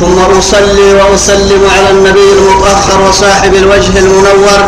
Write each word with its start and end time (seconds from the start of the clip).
ثم 0.00 0.18
أصلي 0.38 0.92
وأسلم 0.94 1.62
على 1.76 1.90
النبي 1.90 2.32
المطهر 2.32 3.08
وصاحب 3.08 3.54
الوجه 3.54 3.98
المنور 3.98 4.60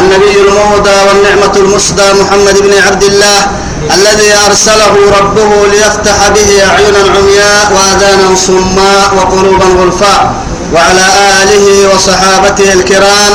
النبي 0.00 0.34
المهدى 0.46 0.96
والنعمة 1.08 1.54
المسدى 1.56 2.02
محمد 2.20 2.56
بن 2.62 2.72
عبد 2.86 3.02
الله 3.02 3.38
الذي 3.96 4.30
أرسله 4.46 4.94
ربه 5.20 5.50
ليفتح 5.72 6.28
به 6.28 6.50
أعينا 6.70 6.98
عمياء 7.16 7.72
وآذانا 7.74 8.36
صماء 8.36 9.08
وقلوبا 9.16 9.64
غلفاء 9.64 10.34
وعلى 10.74 11.06
آله 11.42 11.94
وصحابته 11.94 12.72
الكرام 12.72 13.32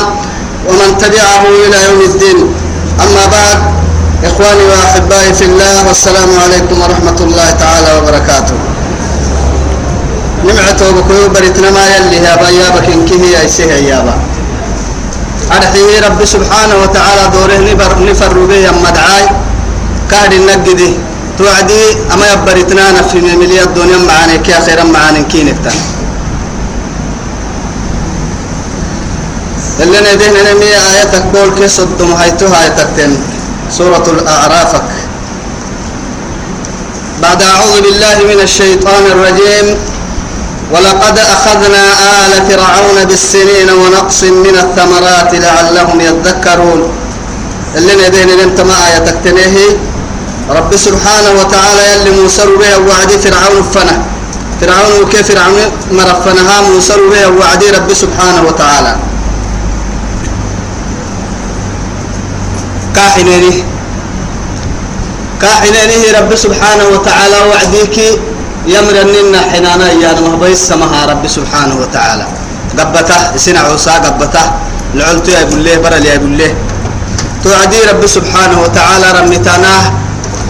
ومن 0.68 0.98
تبعه 0.98 1.42
إلى 1.66 1.78
يوم 1.88 2.00
الدين. 2.10 2.38
أما 3.00 3.26
بعد 3.36 3.58
إخواني 4.24 4.64
وأحبائي 4.70 5.34
في 5.34 5.44
الله 5.44 5.88
والسلام 5.88 6.28
عليكم 6.44 6.76
ورحمة 6.82 7.18
الله 7.20 7.50
تعالى 7.50 7.90
وبركاته. 7.98 8.54
نمعته 10.48 10.90
بكيو 10.90 11.28
بريتنا 11.34 11.70
ما 11.70 11.84
يلي 11.96 12.16
يا 12.16 12.36
بيابك 12.36 12.86
إنك 12.94 13.10
هي 13.12 13.40
أيسيه 13.40 13.72
يابا. 13.90 14.14
أرحيه 15.52 16.00
رب 16.06 16.24
سبحانه 16.24 16.76
وتعالى 16.82 17.22
دوره 17.34 17.58
نفر 17.74 17.92
نفر 18.10 18.32
به 18.48 18.54
يما 18.54 18.90
دعاي. 18.90 19.26
كاد 20.10 20.32
النقدي 20.32 20.90
توعدي 21.38 21.82
أما 22.14 22.26
يبريتنا 22.32 23.02
في 23.10 23.18
مليا 23.20 23.62
الدنيا 23.64 23.98
معاني 24.08 24.38
كي 24.38 24.54
خيرا 24.66 24.84
معاني 24.84 25.22
كينك 25.22 25.56
اللي 29.80 29.98
ندهن 30.00 30.36
نمي 30.46 30.70
آياتك 30.90 31.24
بول 31.34 31.50
كي 31.58 31.68
صدم 31.68 32.12
هايتو 32.12 32.46
هايتك 32.46 32.88
تن 32.96 33.12
سورة 33.70 34.06
الأعرافك. 34.14 34.90
بعد 37.22 37.42
أعوذ 37.42 37.74
بالله 37.82 38.16
من 38.30 38.40
الشيطان 38.42 39.04
الرجيم. 39.12 39.66
ولقد 40.72 41.18
أخذنا 41.18 41.84
آل 42.26 42.32
فرعون 42.50 43.04
بالسنين 43.04 43.70
ونقص 43.70 44.22
من 44.24 44.56
الثمرات 44.64 45.34
لعلهم 45.34 46.00
يذكرون. 46.00 46.92
اللي 47.76 48.08
ندين 48.08 48.40
انت 48.40 48.60
ما 48.60 48.74
آية 48.86 49.04
رب 50.50 50.76
سبحانه 50.76 51.30
وتعالى 51.40 51.82
يلي 51.92 52.10
موسى 52.22 52.42
به 52.46 52.78
وعدي 52.88 53.18
فرعون 53.18 53.62
فنا 53.74 54.02
فرعون 54.60 55.02
وكيف 55.02 55.28
فرعون 55.28 55.58
مرفنها 55.92 56.60
موسى 56.60 56.92
به 57.10 57.28
وعدي 57.28 57.70
رب 57.70 57.94
سبحانه 57.94 58.42
وتعالى. 58.48 58.96
كاحنيني. 62.94 63.64
كاحنيني 65.42 66.10
رب 66.20 66.34
سبحانه 66.34 66.84
وتعالى 66.94 67.38
وعديك. 67.50 68.20
يمر 68.66 68.96
أننا 69.02 69.40
حنانا 69.50 69.86
يا 70.02 70.12
ما 70.20 70.36
بيس 70.36 70.58
سمها 70.68 71.06
رب 71.06 71.24
سبحانه 71.26 71.74
وتعالى. 71.82 72.26
قبته 72.78 73.36
سنع 73.36 73.60
عصا 73.60 73.92
قبته. 74.04 74.46
لعلت 74.94 75.28
يا 75.28 75.42
ابو 75.42 75.54
الله 75.56 75.76
برا 75.76 75.96
يا 75.96 76.14
ابو 76.14 76.26
الله 76.26 76.54
توعدي 77.44 77.80
رب 77.90 78.06
سبحانه 78.06 78.56
وتعالى 78.64 79.06
رمتناه 79.20 79.84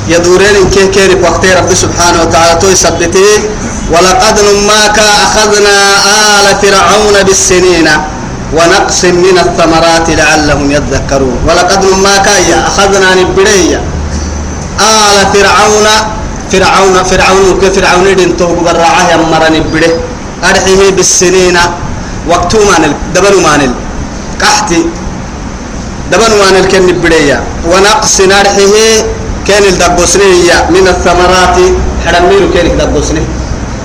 يدورين 0.08 0.56
إن 0.62 0.70
كيه 0.70 0.86
كيرك 0.94 1.20
وقت 1.24 1.44
رب 1.46 1.70
سبحانه 1.74 2.22
وتعالى 2.22 2.54
توي 2.60 2.74
سبته 2.74 3.30
ولقد 3.92 4.36
نماك 4.40 4.98
أخذنا 4.98 5.76
آل 6.38 6.46
فرعون 6.62 7.16
بالسنين. 7.26 7.88
ونقص 8.56 9.04
من 9.04 9.36
الثمرات 9.38 10.06
لعلهم 10.10 10.70
يذكرون. 10.70 11.38
ولقد 11.48 11.80
نماك 11.84 12.28
أخذنا 12.70 13.08
نبريا. 13.14 13.80
آل 14.80 15.18
فرعون 15.34 15.86
فرعون 16.52 16.96
فرعون 17.10 17.46
كفرعون 17.62 18.16
دين 18.16 18.36
تو 18.36 18.54
برعاه 18.66 19.06
يمرن 19.12 19.56
بده 19.72 19.90
أرحيه 20.50 20.90
بالسنين 20.96 21.58
وقت 22.30 22.52
ما 22.68 22.76
نل 22.82 22.92
دبل 23.14 23.34
ما 23.42 23.56
نل 23.60 23.72
قحتي 24.42 24.80
دبل 26.12 26.32
ما 26.40 26.48
نل 26.54 26.64
كن 26.72 26.86
بديا 27.02 27.38
ونقص 27.70 28.16
أرحيه 28.40 29.16
كان 29.48 29.64
الدبوسنية 29.72 30.56
من 30.74 30.86
الثمرات 30.94 31.56
حرمير 32.04 32.42
كان 32.54 32.66
الدبوسني 32.66 33.22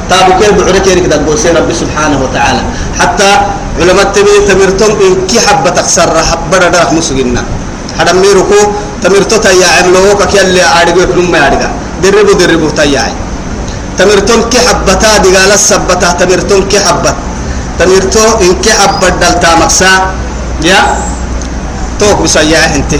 تابو 0.09 0.31
كيف 0.39 0.51
بعد 0.57 0.78
كان 0.85 0.97
الدبوسني 0.97 1.51
رب 1.57 1.69
سبحانه 1.81 2.17
وتعالى 2.23 2.61
حتى 2.99 3.29
علماء 3.79 4.05
تبي 4.16 4.35
تمرتم 4.49 4.91
إن 5.05 5.13
كي 5.29 5.39
حبة 5.45 5.69
تكسر 5.69 6.09
حبة 6.29 6.57
درك 6.73 6.93
مسجنا 6.93 7.43
حرميركو 7.99 8.59
تمرتو 9.03 9.38
تيا 9.45 9.67
عملوك 9.78 10.22
كياللي 10.31 10.61
عارقوا 10.61 11.01
يكلم 11.01 11.31
ما 11.31 11.39
عارقا 11.45 11.69
دربوا 12.03 12.34
دربوا 12.41 12.72
تياعي 12.78 13.13
تمرتون 13.97 14.41
كي 14.51 14.59
حبتا 14.67 15.17
دقال 15.23 15.51
السبتا 15.51 16.09
تمرتون 16.19 16.63
كي 16.72 16.79
حبت. 16.79 17.16
تمرتو 17.79 18.25
إن 18.45 18.62
كي 18.62 18.73
حبت 18.73 19.13
دلتا 19.22 19.50
مكسا 19.62 19.91
يا 20.63 20.79
توك 22.00 22.22
بسياء 22.22 22.75
انت 22.78 22.94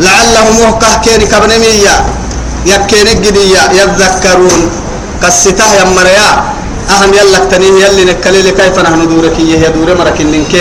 لعلهم 0.00 0.56
وقه 0.64 0.90
كيني 1.04 1.26
كبنمية. 1.28 1.96
يكيني 2.66 3.12
قدية 3.24 3.62
يذكرون. 3.76 4.62
كالسته 5.22 5.68
يمريا 5.80 6.30
أهم 6.90 7.10
يلك 7.14 7.44
تنيه 7.50 7.84
يلي 7.84 8.04
نكليل 8.04 8.50
كيف 8.56 8.78
نحن 8.78 9.08
دورك؟ 9.08 9.36
يا 9.38 9.68
دور 9.68 9.88
مرك 10.00 10.20
إنك 10.20 10.54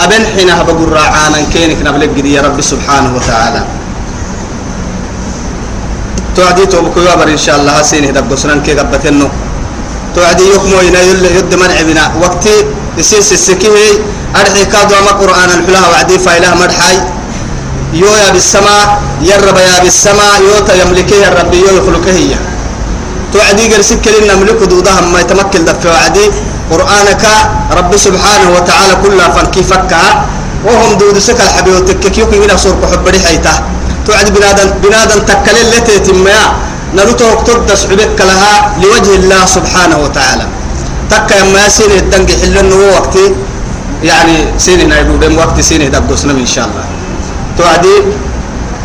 أبن 0.00 0.22
حينها 0.32 0.62
بقول 0.62 0.92
راعانا 0.92 1.38
كينك 1.52 1.78
نبلغ 1.84 2.10
قدية 2.16 2.40
رب 2.40 2.60
سبحانه 2.60 3.10
وتعالى. 3.16 3.62
توعدي 6.36 6.66
توبكو 6.66 7.00
يابر 7.00 7.28
إن 7.28 7.40
شاء 7.44 7.56
الله 7.56 7.82
سينه 7.82 8.10
دب 8.16 8.30
سنن 8.36 8.60
كي 8.66 8.72
قبتنو 8.78 9.28
توعدي 10.14 10.44
يكمو 10.54 10.78
يل 10.84 11.24
يد 11.38 11.52
منع 11.62 11.78
بنا. 11.88 12.04
وقتي 12.22 12.56
يسيس 12.98 13.32
السكيه 13.32 14.00
أرحي 14.36 14.64
كادو 14.72 14.96
ما 15.06 15.12
قرآن 15.20 15.50
الحلاه 15.56 15.84
وعدي 15.90 16.16
فإله 16.18 16.52
مرحاي 16.62 16.96
يو 18.00 18.12
يا 18.22 18.28
بالسماء 18.34 18.84
يرب 19.30 19.56
يا 19.56 19.76
بالسماء 19.84 20.34
يوتا 20.48 20.74
يملكه 20.80 21.20
الرب 21.28 21.52
يو 21.54 21.68
يخلقه 21.78 22.12
هي. 22.12 22.32
توعدي 23.32 23.64
قرسك 23.72 24.04
لنا 24.12 24.34
نملك 24.34 24.60
دودها 24.72 25.00
ما 25.12 25.20
يتمكن 25.20 25.64
دف 25.64 25.84
وعدي. 25.86 26.26
قرآنك 26.72 27.24
رب 27.78 27.92
سبحانه 28.06 28.48
وتعالى 28.56 28.94
كلها 29.02 29.28
فانكي 29.34 29.62
فكها. 29.62 30.10
وهم 30.66 30.90
دود 31.00 31.18
سكال 31.18 31.48
حبيب 31.56 31.84
تككيوك 31.88 32.32
من 32.42 32.50
أصور 32.50 32.74
حبري 32.92 33.18
حيته 33.26 33.54
توعد 34.06 34.28
بنادم 34.34 34.68
بنادم 34.82 35.18
تكل 35.30 35.56
التي 35.66 35.98
تميا 35.98 36.42
نرتو 36.94 37.26
اكتب 37.32 37.74
سعبك 37.74 38.18
لها 38.20 38.52
لوجه 38.82 39.14
الله 39.20 39.42
سبحانه 39.46 39.98
وتعالى. 39.98 40.46
تك 41.10 41.30
يما 41.40 41.68
سين 41.68 41.90
الدنج 41.90 42.30
حلن 42.40 42.72
وقتي. 42.72 43.26
يعني 44.02 44.36
سين 44.58 44.88
نايبو 44.88 45.16
بين 45.16 45.38
وقت 45.38 45.60
سين 45.60 45.90
دبسنا 45.90 46.32
إن 46.32 46.46
شاء 46.46 46.64
الله. 46.68 46.84
توعدي 47.58 47.96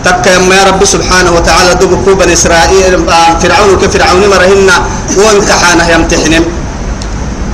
تك 0.06 0.26
يما 0.28 0.56
يا 0.56 0.64
رب 0.64 0.82
سبحانه 0.86 1.32
وتعالى 1.38 1.72
دب 1.82 1.94
كوبا 2.06 2.34
اسرائيل 2.34 2.94
فرعون 3.42 3.72
كفرعون 3.82 4.24
مرهن 4.34 4.70
وامتحانه 5.18 5.86
يمتحنهم 5.94 6.46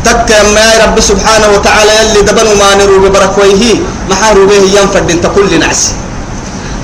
تك 0.05 0.29
يما 0.39 0.63
يا 0.71 0.77
رب 0.85 0.97
سبحانه 0.99 1.47
وتعالى 1.55 1.91
يلي 1.99 2.21
دبن 2.21 2.47
ما 2.59 2.69
نرو 2.79 2.97
ببركويه 3.03 3.75
محارو 4.09 4.47
به 4.47 4.63
ينفد 4.77 5.11
انت 5.11 5.25
كل 5.35 5.59
نعسي 5.59 5.91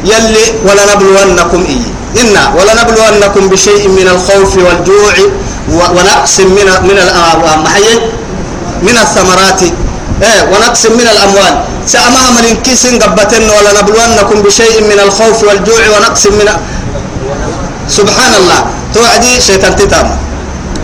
يلي 0.05 0.45
ولنبلونكم 0.67 1.61
إيه 1.65 1.85
إنا 2.21 2.43
ولنبلونكم 2.57 3.43
بشيء 3.49 3.87
من 3.87 4.07
الخوف 4.07 4.51
والجوع 4.57 5.13
ونقص 5.69 6.39
من 6.39 6.67
من 6.89 6.97
المحيي 7.55 7.95
من 8.83 8.95
الثمرات. 9.01 9.61
إيه 10.21 10.41
ونقص 10.51 10.85
من 10.85 11.07
الأموال. 11.13 11.53
سأما 11.87 12.23
من 12.37 12.61
كيس 12.63 12.85
قبتن 13.01 13.49
ولنبلونكم 13.49 14.37
بشيء 14.41 14.81
من 14.83 14.99
الخوف 15.05 15.43
والجوع 15.43 15.81
ونقص 15.97 16.23
من 16.27 16.47
سبحان 17.89 18.33
الله. 18.41 18.59
توعدي 18.93 19.41
شيطان 19.41 19.75
تتام 19.75 20.07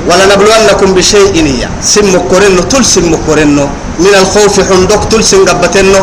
ولنبلونكم 0.08 0.90
بشيء 0.94 1.40
إنيا 1.40 1.70
سم 1.84 2.14
كورنو 2.32 2.62
تل 2.72 2.86
سم 2.86 3.12
كورنو 3.28 3.66
من 4.00 4.14
الخوف 4.22 4.56
حندق 4.70 5.02
تل 5.12 5.24
سن 5.24 5.46
قبتنو. 5.50 6.02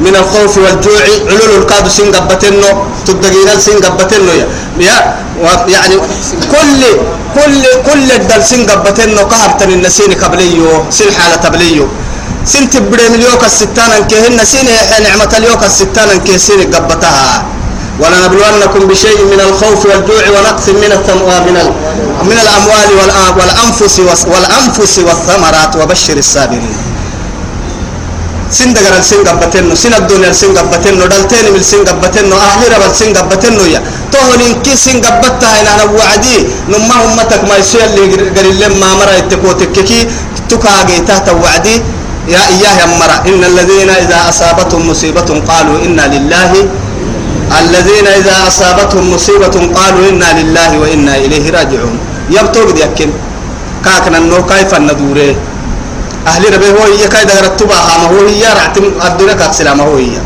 من 0.00 0.14
الخوف 0.16 0.58
والجوع 0.58 1.02
علول 1.30 1.52
الكاد 1.62 1.86
سن 1.88 2.08
قبتنو. 2.14 2.70
قبتن 3.84 4.28
يا. 4.28 4.46
يا 4.80 4.96
يعني 5.68 5.96
كل 6.52 6.80
كل 7.36 7.62
كل 7.88 8.08
الدل 8.18 8.42
سين 8.44 8.66
قبتن 8.70 9.18
قهر 9.18 9.50
تن 9.60 9.70
النسين 9.70 10.12
قبليو 10.22 10.68
سين 10.90 11.12
حالة 11.12 11.36
تبليو 11.44 11.86
سين 12.44 12.70
تبري 12.70 13.08
مليوك 13.08 13.44
الستان 13.44 13.92
كهن 14.10 14.38
سين 14.44 14.68
نعمة 15.04 15.32
اليوك 15.38 15.62
الستان 15.64 16.10
كسين 16.24 16.60
قبتها. 16.74 17.44
ولنبلونكم 18.00 18.82
بشيء 18.88 19.18
من 19.32 19.40
الخوف 19.48 19.80
والجوع 19.86 20.24
ونقص 20.34 20.66
من 20.68 20.92
من 21.46 21.56
من 22.30 22.38
الأموال 22.44 22.88
والأنفس 23.38 23.96
والأنفس 24.32 24.94
والثمرات 24.98 25.72
وبشر 25.80 26.16
الصابرين. 26.16 26.76
سن 28.52 28.76
دغر 28.76 29.00
سن 29.00 29.94
الدنيا 30.00 30.32
سن 30.32 30.52
غبتنو 30.52 31.06
دلتين 31.12 31.46
من 31.56 31.62
سن 31.64 31.88
غبتنو 31.88 32.36
أهل 32.36 32.68
رب 32.84 32.92
سن 32.92 33.10
غبتنو 33.16 33.64
يا. 33.74 33.80
تهلين 34.12 34.60
كي 34.60 34.76
سن 34.76 35.00
غبتها 35.00 35.60
أنا 35.60 35.84
وعدي. 35.96 36.36
نما 36.68 36.96
أمتك 37.04 37.42
ما 37.48 37.56
يسير 37.56 37.80
اللي 37.84 38.28
قال 38.36 38.48
لما 38.60 38.88
مرة 39.00 39.14
يتكوتك 39.20 39.72
كي 39.72 40.04
تكاغي 40.52 40.96
تحت 41.08 41.26
وعدي. 41.32 41.76
يا 42.28 42.42
إياه 42.52 42.74
يا 42.80 42.86
مرا 43.00 43.16
إن 43.30 43.40
الذين 43.40 43.90
إذا 43.90 44.18
أصابتهم 44.28 44.82
مصيبة 44.90 45.28
قالوا 45.48 45.76
إنا 45.86 46.04
لله. 46.14 46.52
الذين 47.60 48.06
إذا 48.20 48.36
أصابتهم 48.48 49.04
مصيبة 49.14 49.56
قالوا 49.76 50.04
إنا 50.12 50.30
لله 50.40 50.70
وإنا 50.78 51.14
إليه 51.24 51.50
راجعون. 51.56 51.96
يبتوك 52.30 52.70
دي 52.76 52.84
أكين 52.84 53.12
كاكنا 53.84 54.18
النو 54.18 54.46
كيف 54.46 54.74
الندوري 54.74 55.36
أهل 56.26 56.42
ربي 56.54 56.68
هو 56.70 56.82
هي 56.92 57.08
كاي 57.08 57.24
دغر 57.24 57.44
التباها 57.44 57.94
ما 57.98 58.06
هو 58.12 58.26
هي 58.26 58.44
رعتم 58.58 58.84
الدنيا 59.06 59.34
كاكسلا 59.34 59.74
ما 59.74 59.84
هو 59.84 59.96
هي 59.96 60.16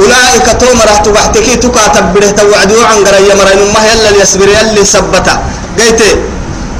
أولئك 0.00 0.46
توم 0.60 0.78
راح 0.88 0.98
تبحتكي 1.06 1.56
تكاتب 1.56 2.14
بره 2.14 2.30
توعدوا 2.30 2.84
عن 2.90 2.98
قرية 3.06 3.34
مرين 3.34 3.60
ما 3.74 3.80
يلا 3.90 4.22
يسبر 4.22 4.48
يلي 4.48 4.84
سبتا 4.84 5.34
قيت 5.78 6.00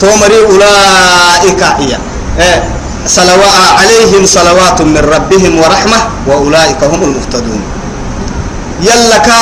تومري 0.00 0.38
أولئك 0.50 1.62
هي 1.80 1.92
إيه 2.40 2.58
صلوات 3.06 3.56
عليهم 3.78 4.22
صلوات 4.26 4.78
من 4.82 5.02
ربهم 5.14 5.52
ورحمة 5.62 5.98
وأولئك 6.26 6.80
هم 6.84 7.02
المهتدون 7.02 7.62
يلا 8.82 9.18
كا 9.18 9.38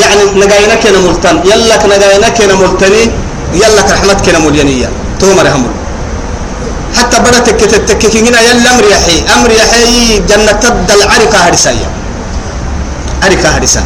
يعني 0.00 0.22
نجاينا 0.40 0.74
كنا 0.82 0.98
ملتن 1.06 1.36
يلا 1.50 1.76
نجاينا 1.96 2.28
كنا 2.28 2.54
ملتني 2.54 3.02
يلا 3.54 3.82
رحمت 3.92 4.18
كنا 4.26 4.38
مليانية 4.38 4.88
تومر 5.20 5.46
هم 5.48 5.64
حتى 6.98 7.18
بدأت 7.18 7.48
تكتك 7.50 8.16
هنا 8.16 8.40
يلا 8.40 8.70
أمر 8.74 8.84
يحي 8.94 9.16
أمر 9.36 9.50
يحي 9.50 10.18
جنة 10.28 10.52
تد 10.52 10.90
العركة 10.90 11.38
هرسايا 11.48 11.88
عركة 13.24 13.48
هرسا 13.56 13.82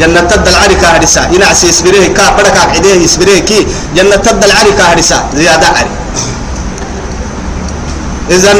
جنة 0.00 0.20
تد 0.20 0.48
العركة 0.48 0.86
هرسا 0.96 1.20
هنا 1.32 1.46
عسي 1.46 1.66
يسبره 1.68 2.06
كا 2.16 2.30
بدك 2.38 2.56
عديه 2.74 2.94
يسبره 2.94 3.38
كي. 3.48 3.66
جنة 3.96 4.16
تد 4.16 4.44
العركة 4.44 4.82
هرسا 4.92 5.18
زيادة 5.36 5.66
عري 5.66 5.90
إذن 8.30 8.58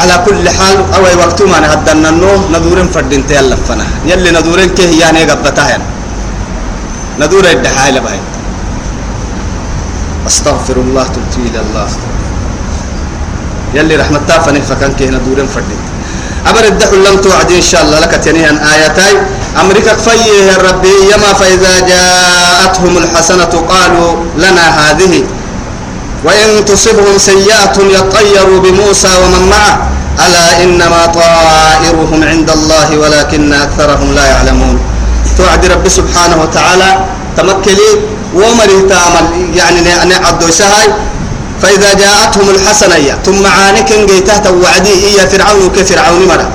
على 0.00 0.14
كل 0.26 0.48
حال 0.50 0.76
أو 0.94 1.02
وقت 1.22 1.42
ما 1.42 1.60
نهدنا 1.60 2.08
النو 2.08 2.32
ندورن 2.52 2.88
فردين 2.94 3.26
تيلا 3.26 3.56
فنا 3.68 3.86
يلي 4.06 4.30
ندورن 4.30 4.68
كه 4.76 4.90
يعني 5.00 5.24
قبتها 5.30 5.78
ندور 7.20 7.44
الدحالة 7.50 8.00
باي 8.00 8.18
أستغفر 10.26 10.76
الله 10.76 11.04
تبتي 11.04 11.40
إلى 11.50 11.60
الله. 11.60 11.88
يلي 13.74 13.96
رحمة 13.96 14.20
تافني 14.28 14.62
فكان 14.62 14.92
كه 14.98 15.10
ندورن 15.10 15.46
فردين 15.54 15.80
أبر 16.46 16.64
الدحل 16.64 16.96
لم 17.04 17.16
توعد 17.20 17.52
إن 17.52 17.62
شاء 17.62 17.82
الله 17.82 17.98
لك 17.98 18.14
تنيهن 18.22 18.58
آياتي 18.58 19.18
أمريكا 19.60 19.94
فيه 19.96 20.52
يا 20.52 20.56
ربي 20.68 20.94
يما 21.12 21.30
فإذا 21.40 21.74
جاءتهم 21.88 22.98
الحسنة 22.98 23.52
قالوا 23.68 24.10
لنا 24.38 24.66
هذه. 24.80 25.24
وإن 26.24 26.64
تصبهم 26.64 27.18
سيئة 27.18 27.76
يطيروا 27.96 28.58
بموسى 28.60 29.12
ومن 29.22 29.42
معه. 29.50 29.74
ألا 30.26 30.62
إنما 30.62 31.06
طائرهم 31.06 32.20
عند 32.24 32.50
الله 32.50 32.88
ولكن 32.98 33.52
أكثرهم 33.52 34.14
لا 34.14 34.24
يعلمون. 34.26 34.78
توعد 35.38 35.66
رب 35.66 35.88
سبحانه 35.88 36.36
وتعالى 36.42 36.90
تمكلي 37.36 37.90
ومره 38.34 38.88
تعمل 38.88 39.26
يعني 39.56 39.80
نعدو 40.10 40.50
سهاي 40.50 40.88
فإذا 41.62 41.90
جاءتهم 41.94 42.46
الحسنة 42.50 43.18
ثم 43.26 43.46
عانك 43.46 43.90
جيته 44.10 44.38
توعدي 44.38 44.94
إيا 45.08 45.24
فرعون 45.26 45.70
كفرعون 45.76 46.22
مرة. 46.26 46.48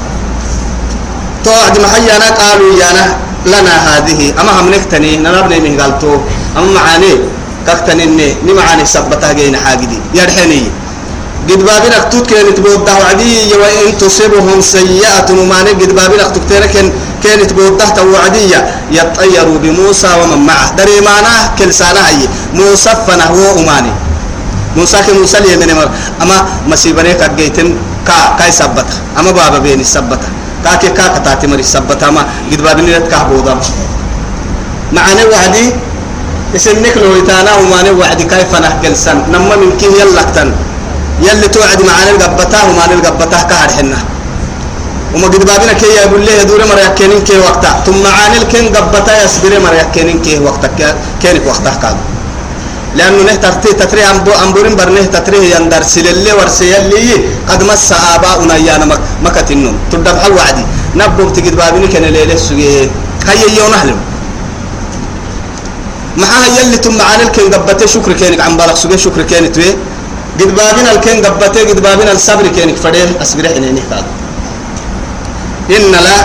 توعد 1.46 1.80
محيانا 1.80 2.28
قالوا 2.42 2.72
يانا 2.82 3.06
لنا 3.46 3.76
هذه 3.90 4.34
أما 4.42 4.52
هم 4.60 4.68
نكتني 4.74 5.18
نربني 5.18 5.60
من 5.60 5.82
قالتو 5.82 6.18
أما 6.58 6.72
معاني 6.76 7.14
كاكتنيني 7.68 8.36
نمعاني 8.48 8.86
سبتها 8.86 9.32
جينا 9.34 9.58
حاجدي 9.58 10.00
يرحني. 10.14 10.64
قد 11.50 11.60
بابنا 11.66 11.98
اكتوت 11.98 12.26
كانت 12.30 12.60
بوضع 12.60 12.98
وعدي 13.00 13.54
وإن 13.62 13.98
تصيبهم 13.98 14.62
سيئة 14.62 15.30
وماني 15.40 15.70
قد 15.70 15.92
بابنا 15.96 16.24
اكتوت 16.26 16.54
كان 16.74 16.92
كانت 17.24 17.54
بوضع 17.54 17.86
توعدية 17.90 18.60
يطيروا 18.92 19.58
بموسى 19.64 20.10
ومن 20.22 20.46
معه. 20.46 20.76
دري 20.76 21.02
معناه 21.02 21.56
كل 21.60 21.74
سنة 21.74 22.00
هي 22.00 22.28
موسى 22.54 22.92
فنهو 23.08 23.60
أماني. 23.60 23.92
موسى 24.78 24.98
كموسى 25.08 25.38
اليمن 25.38 25.76
مر 25.76 25.90
أما 26.22 26.38
مسيبني 26.68 27.14
كجيتن 27.14 27.76
كا 28.08 28.36
كاي 28.40 28.52
سبتها. 28.52 29.00
أما 29.20 29.32
بابا 29.32 29.58
بيني 29.60 29.84
سبتها. 29.84 30.32
كاكي 30.64 30.90
كاكا 30.98 31.20
تاتي 31.26 31.48
مري 31.48 31.64
سبتها. 31.64 32.10
ما 32.12 32.26
قد 32.52 32.62
بابنا 32.62 32.98
يتكاه 32.98 33.24
بوضع 33.24 33.56
معنى 34.94 35.24
وعدي 35.32 35.66
اسمك 36.56 36.98
لو 36.98 37.16
يتانا 37.16 37.52
وما 37.56 37.80
نوعد 37.84 38.22
كيف 38.22 38.52
نحقل 38.56 38.98
سن. 38.98 39.18
نما 39.32 39.56
كيه 39.80 39.94
يلا 40.02 40.24
تن 40.36 40.52
يلي 41.22 41.48
توعد 41.48 41.82
معانا 41.84 42.12
القبتاه 42.12 42.64
وما 42.70 42.86
القبتاه 42.86 43.44
كهر 43.44 43.70
حنا 43.78 44.00
وما 45.16 45.28
قد 45.28 45.44
بابنا 45.46 45.74
كي 45.74 45.86
يقول 45.86 46.22
لي 46.26 46.44
دور 46.50 46.62
مرة 46.70 46.80
يكينين 46.80 47.22
كي 47.28 47.38
وقتا. 47.40 47.72
ثم 47.86 47.98
معانا 48.04 48.38
الكين 48.42 48.76
قبتا 48.76 49.24
يسبري 49.24 49.60
مرة 49.60 49.78
يكينين 49.84 50.22
كي 50.22 50.40
وقتا. 50.40 50.96
كينك 51.22 51.46
وقتا 51.50 51.74
كاد 51.82 51.98
لأنه 52.96 53.22
نه 53.24 53.36
ترتي 53.36 53.74
تتري 53.74 54.02
أمبو 54.02 54.32
أمبورين 54.44 54.76
برنه 54.76 55.06
تتري 55.14 55.52
يندر 55.52 55.82
سللي 55.94 56.34
ورسي 56.34 56.66
يلي 56.74 57.22
قد 57.50 57.62
مس 57.64 57.94
آباؤنا 57.94 58.56
يانا 58.58 58.86
مك 58.86 59.02
مكتنهم 59.26 59.76
تدب 59.92 60.18
حل 60.22 60.34
وعدي. 60.38 60.64
نبو 60.96 61.30
تقد 61.30 61.56
بابنا 61.56 61.88
كان 61.94 62.04
ليلة 62.04 62.36
سوية 62.36 62.90
هيا 63.30 63.48
يوم 63.58 63.74
أهلم. 63.74 63.98
معها 66.18 66.48
يلي 66.58 66.78
تم 66.78 66.98
معانا 66.98 67.24
الكين 67.24 67.54
قبته 67.54 67.86
شكر 67.86 68.12
كينك 68.20 68.40
عم 68.42 68.58
بالك 68.58 68.78
سوى 68.82 68.98
شكر 68.98 69.22
كينك 69.22 69.54
توي. 69.56 69.70
قد 70.40 70.50
بابنا 70.58 70.90
الكين 70.92 71.18
قبته 71.26 71.62
قد 71.70 71.80
بابنا 71.86 72.12
الصبر 72.12 72.48
كينك 72.56 72.76
فديه 72.84 73.22
أصبر 73.22 73.46
حنيني 73.54 73.82
قال. 73.92 74.06
إن 75.70 75.92
لا 75.92 76.18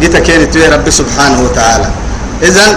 جيت 0.00 0.16
كينك 0.16 0.54
توي 0.54 0.66
رب 0.68 0.86
سبحانه 0.90 1.38
وتعالى. 1.42 1.88
إذن 2.42 2.70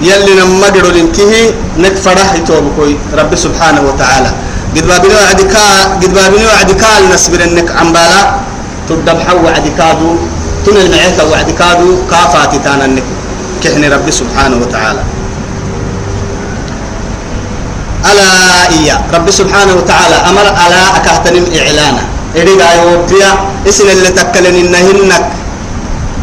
يلي 0.00 0.32
نما 0.40 0.66
قدروا 0.66 0.92
لنكه 0.92 1.32
نكفره 1.78 2.28
يتوبكوي 2.38 2.96
رب 3.12 3.32
سبحانه 3.34 3.80
وتعالى. 3.88 4.30
قد 4.76 4.86
بابنا 4.86 5.14
وعدك 5.14 5.54
قد 6.02 6.12
بابنا 6.14 6.44
وعدك 6.50 6.82
نصبر 7.14 7.44
إنك 7.44 7.68
عم 7.78 7.92
بالا 7.92 8.22
تدبح 8.88 9.26
وعدكادو 9.44 10.08
تنل 10.66 10.90
معيك 10.90 11.18
وعدكادو 11.30 11.88
كافاتي 12.10 12.58
تانا 12.58 12.84
إنك 12.84 13.06
كحني 13.62 13.88
رب 13.88 14.10
سبحانه 14.10 14.56
وتعالى. 14.56 15.02
ألا 18.10 18.28
إيا. 18.76 18.96
رب 19.14 19.30
سبحانه 19.30 19.74
وتعالى 19.74 20.16
أمر 20.28 20.46
ألا 20.66 20.82
أكهتنم 20.96 21.44
إعلانا. 21.60 22.04
إريقا 22.40 22.68
يوبيا 22.82 23.30
إسن 23.68 23.88
اللي 23.94 24.10
تكلن 24.18 24.54
إنهنك 24.62 25.24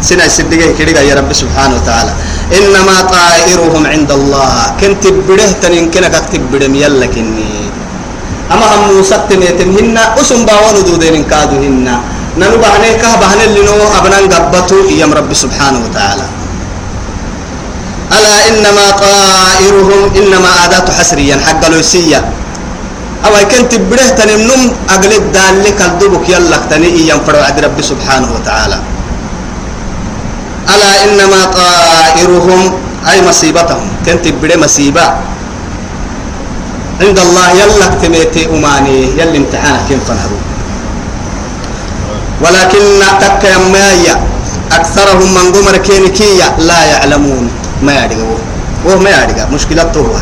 سنة 0.01 0.25
السدقة 0.25 0.71
كريقا 0.77 1.01
يا 1.09 1.15
رب 1.19 1.29
سبحانه 1.33 1.75
وتعالى 1.79 2.13
إنما 2.59 2.95
طائرهم 3.15 3.83
عند 3.93 4.11
الله 4.19 4.53
كنت 4.81 5.03
بره 5.27 5.49
تنين 5.61 5.85
كنك 5.93 6.13
أكتب 6.21 6.41
بدم 6.51 6.73
يلا 6.75 7.05
كني 7.13 7.51
أما 8.51 8.65
هم 8.75 8.81
موسطن 8.97 9.41
يتمهن 9.49 9.97
أسم 10.21 10.39
باوان 10.47 10.75
دودين 10.87 11.23
كادوهن 11.31 11.87
ننو 12.39 12.55
بحني 12.63 12.89
كه 13.01 13.11
بحني 13.21 13.43
اللي 13.49 13.61
نو 13.67 13.75
أبنان 13.97 14.25
قبطو 14.33 14.75
إيام 14.91 15.11
رب 15.19 15.31
سبحانه 15.43 15.79
وتعالى 15.85 16.25
ألا 18.17 18.37
إنما 18.49 18.85
طائرهم 19.05 20.01
إنما 20.19 20.49
أداة 20.65 20.87
حسريا 20.99 21.35
حق 21.47 21.63
لوسية 21.71 22.19
أو 23.25 23.33
كنت 23.51 23.71
بره 23.89 24.07
تنمنم 24.17 24.61
أقلد 24.89 25.23
دالك 25.33 25.79
الدبك 25.81 26.29
يلا 26.29 26.57
تني 26.69 26.89
إيام 26.99 27.19
فرع 27.27 27.41
عد 27.47 27.59
رب 27.59 27.77
سبحانه 27.81 28.29
وتعالى. 28.35 28.77
ألا 30.73 30.91
إنما 31.05 31.41
طائرهم 31.53 32.61
أي 33.09 33.17
مصيبتهم. 33.27 33.87
كنت 34.05 34.25
بره 34.41 34.55
مصيبة. 34.65 35.05
عند 37.01 37.19
الله 37.19 37.47
يلا 37.51 37.87
تميتي 38.01 38.45
أماني 38.53 39.17
يلا 39.17 39.37
امتحانك 39.37 39.81
كيف 39.89 40.05
فنهروا 40.05 40.41
ولكن 42.41 42.83
تك 43.21 43.43
يمايا 43.55 44.15
أكثرهم 44.71 45.33
من 45.33 45.45
قمر 45.51 45.77
كينكية 45.77 46.47
لا 46.57 46.79
يعلمون 46.85 47.49
ما 47.81 47.91
يعرفوا 47.93 48.37
وهو 48.85 48.99
ما 48.99 49.09
يعرف 49.09 49.49
مشكلة 49.53 49.91
هو. 49.97 50.13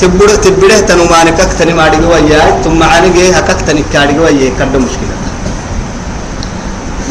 تبره 0.00 0.34
تبره 0.44 0.78
تنمانك 0.88 1.38
كتني 1.50 1.72
ما 1.72 1.86
يعرف 1.86 2.04
وياه 2.12 2.62
ثم 2.64 2.78
معاني 2.78 3.08
جه 3.16 3.36
هكتني 3.36 3.82
كارج 3.92 4.18
وياه 4.18 4.50
كرد 4.58 4.76
مشكلة. 4.76 5.16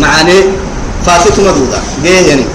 معاني 0.01 0.38
فاتت 1.06 1.39
مدودة 1.39 1.80
جه 2.04 2.10
يعني. 2.30 2.46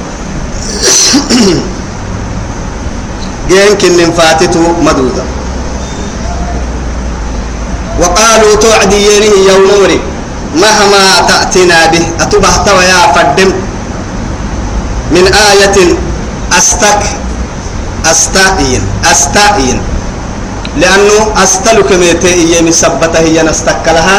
جه 3.51 3.65
يمكن 3.71 4.13
فاتت 4.13 4.57
مدودة 4.83 5.23
وقالوا 8.01 8.55
توعدينه 8.55 9.33
يوم 9.49 10.01
مهما 10.55 11.21
تأتينا 11.29 11.87
به 11.87 12.05
أتبه 12.21 12.57
تويا 12.67 13.13
فدم 13.15 13.53
من 15.11 15.25
آية 15.51 15.77
أستك 16.59 17.03
أستائين. 18.11 18.83
أستائين. 19.05 19.81
لأنه 20.77 21.43
أستلك 21.43 21.93
ميتي 21.93 22.59
يمي 22.59 22.73
سبتة 22.73 23.19
هي 23.19 23.43
نستك 23.43 23.83
لها 23.87 24.19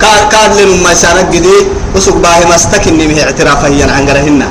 كار 0.00 0.28
كار 0.30 0.50
لنما 0.54 0.92
يسانك 0.92 1.26
جدي 1.34 1.58
وسوق 1.94 2.16
باهي 2.16 2.46
مستك 2.46 2.88
إني 2.88 3.22
اعترافه 3.22 3.68
هي 3.68 3.82
عنقرهن 3.82 4.42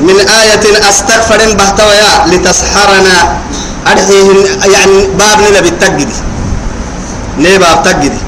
من 0.00 0.16
آية 0.20 0.64
أستغفر 0.88 1.40
بهتويا 1.58 2.12
لتسحرنا. 2.26 3.18
أرحيهن 3.86 4.38
يعني 4.72 4.98
باب 5.18 5.38
لنا 5.40 5.60
بالتجدي 5.60 6.18
ني 7.38 7.58
باب 7.58 7.82
تجدي 7.82 8.20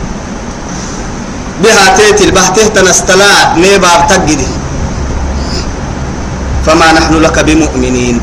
بها 1.62 1.96
تيتي 1.96 2.24
البهتة 2.24 2.66
تنستلا 2.66 3.54
ني 3.56 3.78
باب 3.78 4.06
تجدي 4.08 4.48
فما 6.66 6.92
نحن 6.92 7.14
لك 7.14 7.38
بمؤمنين. 7.38 8.20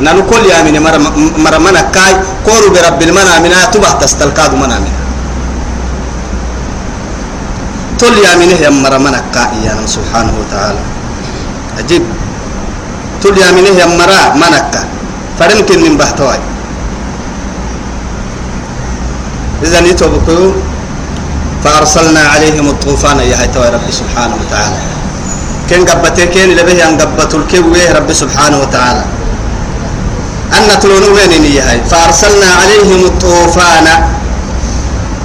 نانو 0.00 0.22
كل 0.30 0.46
يا 0.46 0.62
من 0.62 0.76
مر 1.44 1.56
منا 1.58 1.82
كاي 1.94 2.12
كورو 2.46 2.68
برب 2.74 3.00
المنا 3.02 3.38
منا 3.44 3.64
تبه 3.74 3.92
تستلقاد 4.00 4.54
منا 4.54 4.78
منا 4.78 4.98
تل 7.98 8.14
يا 8.24 8.32
من 8.38 8.50
يا 8.62 8.70
مر 8.70 8.94
منا 9.04 9.20
كاي 9.34 9.66
يا 9.66 9.74
سبحانه 9.86 10.32
وتعالى. 10.40 10.82
عجيب. 11.78 12.04
تل 13.22 13.34
يا 13.42 13.50
من 13.50 13.66
يا 13.80 13.86
مر 13.98 14.12
منا 14.40 14.60
كا 14.72 14.82
فرمكن 15.38 15.78
من 15.82 15.94
بحتواي 15.98 16.40
إذا 19.66 19.80
نتوبكو 19.80 20.38
فأرسلنا 21.64 22.22
عليهم 22.32 22.66
الطوفان 22.74 23.18
يا 23.26 23.36
هيتوا 23.42 23.66
رب 23.74 23.86
سبحانه 23.90 24.34
وتعالى. 24.40 24.78
كن 25.70 25.82
قبته 25.90 26.24
كن 26.30 26.48
لبه 26.54 26.78
أن 26.88 26.94
قبته 27.00 27.36
الكوي 27.42 27.84
رب 27.98 28.10
سبحانه 28.12 28.58
وتعالى. 28.62 29.04
أن 30.56 30.80
تلون 30.80 31.02
وين 31.02 31.32
هاي؟ 31.60 31.80
فأرسلنا 31.90 32.46
عليهم 32.60 33.04
الطوفان. 33.04 33.86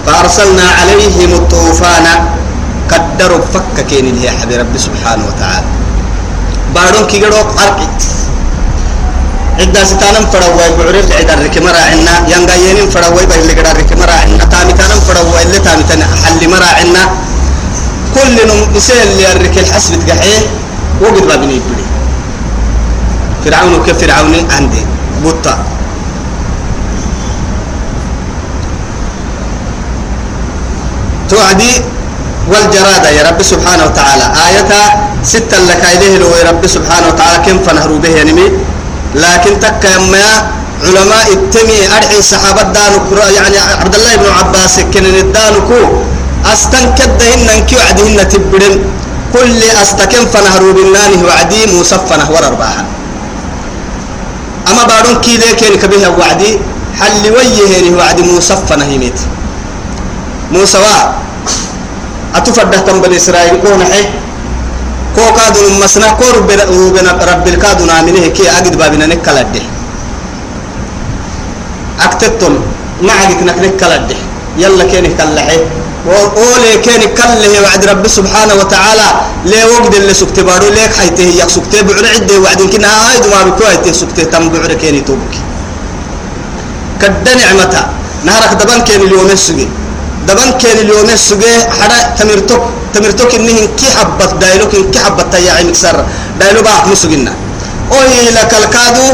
فأرسلنا 0.06 0.63
عليهم 0.82 1.34
الطوفان. 1.34 2.06
قدروا 2.92 3.42
فك 3.53 3.86
كين 3.89 4.08
اللي 4.08 4.30
حبي 4.30 4.56
رب 4.58 4.77
سبحانه 4.77 5.24
وتعالى. 5.27 5.68
بارون 6.75 7.06
كي 7.08 7.18
قدوك 7.24 7.50
أرقت 7.62 8.01
عدة 9.60 9.84
ستانم 9.84 10.25
فروي 10.34 10.70
بعرف 10.77 11.08
عدة 11.12 11.34
رك 11.46 11.58
مراعنا 11.58 12.13
ينقايين 12.34 12.89
فروي 12.89 13.25
بين 13.25 13.39
اللي 13.39 13.53
قدر 13.53 13.77
رك 13.80 13.92
مراعنا 14.01 14.44
تامتانم 14.51 15.00
فروي 15.08 15.42
اللي 15.44 15.60
تامتان 15.60 16.01
حل 16.24 16.50
مراعنا 16.50 17.03
كل 18.15 18.36
نم 18.50 18.75
يسال 18.75 19.08
اللي 19.08 19.32
الرك 19.32 19.58
الحسب 19.58 20.06
تقحيه 20.08 20.42
وقد 21.01 21.24
ما 21.30 21.36
بني 21.36 21.60
بدي 21.60 21.86
فرعون 23.46 23.84
كفرعون 23.88 24.34
عندي. 24.51 24.84
بطة 25.24 25.58
توعدي 31.30 31.74
والجرادة 32.51 33.10
يا 33.10 33.24
رب 33.30 33.42
سبحانه 33.44 33.84
وتعالى. 33.86 34.25
آية 34.48 34.72
ستة 35.24 35.58
لك 35.70 35.84
إليه 35.96 36.18
لو 36.18 36.27
يا 36.39 36.44
رب 36.51 36.68
سبحانه 36.68 37.08
وتعالى 37.08 37.38
كم 37.46 37.58
فنهروا 37.65 38.00
به 38.00 38.10
ينمي 38.22 38.48
لكن 39.15 39.60
تك 39.60 39.84
يما 39.96 40.27
علماء 40.84 41.27
التمي 41.34 41.80
أرحي 41.98 42.22
صحابة 42.22 42.62
دانك 42.62 43.08
يعني 43.36 43.58
عبد 43.82 43.96
الله 43.96 44.15
بن 44.15 44.27
عباس 44.39 44.80
كن 44.94 45.06
الدانكو 45.06 45.82
أستنكد 46.53 47.22
هن 47.24 47.65
كي 47.68 47.75
وعدهن 47.75 48.27
تبرن. 48.30 48.75
كل 49.34 49.62
أستكن 49.82 50.25
فنهروا 50.34 50.74
بالنانه 50.74 51.25
وعدي 51.27 51.80
مصفنه 51.80 52.27
وررباها 52.32 52.86
أما 54.70 54.84
بارون 54.89 55.17
كي 55.22 55.38
ليكين 55.38 55.75
كبيه 55.82 56.08
وعدي 56.20 56.51
حل 57.00 57.24
ويهين 57.36 57.96
وعدي 57.98 58.24
مصفنه 58.38 58.86
يميت 58.86 59.20
موسى 60.51 60.77
وا 60.77 60.98
أتفرد 62.36 62.84
تم 62.86 63.01
بني 63.01 63.15
إسرائيل 63.22 63.55
كون 63.63 63.82
حي 63.91 64.03
كو 65.15 65.25
كادو 65.38 65.62
مسنا 65.84 66.10
كور 66.20 66.36
بنا 66.96 67.12
رب 67.32 67.46
الكادو 67.48 67.86
نامنه 67.86 68.27
كي 68.38 68.46
أجد 68.58 68.74
بابنا 68.77 69.05
نكالده 69.05 69.62
أكتتون 72.05 72.53
ما 73.05 73.13
عجك 73.13 73.39
نكالده 73.43 74.17
يلا 74.58 74.84
كيني 74.91 75.10
كالحي 75.17 75.60
وأولي 76.07 76.74
كان 76.86 77.01
كله 77.17 77.53
وعد 77.63 77.86
رب 77.86 78.05
سبحانه 78.07 78.53
وتعالى. 78.60 79.07
لي 79.45 79.63
وقت 79.72 79.93
اللي 79.95 80.13
سكت 80.13 80.39
بارو؟ 80.39 80.67
ليك 80.75 80.93
حيته 81.00 81.24
يك 81.39 81.50
سكت 81.55 81.74
بعد 81.88 82.05
عدة 82.13 82.36
وعد 82.43 82.62
كنا 82.72 82.88
هاي 82.88 83.17
ما 83.31 83.39
بكو 83.48 83.63
حيته 83.72 83.91
سكت 83.91 84.19
تم 84.31 84.50
بعد 84.51 84.72
كيني 84.81 85.01
توبك 85.07 85.33
كد 87.01 87.25
نعمتها. 87.39 87.83
نهارك 88.24 88.51
دبان 88.60 88.81
كان 88.88 89.01
اليوم 89.07 89.29
السجي 89.31 89.67
دبان 90.27 90.50
كان 90.62 90.77
اليوم 90.83 91.10
السجي 91.10 91.53
حدا 91.79 92.00
تمرتك 92.19 92.62
تمرتك 92.93 93.31
إنه 93.36 93.57
كي 93.79 93.88
حبت 93.98 94.31
دايلوك 94.41 94.74
كي 94.91 95.00
حبت 95.00 95.27
تياعي 95.31 95.63
مكسر. 95.63 95.95
دايلو 96.39 96.62
بقى 96.67 96.88
مسجنا 96.91 97.33
أوه 97.91 98.29
لك 98.38 98.51
الكادو. 98.62 99.07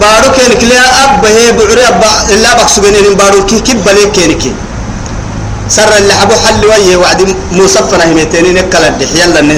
بارو 0.00 0.28
كان 0.36 0.52
كليا 0.60 0.84
أب 1.04 1.24
هي 1.24 1.52
بعري 1.58 1.84
أب 1.88 2.02
إلا 2.34 2.50
بقصجنين 2.58 3.14
بارو 3.20 3.46
كي 3.48 3.60
كي 3.66 3.72
بلي 3.86 4.04
كيني 4.14 4.34
كي. 4.34 4.52
سر 5.68 5.90
اللي 5.98 6.14
حبو 6.14 6.34
حل 6.44 6.60
ويه 6.66 6.96
وعد 6.96 7.20
مصفنا 7.52 8.04
همتين 8.12 8.54
نكلا 8.54 8.88
الدح 8.88 9.10
يلا 9.20 9.40
نه 9.40 9.54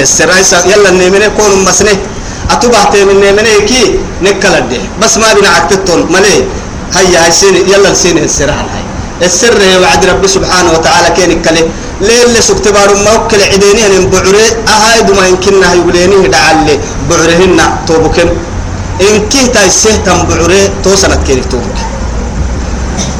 يلا 0.72 0.90
نه 0.90 1.06
من 1.14 1.22
يكون 1.28 1.64
مسنه 1.68 1.96
أتوبه 2.50 2.84
تمن 2.92 3.20
من 3.36 3.46
كي 3.68 3.82
نكلا 4.22 4.58
الدح 4.58 4.82
بس 5.02 5.16
ما 5.18 5.28
بنا 5.36 5.48
عكتتون 5.48 6.00
ملي 6.12 6.36
هيا 6.96 7.24
هاي 7.24 7.32
سين 7.32 7.54
يلا 7.72 7.94
سين 7.94 8.18
السراح 8.18 8.56
هاي. 8.72 8.84
السر 9.28 9.60
وعد 9.82 10.02
رب 10.10 10.24
سبحانه 10.26 10.70
وتعالى 10.72 11.08
كين 11.16 11.42
كله 11.44 11.62
ليل 12.00 12.42
سكت 12.48 12.68
بارو 12.68 12.94
موكل 13.06 13.40
عديني 13.52 13.82
ان 13.86 14.10
بعري. 14.12 14.46
أهاي 14.72 15.00
دما 15.08 15.26
يمكننا 15.30 15.68
يقوليني 15.74 16.28
دعالي 16.34 16.74
بعرهن 17.10 17.58
توبكن 17.88 18.28
إن 19.06 19.28
كي 19.32 19.42
تايسه 19.54 19.96
تم 20.06 20.18
بعري 20.28 20.60
توسنت 20.84 21.20
كين 21.26 21.40
توبك 21.52 21.78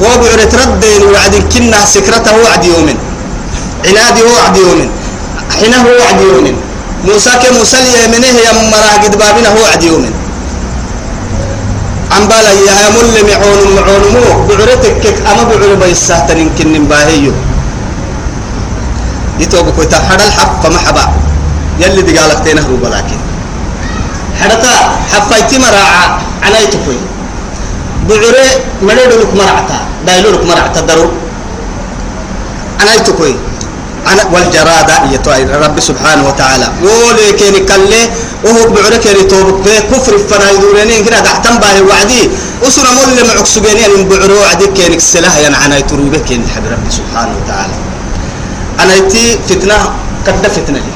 وبعر 0.00 0.40
تردين 0.54 1.02
وعد 1.14 1.34
كنا 1.52 1.84
سكرته 1.84 2.32
وعد 2.44 2.64
يوم 2.64 2.88
عنادي 3.86 4.22
وعد 4.22 4.56
يوم 4.56 4.80
حينه 5.56 5.84
وعد 6.00 6.20
يوم 6.20 6.46
موسى 7.04 7.30
كموسى 7.42 7.76
اليمنه 7.84 8.26
يمرا 8.48 8.92
قد 9.02 9.12
بابنا 9.18 9.48
هو 9.54 9.60
وعد 9.64 9.82
يوم 9.82 10.04
عم 12.14 12.24
بالا 12.28 12.52
يا 12.52 12.88
مل 12.96 13.08
معون 13.30 13.60
معون 13.76 14.02
مو 14.14 14.24
بعرتك 14.48 15.04
اما 15.30 15.42
بعر 15.50 15.74
بيساتن 15.82 16.38
يمكن 16.38 16.84
باهيو 16.90 17.32
يتوبك 19.40 19.78
وتحد 19.78 20.20
الحق 20.20 20.62
فما 20.62 20.78
حبا 20.78 21.04
يلي 21.80 22.02
دي 22.02 22.18
قالك 22.18 22.40
تينه 22.44 22.68
بلاكين 22.82 23.20
حدتا 24.40 24.72
حفايتي 25.12 25.58
مراعا 25.58 26.18
عنايتكوي 26.42 26.96
بعري 28.09 28.49
مريدو 28.87 29.15
لك 29.21 29.31
مرعتا 29.39 29.77
دايلو 30.05 30.29
لك 30.35 30.43
مرعتا 30.49 30.81
درو. 30.89 31.07
عنايتكوي 32.81 33.35
أنا 34.11 34.23
والجرادة 34.33 34.95
يتوي 35.13 35.43
رب 35.63 35.77
سبحانه 35.89 36.23
وتعالى. 36.29 36.67
ولي 36.83 37.27
كين 37.39 37.55
كله 37.69 38.03
وهو 38.45 38.61
بعرك 38.75 39.05
اللي 39.07 39.23
توبك 39.31 39.67
كفر 39.91 40.13
فنا 40.29 40.51
يدورين 40.51 41.05
كنا 41.05 41.19
تحتم 41.27 41.55
به 41.61 41.75
وعدي. 41.89 42.21
أسرة 42.67 42.91
مول 42.97 43.09
معك 43.27 43.45
سجيني 43.53 43.85
من 43.93 44.03
بعرو 44.09 44.35
وعدي 44.41 44.67
كين 44.77 44.93
السلاح 44.93 45.35
ين 45.43 45.55
عنا 45.61 45.77
يتروبك 45.81 46.23
كين 46.27 46.41
حب 46.53 46.65
رب 46.73 46.85
سبحانه 46.99 47.33
وتعالى. 47.37 47.75
أنا 48.81 48.93
يتي 48.99 49.23
فتنة 49.49 49.77
قد 50.25 50.47
فتنة 50.55 50.79
لي. 50.85 50.93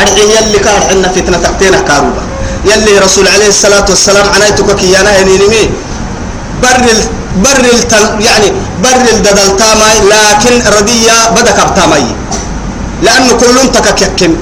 أرحي 0.00 0.22
يلي 0.36 0.58
كار 0.64 0.80
عنا 0.90 1.08
فتنة 1.16 1.36
تحتينا 1.44 1.80
كاروبا. 1.88 2.24
يلي 2.70 2.98
رسول 3.06 3.26
عليه 3.34 3.48
الصلاة 3.48 3.86
والسلام 3.88 4.26
عنا 4.34 4.46
يتوكك 4.46 4.82
يانا 4.82 5.10
هنيني 5.22 5.62
بر 6.66 6.86
بر 7.44 7.64
يعني 8.20 8.48
بر 8.82 9.04
الددل 9.12 9.56
تاماي 9.56 9.96
لكن 10.12 10.54
ردية 10.78 11.30
بدك 11.36 11.58
بتاماي 11.72 12.04
لأنه 13.02 13.32
كلهم 13.40 13.68
تكككم 13.72 14.32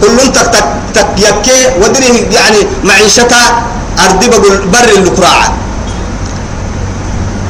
كل 0.00 0.18
تك 0.32 0.46
تك 0.54 0.64
تك 0.94 1.06
يكي 1.18 1.60
ودري 1.80 2.26
يعني 2.36 2.60
معيشتها 2.84 3.62
أرضي 4.04 4.28
بقول 4.28 4.56
بر 4.74 4.88
الكراعة 4.98 5.52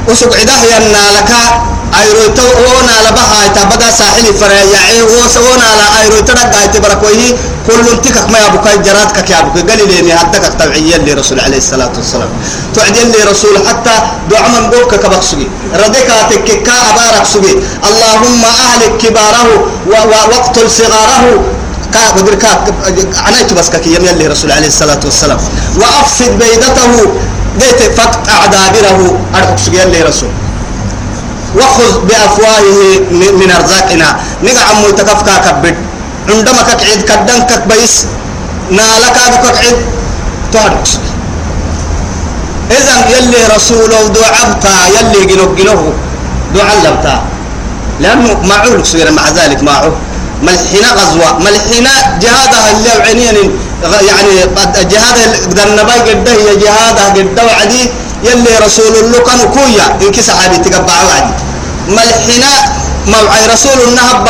وسق 0.08 0.36
عده 0.40 0.58
ينا 0.76 1.02
لك 1.18 1.30
أيروتو 2.02 2.42
ونا 2.42 2.96
لبها 3.08 3.40
تبدا 3.56 3.90
ساحل 3.90 4.26
على 5.70 5.84
أيروتو 6.02 6.32
رجع 6.32 6.66
تبركوه 6.74 7.22
كل 7.66 7.86
تكك 8.02 8.30
ما 8.30 8.38
يبقى 8.38 8.72
جراتك 8.86 9.30
عليه 11.40 11.58
الصلاة 11.58 11.92
والسلام 11.96 12.28
لي 13.12 13.20
رسول 13.30 13.54
حتى 13.68 13.94
اللهم 17.88 18.42
كباره 19.02 19.48
صغاره 20.68 21.44
كا 21.94 22.10
بس 23.54 23.70
رسول 24.26 24.52
عليه 24.52 24.66
الصلاة 24.66 25.00
والسلام 25.04 25.38
وأفسد 25.80 26.30
بيدته 26.38 26.92
قيت 27.60 27.80
فقطع 28.00 28.46
دابره 28.46 29.18
أرحب 29.34 29.58
سوي 29.58 29.78
يلي 29.78 30.02
رسول 30.02 30.28
وخذ 31.58 31.92
بأفواهه 32.06 32.78
من 33.10 33.50
أرزاقنا. 33.50 34.08
نقع 34.42 34.64
عمو 34.70 34.90
تكفكا 34.90 35.36
كبد. 35.38 35.76
عندما 36.28 36.62
كقعد 36.62 37.00
كدن 37.08 37.40
كبيس 37.50 38.06
نالك 38.70 39.12
كقعد 39.44 39.76
تعرف 40.52 40.98
إذا 42.70 42.96
يلي 43.16 43.40
رسوله 43.56 44.08
دعبتا 44.08 44.74
يلي 44.96 45.26
جنوب 45.26 45.56
جنوه 45.56 45.92
دعلبتا 46.54 47.22
لأنه 48.00 48.40
معول 48.42 48.86
صغير 48.86 49.12
مع 49.12 49.28
ذلك 49.28 49.62
معه 49.62 49.92
ملحنا 50.42 50.88
غزوة 50.92 51.38
ملحنا 51.38 52.18
جهادها 52.22 52.70
اللي 52.70 52.90
عينين 53.04 53.50
يعني 54.08 54.32
جهاد 54.90 55.16
النبي 55.68 55.92
قد 55.92 56.28
هي 56.28 56.56
جهادها 56.56 57.08
قد 57.08 57.40
وعدي. 57.46 57.90
يلي 58.28 58.52
رسول 58.66 58.92
الله 59.02 59.18
كانوا 59.28 59.48
كويا 59.54 59.86
إنك 60.02 60.16
صحابي 60.20 60.56
تقبع 60.64 60.96
وعدي 61.06 61.34
ملحنا 61.96 62.52
موعي 63.12 63.42
رسول 63.54 63.78
النهب 63.88 64.28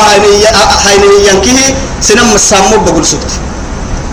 هايني 0.85 1.29
ينكيه 1.29 1.67
سنم 2.03 2.29
السامو 2.35 2.77
بقول 2.85 3.07
سكتي 3.07 3.39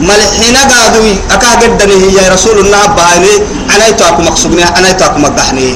ملحنا 0.10 0.62
قادوا 0.72 1.14
أكا 1.32 1.52
قدني 1.62 1.96
هي 2.14 2.30
رسول 2.36 2.56
النهب 2.66 3.00
هايني 3.00 3.34
أنا 3.76 3.88
يتواكم 3.88 4.24
مقصودني 4.26 4.64
أنا 4.78 4.88
يتواكم 4.90 5.22
مقحني 5.22 5.70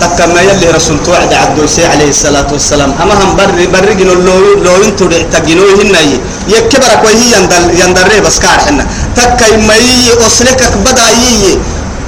تكما 0.00 0.40
يلي 0.40 0.70
رسول 0.76 0.96
توعد 1.06 1.32
عبد 1.32 1.58
السي 1.58 1.86
عليه 1.86 2.08
الصلاة 2.08 2.48
والسلام 2.52 2.90
أما 3.02 3.14
هم 3.20 3.36
بر 3.36 3.50
برجن 3.72 4.08
لو 4.26 4.36
لو 4.64 4.74
انتو 4.84 5.04
تجنو 5.32 5.64
هنا 5.80 6.00
يكبر 6.48 6.92
كوي 7.02 7.20
يندل 7.36 7.64
يندر 7.80 8.08
بس 8.26 8.38
كار 8.40 8.58
حنا 8.66 8.86
تكاي 9.16 9.56
ماي 9.68 10.08
أسلكك 10.26 10.72
بدأ 10.86 11.08
يي. 11.20 11.58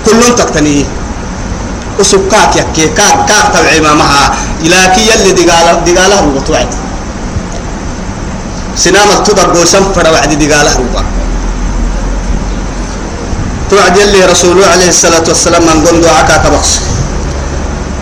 كلهم 0.07 0.33
تقتني. 0.37 0.85
أسكاك 2.01 2.57
يكي 2.57 2.89
كاك 2.89 3.27
كاك 3.29 3.47
تبعي 3.55 3.81
ما 3.81 3.95
معها 3.95 4.35
لكن 4.63 5.03
يلي 5.03 5.33
دقالة 5.33 5.73
دقالة 5.87 6.17
هو 6.21 6.41
توعد. 6.47 6.69
سنامة 8.77 9.15
تدر 9.27 9.49
بوسم 9.53 9.93
فرا 9.93 10.11
وعد 10.11 10.33
دقالة 10.39 10.73
هو 10.73 11.03
توعد 13.71 13.97
يلي 13.97 14.25
رسوله 14.25 14.67
عليه 14.67 14.89
الصلاة 14.89 15.25
والسلام 15.29 15.63
من 15.63 15.87
قندو 15.87 16.09
عكا 16.09 16.37
كبخص 16.37 16.81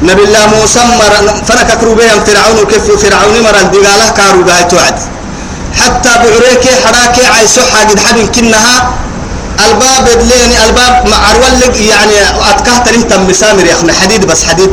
نبي 0.02 0.24
الله 0.24 0.46
موسى 0.46 0.80
مر 1.00 1.12
فنك 1.48 1.70
كروبهم 1.80 2.18
فرعون 2.26 2.58
كيف 2.70 2.86
فرعون 3.02 3.36
مر 3.42 3.56
الدجالة 3.60 4.08
كارو 4.16 4.42
توعد. 4.70 4.98
حتى 5.80 6.12
بعريك 6.22 6.64
حراك 6.84 7.16
عيسو 7.34 7.60
حاجد 7.72 7.98
حبين 7.98 8.26
كنها 8.26 8.90
الباب 9.66 10.06
لين 10.30 10.50
الباب 10.66 10.94
مع 11.10 11.16
عرول 11.28 11.76
يعني 11.92 12.16
أتكهت 12.50 12.88
انت 12.88 13.12
مسامر 13.28 13.64
يا 13.66 13.74
أخي؟ 13.74 13.92
حديد 13.92 14.24
بس 14.26 14.44
حديد. 14.44 14.70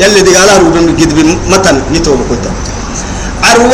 يلي 0.00 0.20
دجالة 0.20 0.58
روبن 0.58 0.96
جد 0.96 1.12
متن 1.52 1.76
يتوب 1.94 2.20
كنت 2.30 2.44
عرول 3.44 3.72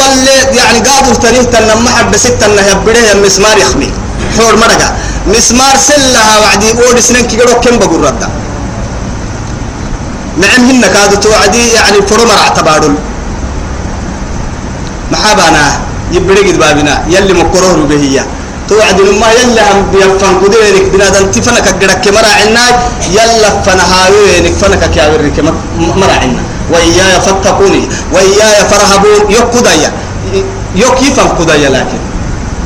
يعني 0.58 0.78
قادر 0.88 1.14
تنيه 1.14 1.42
تنم 1.42 1.88
حد 1.88 2.16
ستة 2.16 2.46
انه 2.46 2.62
يبره 2.72 3.26
مسمار 3.26 3.58
يخمي 3.58 3.90
حور 4.36 4.56
مرقة. 4.56 4.88
مسمار 5.26 5.76
سلها 5.88 6.38
وعدي 6.38 6.70
أول 6.72 7.02
سنين 7.02 7.26
كيلو 7.26 7.60
كم 7.60 7.78
بقول 7.78 8.00
ردا 8.04 8.28
نعم 10.40 10.60
هن 10.70 10.80
كادوا 10.94 11.18
توعدي 11.18 11.68
يعني 11.72 12.02
فرمر 12.08 12.34
اعتبارون 12.44 12.96
محابانا 15.12 15.64
يبرق 16.12 16.48
بابنا. 16.60 16.94
يلي 17.08 17.32
مكروه 17.32 17.76
بهية 17.90 18.26
توعد 18.68 19.00
ما 19.00 19.30
يلا 19.38 19.62
هم 19.72 19.86
بيفن 19.92 20.34
قديرك 20.42 20.84
بنا 20.92 21.08
دل 21.14 21.30
تفنك 21.30 21.68
قدك 21.68 22.04
مرا 22.16 22.32
عنا 22.40 22.64
يلا 23.16 23.50
فنهاوينك 23.66 24.54
فنك 24.60 24.82
كاورك 24.94 25.36
مرا 26.00 26.16
عنا 26.22 26.42
وإياي 26.72 27.20
فاتقوني 27.26 27.88
وإياي 28.12 28.58
فرهبون 28.70 29.30
يقضايا 29.30 29.90
يوك 30.76 31.02
يفهم 31.02 31.28
قضايا 31.28 31.68
لكن. 31.68 32.00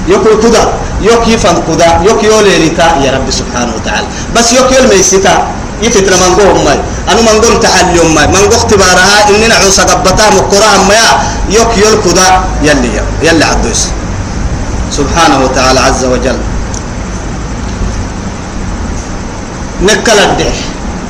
يوك 0.09 0.29
قضا 0.45 0.73
يوك 1.03 1.29
يفهم 1.29 1.57
قضا 1.69 2.01
يوك 2.09 2.25
يولي 2.25 2.67
يا 3.05 3.11
رب 3.15 3.31
سبحانه 3.31 3.73
وتعالى. 3.77 4.07
بس 4.37 4.53
يوك 4.53 4.73
يولي 4.73 4.97
ميسيتا 4.97 5.35
يفتنا 5.83 6.17
من 6.17 6.35
قوم 6.39 6.65
ماي. 6.65 6.79
أنا 7.09 7.21
من 7.21 7.41
قوم 7.43 7.61
تحلي 7.61 8.01
ماي. 8.15 8.27
من 8.27 8.37
قوم 8.37 8.53
اختبارها 8.53 9.29
إننا 9.31 9.55
عوسى 9.55 9.83
قبتها 9.83 10.31
مقراها 10.31 10.79
ما 10.89 11.03
يوك 11.51 11.73
يلكو 11.77 12.11
دا 12.11 12.27
يلي 12.63 13.03
يلي 13.23 13.45
عدوس. 13.45 13.89
سبحانه 14.91 15.45
وتعالى 15.45 15.81
عز 15.81 16.05
وجل. 16.05 16.39
نكل 19.83 20.19
الدح 20.19 20.57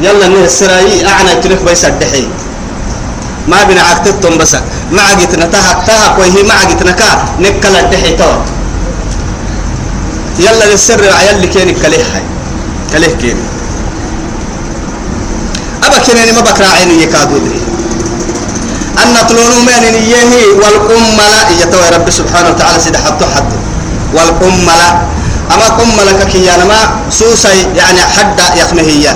يلا 0.00 0.28
نه 0.28 0.44
السراي 0.44 1.06
أعنى 1.06 1.34
تلف 1.42 1.62
بيس 1.62 1.84
الدحي. 1.84 2.28
ما 3.48 3.64
بنا 3.64 3.82
عكتتم 3.82 4.38
بس. 4.38 4.56
ما 4.92 5.02
عقتنا 5.02 5.44
تها 5.44 5.72
تها 5.86 6.06
كويه 6.16 6.42
ما 6.42 6.54
عقتنا 6.54 6.92
كا. 6.92 7.24
نكل 7.40 7.76
الدحي 7.76 8.12
تو 8.16 8.32
يلا 10.38 10.64
للسر 10.72 11.04
يلي 11.04 11.46
كيني 11.46 11.72
كليه 11.72 12.04
هاي. 12.14 12.22
كليه 12.92 13.14
كيني. 13.16 13.44
أبا 15.82 15.98
كنني 15.98 16.32
ما 16.32 16.40
بكرا 16.40 16.66
عيني 16.66 17.02
يكادو 17.02 17.38
دري 17.38 17.60
أن 19.02 19.08
نطلونو 19.14 19.58
من 19.68 19.82
نيهي 19.94 20.44
والقملة. 20.60 21.40
يتوى 21.62 21.86
رب 21.94 22.10
سبحانه 22.10 22.48
وتعالى 22.50 22.78
سيد 22.84 22.96
حطو 22.96 23.26
حد 23.34 23.50
والقملة. 24.14 24.90
أما 25.54 25.66
قملة 25.78 26.12
ككيانا 26.20 26.64
ما 26.64 26.78
سوسي 27.10 27.66
يعني 27.76 28.00
حد 28.14 28.38
يخمهية 28.60 29.12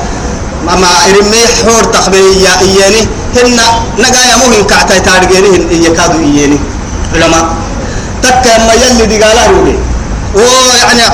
أما 0.73 0.89
إرمي 1.09 1.43
حور 1.63 1.85
تخمهية 1.95 2.53
إياني. 2.67 3.03
هن 3.37 3.59
نقايا 3.99 4.37
مهم 4.43 4.67
كعتاي 4.71 5.01
تارجيني 5.01 5.49
هن 5.57 5.83
يكادو 5.87 6.19
إياني. 6.19 6.59
علماء. 7.15 7.45
تكا 8.23 8.59
ما 8.67 8.75
يلي 8.83 9.07
دي 9.07 9.17
قالا 9.23 9.47
روبي 9.47 9.77
ويعني 10.35 11.05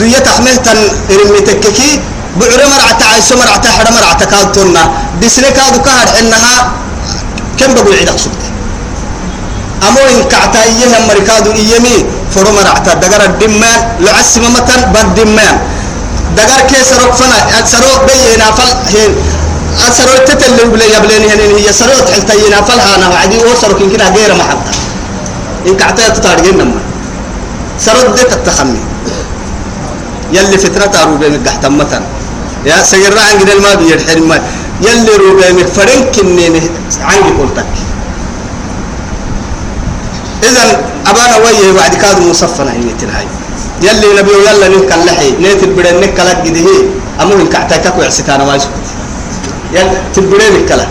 دوية 0.00 0.18
تخمهتن 0.18 0.78
إرمي 1.10 1.40
تككي. 1.40 2.00
بعري 2.40 2.64
مرعة 2.72 3.00
عيسو 3.12 3.36
مرعة 3.36 3.66
حدا 3.78 3.90
مرعة 3.90 4.24
كادتنا 4.24 4.82
بسنة 5.22 5.50
كادو 5.50 5.82
كهر 5.82 6.08
إنها 6.20 6.72
كم 7.62 7.74
بقول 7.74 7.94
عيدك 7.94 8.18
سبت 8.18 8.42
أمو 9.86 10.02
إن 10.12 10.20
كعتا 10.32 10.60
إيها 10.66 10.98
مركادو 11.06 11.50
إيمي 11.54 11.96
فرو 12.34 12.50
مرعة 12.50 12.86
دقر 13.02 13.22
الدمان 13.30 13.80
لعسم 14.02 14.44
متن 14.54 14.80
بالدمان 14.92 15.56
دقر 16.36 16.60
كيس 16.70 16.90
رقفنا 17.02 17.38
سرو 17.72 17.92
بينا 18.06 18.48
فل 18.58 18.70
هين 18.92 19.12
سرو 19.98 20.16
تتل 20.26 20.58
بلا 20.72 20.86
يبلين 20.96 21.24
هن 21.30 21.40
هي 21.60 21.72
سرو 21.72 21.96
تحلتا 22.06 22.34
ينا 22.34 22.60
فل 22.66 22.80
هانا 22.80 23.06
وعدي 23.08 23.38
وسرو 23.46 23.74
كن 23.78 23.88
كنا 23.92 24.08
غير 24.16 24.34
محبة. 24.34 24.72
إن 25.68 25.74
كعتا 25.76 26.08
تتارجين 26.08 26.58
نما 26.58 26.80
سرو 27.78 28.14
دي 28.16 28.24
تتخمي. 28.30 28.82
يلي 30.32 30.58
فتنة 30.58 30.94
روبي 31.04 31.28
مقحتا 31.28 31.68
متن. 31.68 32.02
يا 32.66 32.82
سير 32.82 33.14
عن 33.18 33.38
ما 33.64 33.74
بيرحل 33.74 34.22
ما 34.22 34.36
يلي 34.86 35.12
روبي 35.22 35.48
مفرن 35.58 36.00
كنين 36.14 36.54
عنك 37.08 37.26
قلتك 37.40 37.72
إذا 40.48 40.62
أبانا 41.10 41.36
ويه 41.44 41.72
بعد 41.78 41.94
كاد 42.02 42.18
مصفنا 42.30 42.72
هي 42.72 42.90
تنهاي. 43.00 43.26
يلي 43.82 44.08
نبي 44.18 44.32
يلا 44.46 44.68
نك 44.68 44.90
اللحي 44.92 45.30
نيت 45.42 45.62
البدن 45.62 46.00
نك 46.02 46.18
لك 46.28 46.38
جده 46.46 46.68
أمو 47.22 47.34
إن 47.42 47.48
كعتك 47.48 47.84
كوع 47.94 48.08
ستانا 48.08 48.44
وايش 48.44 48.62
يلا 49.74 49.98
تبدن 50.14 50.66
كلا 50.68 50.86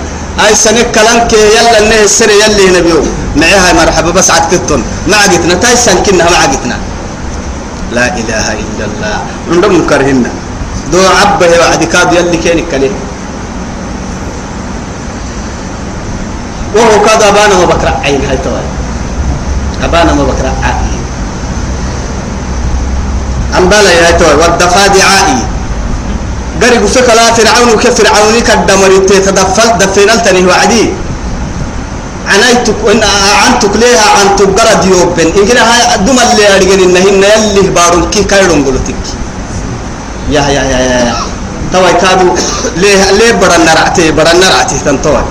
أي 0.48 0.56
سنة 0.56 0.82
كلام 0.96 1.28
كي 1.28 1.36
يلا 1.58 1.80
نه 1.90 2.04
السنة 2.04 2.34
يلي 2.44 2.66
نبيو. 2.80 3.00
معها 3.36 3.74
مرحبا 3.80 4.12
بس 4.12 4.32
عدكتون 4.32 4.84
ما 5.08 5.16
عدتنا 5.24 5.54
تايسن 5.54 5.98
كنا 6.06 6.24
ما 6.32 6.38
عدتنا 6.44 6.78
لا 7.96 8.06
إله 8.20 8.46
إلا 8.64 8.84
الله. 8.90 9.18
عندهم 9.52 9.74
مكرهنا 9.84 10.32
دو 10.92 11.00
عبه 11.20 11.52
وعد 11.60 11.84
كاد 11.84 12.14
يلي 12.14 12.38
كينك 12.44 12.66
كليه 12.72 12.92
وهو 16.76 17.02
كاد 17.06 17.22
أبانا 17.24 17.56
وبكرة 17.64 18.00
عين 18.04 18.26
هاي 18.26 18.38
توي 18.38 18.66
أبانا 19.84 20.14
ما 20.14 20.24
بكرة 20.24 20.54
عائي 20.64 20.98
أم 23.58 23.70
بلا 23.70 23.92
يا 23.92 24.12
توي 24.12 24.34
والضفادع 24.34 25.04
عائي. 25.04 25.42
قريب 26.62 26.86
فيك 26.86 27.10
لا 27.10 27.34
فرعون 27.34 27.70
وكفرعون 27.74 28.36
كدمر 28.48 28.92
تدفل 29.08 29.78
دفنلتني 29.80 30.46
وعدي 30.46 30.86
عنايتك 32.32 32.76
وإن 32.84 33.02
عنتك 33.44 33.74
ليها 33.76 34.06
عن 34.18 34.36
تقرد 34.36 34.86
يوبن 34.86 35.28
إن 35.38 35.44
كنا 35.48 35.62
هاي 35.72 35.98
دم 36.06 36.18
اللي 36.20 36.56
أرجع 36.56 36.74
إنهن 36.74 37.24
يلي 37.24 37.70
بارون 37.70 38.10
كي 38.14 38.24
كايرون 38.24 38.66
قلتك. 38.66 39.04
يا 40.30 40.42
يا 40.56 40.64
يا 40.72 40.80
يا 40.80 41.16
توي 41.74 41.94
كادو 42.02 42.28
ليه 42.78 43.12
ليه 43.12 43.32
برا 43.42 43.58
نرعتي 43.58 44.12
برا 44.12 44.34
نرعتي 44.34 44.76
تنتوي 44.86 45.24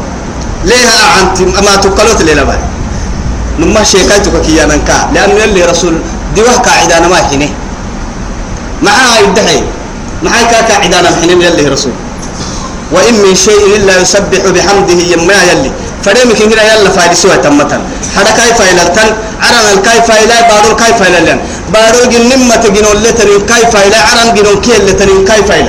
ليه 0.64 0.88
أنت 1.20 1.40
ما 1.66 1.77
تقلت 1.77 2.23
ليه 2.23 2.35
لباي 2.35 2.59
نما 3.59 3.85
شيكايتك 3.85 4.42
كي 4.46 4.64
أنا 4.64 4.77
كا. 4.77 5.11
لأن 5.14 5.31
يلي 5.37 5.64
رسول 5.64 5.94
دوا 6.37 6.53
قاعدة 6.66 6.99
أنا 6.99 7.09
ما 7.09 7.20
هنا 7.33 7.49
معها 8.83 9.18
يدعي 9.20 9.62
معها 10.23 10.44
قاعدة 10.68 11.01
أنا 11.01 11.09
هنا 11.09 11.44
يلي 11.46 11.68
رسول. 11.68 11.92
وإن 12.92 13.14
من 13.14 13.35
شيء 13.35 13.77
إلا 13.77 14.01
يسبح 14.01 14.42
بحمده 14.55 14.99
يما 15.12 15.35
يلي. 15.51 15.70
فريم 16.05 16.33
كين 16.38 16.53
هنا 16.53 16.62
يلا 16.75 16.90
فايل 16.90 17.16
سوى 17.16 17.37
تمتن. 17.37 17.81
هذا 18.16 18.31
كيف 18.31 18.59
فايل 18.59 18.79
تن 18.96 19.09
عرن 19.42 19.66
الكيف 19.79 20.05
فايل 20.09 20.29
بارو 20.51 20.77
كيف 20.77 20.96
فايل 21.01 21.25
لين 21.25 21.38
بارو 21.75 22.05
جن 22.12 22.23
نمة 22.29 22.57
تجنون 22.57 22.96
لتنين 23.05 23.40
كيف 23.51 23.70
فايل 23.75 23.94
عرن 23.94 24.35
جنون 24.35 24.61
كيل 24.61 24.87
لتنين 24.87 25.25
كيف 25.25 25.46
فايل 25.49 25.68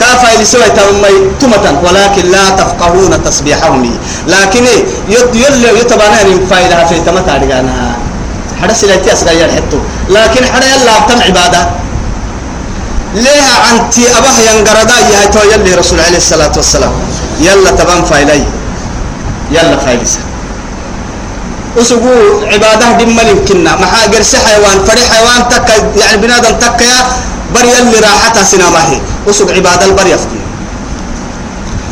كافايل 0.00 0.46
سوى 0.46 0.68
تمي 0.76 1.14
تمتن. 1.40 1.76
ولكن 1.84 2.30
لا 2.30 2.50
تفقهون 2.50 3.24
تسبيحهم 3.24 3.98
لكن 4.28 4.64
يد 5.08 5.34
يل 5.34 5.64
يتبانا 5.80 6.22
ان 6.22 6.46
فايلها 6.50 6.84
في 6.84 7.00
تمتا 7.00 7.36
دغانا 7.38 7.96
هذا 8.62 8.72
سلاتي 8.72 9.12
اسغا 9.12 9.32
يحطو 9.32 9.78
لكن 10.08 10.44
هذا 10.44 10.66
يلا 10.74 10.94
تم 11.08 11.20
عبادة. 11.22 11.62
ليه 13.14 13.48
انت 13.72 13.94
ابه 13.98 14.36
ينقردا. 14.48 14.96
يا 15.12 15.26
تو 15.32 15.40
يلي 15.52 15.74
رسول 15.74 16.00
عليه 16.00 16.16
الصلاة 16.16 16.52
والسلام. 16.56 16.92
يلا 17.40 17.70
تبان 17.70 18.04
فايلي. 18.04 18.44
يلا 19.50 19.76
فايلسا 19.76 20.20
وسقوا 21.76 22.48
عبادة 22.52 22.86
دم 22.98 23.16
ملكنا 23.16 23.76
ما 23.76 23.86
قرس 24.12 24.36
حيوان. 24.36 24.78
فري 24.86 25.04
حيوان 25.12 25.48
تك 25.48 25.68
يعني 25.96 26.16
بنادم 26.16 26.54
تك 26.60 26.80
يا 26.80 27.00
بري 27.56 27.78
اللي 27.78 27.98
راحتها 28.00 28.42
سينما 28.42 28.90
هي 28.90 29.00
وسق 29.26 29.50
عبادة 29.52 29.84
البر 29.84 30.06
يفتي 30.06 30.40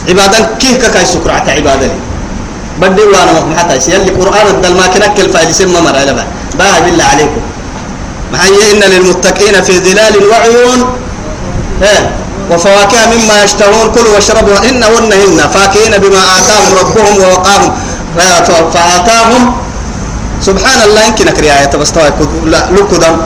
عبادة 0.08 0.38
كيف 0.60 0.86
كاي 0.94 1.04
سكرعة 1.04 1.44
عبادة 1.48 1.86
لي؟ 1.86 1.98
بدي 2.80 3.02
وأنا 3.02 3.32
ما 3.32 3.58
حتى 3.58 3.90
يلي 3.90 4.10
قرآن 4.10 4.46
الدل 4.46 4.74
ما 4.74 4.86
كنك 4.86 5.20
الفايل 5.20 5.54
سمى 5.54 5.80
مر 5.80 5.96
على 5.96 6.12
بقى 6.14 6.26
باه 6.58 6.78
بالله 6.84 7.04
عليكم. 7.04 7.40
محيي 8.32 8.72
إن 8.72 8.82
للمتقين 8.90 9.62
في 9.62 9.78
ظلال 9.78 10.14
وعيون. 10.30 10.78
إيه. 11.82 12.10
وفواكه 12.50 12.98
مما 13.12 13.44
يشتهون. 13.44 13.92
كلوا 13.94 14.14
واشربوا 14.14 14.58
إنهن 14.68 15.12
هن 15.12 15.48
فاكهين 15.54 15.98
بما 15.98 16.20
آتاهم 16.38 16.70
ربهم 16.80 17.16
ووقاهم. 17.22 17.72
فآتاهم. 18.74 19.54
سبحان 20.42 20.82
الله. 20.88 21.04
يمكن 21.06 21.28
أكري 21.28 21.52
آية 21.52 21.70
لا 22.44 22.66
لكدم 22.70 23.16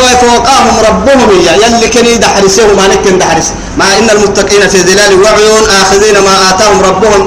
فوقاهم 0.00 0.74
ربهم 0.88 1.30
يا 1.46 1.52
يلي 1.52 1.88
كني 1.88 2.16
دحرسه 2.16 2.66
ما 2.78 2.88
نكن 2.88 3.18
دحرس. 3.18 3.48
مع 3.78 3.84
إن 3.98 4.10
المتقين 4.10 4.68
في 4.68 4.78
ظلال 4.88 5.12
وعيون 5.22 5.64
آخذين 5.82 6.16
ما 6.18 6.50
آتاهم 6.50 6.78
ربهم 6.82 7.20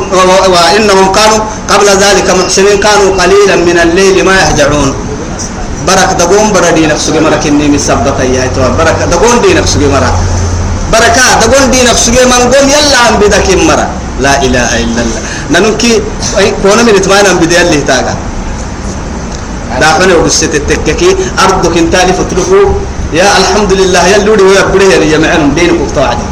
وإنهم 0.53 1.11
كانوا 1.11 1.39
قبل 1.71 1.87
ذلك 1.87 2.27
محسنين 2.39 2.77
كانوا 2.79 3.09
قليلا 3.21 3.55
من 3.55 3.77
الليل 3.85 4.25
ما 4.25 4.33
يهجعون. 4.41 4.95
برك 5.87 6.11
دقون 6.19 6.51
بردي 6.53 6.87
نفسه 6.87 7.19
مرة 7.19 7.35
كني 7.43 7.67
مسبت 7.67 8.19
يا 8.33 8.49
تو 8.55 8.61
برك 8.79 8.99
دقون 9.11 9.41
دي 9.41 9.53
نفسه 9.53 9.79
مرة 9.79 10.11
بركة 10.93 11.25
دقون 11.45 11.71
دي 11.71 11.83
نفسه 11.83 12.11
من 12.25 12.41
قوم 12.53 12.69
يلا 12.69 12.97
عم 12.97 13.15
بدك 13.21 13.47
مرة 13.69 13.87
لا 14.19 14.33
إله 14.45 14.69
إلا 14.83 15.01
الله. 15.05 15.21
ننكي 15.53 16.01
كونا 16.63 16.83
من 16.83 17.37
بدي 17.41 17.61
اللي 17.61 17.81
تاجا 17.87 18.15
داخل 19.81 20.09
وقصة 20.15 20.53
التككي. 20.53 21.09
أرضك 21.43 21.77
انتالي 21.77 22.13
فتلقوا 22.13 22.67
يا 23.13 23.27
الحمد 23.41 23.71
لله 23.73 24.03
يلودي 24.07 24.43
ويقبله 24.43 24.85
يا 25.13 25.17
معلم 25.17 25.51
دينك 25.55 25.81
وقتوعدي 25.81 26.27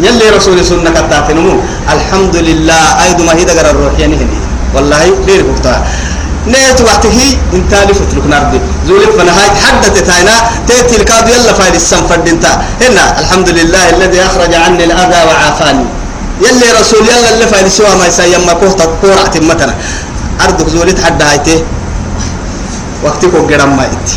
يلي 0.00 0.26
رسول 0.36 0.64
سنة 0.64 0.90
كتاتنمو 0.90 1.54
الحمد 1.94 2.36
لله 2.36 2.82
أيضا 3.04 3.24
ما 3.24 3.32
هي 3.32 3.44
دقر 3.44 3.70
الروح 3.70 3.94
يعني 3.98 4.16
هني. 4.16 4.38
والله 4.74 5.02
دينك 5.26 5.46
وقتوع 5.50 5.78
نيت 6.46 6.80
وقته 6.80 7.18
انتالي 7.54 7.94
فتلق 7.94 8.24
نردي 8.32 8.58
زولك 8.88 9.10
فنهاي 9.18 9.48
حدثت 9.64 9.98
تاينا. 10.08 10.36
تيتي 10.68 10.96
الكاد 10.96 11.28
يلا 11.28 11.52
فايد 11.52 11.74
السنفر 11.74 12.16
دينتا 12.26 12.52
هنا 12.82 13.04
الحمد 13.20 13.48
لله 13.48 13.84
الذي 13.90 14.20
أخرج 14.28 14.54
عني 14.54 14.84
الأذى 14.84 15.20
وعافاني. 15.28 15.84
يلي 16.46 16.68
رسول 16.80 17.02
يلا 17.08 17.28
اللي 17.34 17.46
فايد 17.46 17.68
سوا 17.68 17.94
ما 18.00 18.06
يسيما 18.06 18.52
كوهتا 18.60 18.84
كورعة 19.00 19.34
متنا 19.48 19.74
أرضك 20.44 20.68
زولت 20.68 20.98
حد 21.04 21.22
هايته. 21.22 21.62
وقتك 23.04 23.34
قرام 23.50 23.76
ما 23.76 23.84
إنت. 23.84 24.08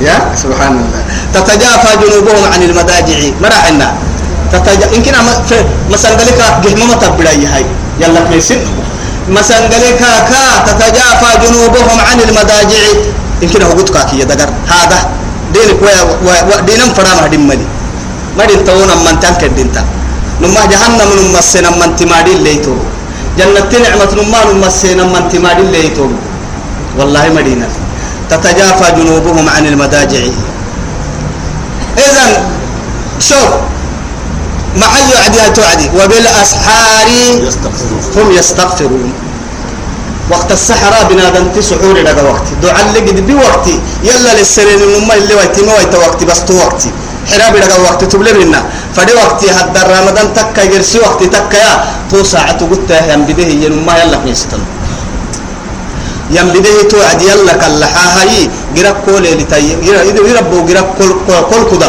يا 0.00 0.16
سبحان 0.34 0.74
الله. 0.80 1.02
تتجافى 1.36 1.90
جنوبهم 2.02 2.44
عن 2.52 2.60
المضاجع. 2.68 3.18
مرحنا 3.44 3.88
تتجا 4.52 4.86
إن 4.96 5.00
كنا 5.04 5.20
مسنجلك 5.92 6.40
جهمة 6.64 6.94
تبلاي 7.02 7.44
هاي. 7.46 7.64
يلا 8.00 8.20
كيسين 8.32 8.60
مسنجلك 9.28 10.00
كا 10.00 10.42
تتجافى 10.68 11.30
جنوبهم 11.44 11.98
عن 12.08 12.18
المضاجع. 12.26 12.82
إن 13.42 13.48
كنا 13.52 13.64
هقولك 13.68 13.96
كي 14.10 14.24
دقر. 14.24 14.50
هذا. 14.72 15.00
دينك 15.54 15.78
ويا 16.26 16.66
دينم 16.66 16.90
فرامة 16.98 17.30
دمني 17.30 17.66
ما 18.34 18.42
دين 18.48 18.66
تونا 18.66 18.94
من 19.06 19.22
تانك 19.22 19.54
دينتا 19.54 19.86
نما 20.42 20.66
جهنم 20.66 21.10
نما 21.14 21.40
سنا 21.40 21.70
من 21.78 21.94
تمادي 21.94 22.42
ليتو. 22.42 22.74
جنة 23.38 23.70
نعمة 23.70 24.12
نما 24.18 24.38
نما 24.50 24.68
سنا 24.68 25.04
من 25.06 25.30
تمادي 25.30 25.62
ليتو. 25.70 26.10
والله 26.98 27.24
مدينة 27.38 27.70
تتجافى 28.30 28.92
جنوبهم 28.96 29.48
عن 29.48 29.66
المضاجع. 29.66 30.22
إذا 31.98 32.26
شوف 33.20 33.50
معي 34.76 35.16
عديها 35.24 35.48
تعدي 35.48 35.90
وبالأسحار 35.98 37.08
هم 38.16 38.32
يستغفرون. 38.32 39.12
وقت 40.30 40.52
السحرة 40.52 41.08
بنادم 41.10 41.48
تسحور 41.56 41.94
لك 41.94 42.16
وقت 42.24 42.46
دعاء 42.62 42.92
لك 42.96 43.14
بوقت 43.14 43.66
يلا 44.04 44.38
للسرين 44.38 44.80
المما 44.82 45.14
اللي 45.14 45.34
وقت 45.34 45.60
ما 45.60 45.72
وقت 45.72 45.94
وقت 45.94 46.24
بس 46.24 46.44
تو 46.44 46.54
وقت 46.56 46.82
حرابي 47.30 47.58
لك 47.58 47.72
وقت 47.84 48.04
تبلي 48.04 48.32
منا. 48.32 48.64
فدي 48.96 49.12
وقت 49.12 49.44
هذا 49.44 50.00
رمضان 50.00 50.34
تكا 50.34 50.62
يرسي 50.62 50.98
وقت 50.98 51.22
تكا 51.24 51.56
يا. 51.56 51.84
تو 52.10 52.24
ساعة 52.24 52.60
قلت 52.70 52.90
يا 52.90 53.16
بديه 53.16 53.64
ينما 53.64 53.98
يلا 53.98 54.18
في 54.24 54.34
يم 56.34 56.48
بديه 56.54 56.88
توعد 56.90 57.22
يلا 57.22 57.52
كاللحا 57.62 58.04
هاي 58.16 58.50
جرب 58.76 58.96
كل 59.06 59.24
اللي 59.26 59.44
تي 59.50 59.78
يربو 60.28 60.58
جرب 60.68 60.88
كل 60.98 61.10
كل 61.50 61.62
كذا 61.70 61.88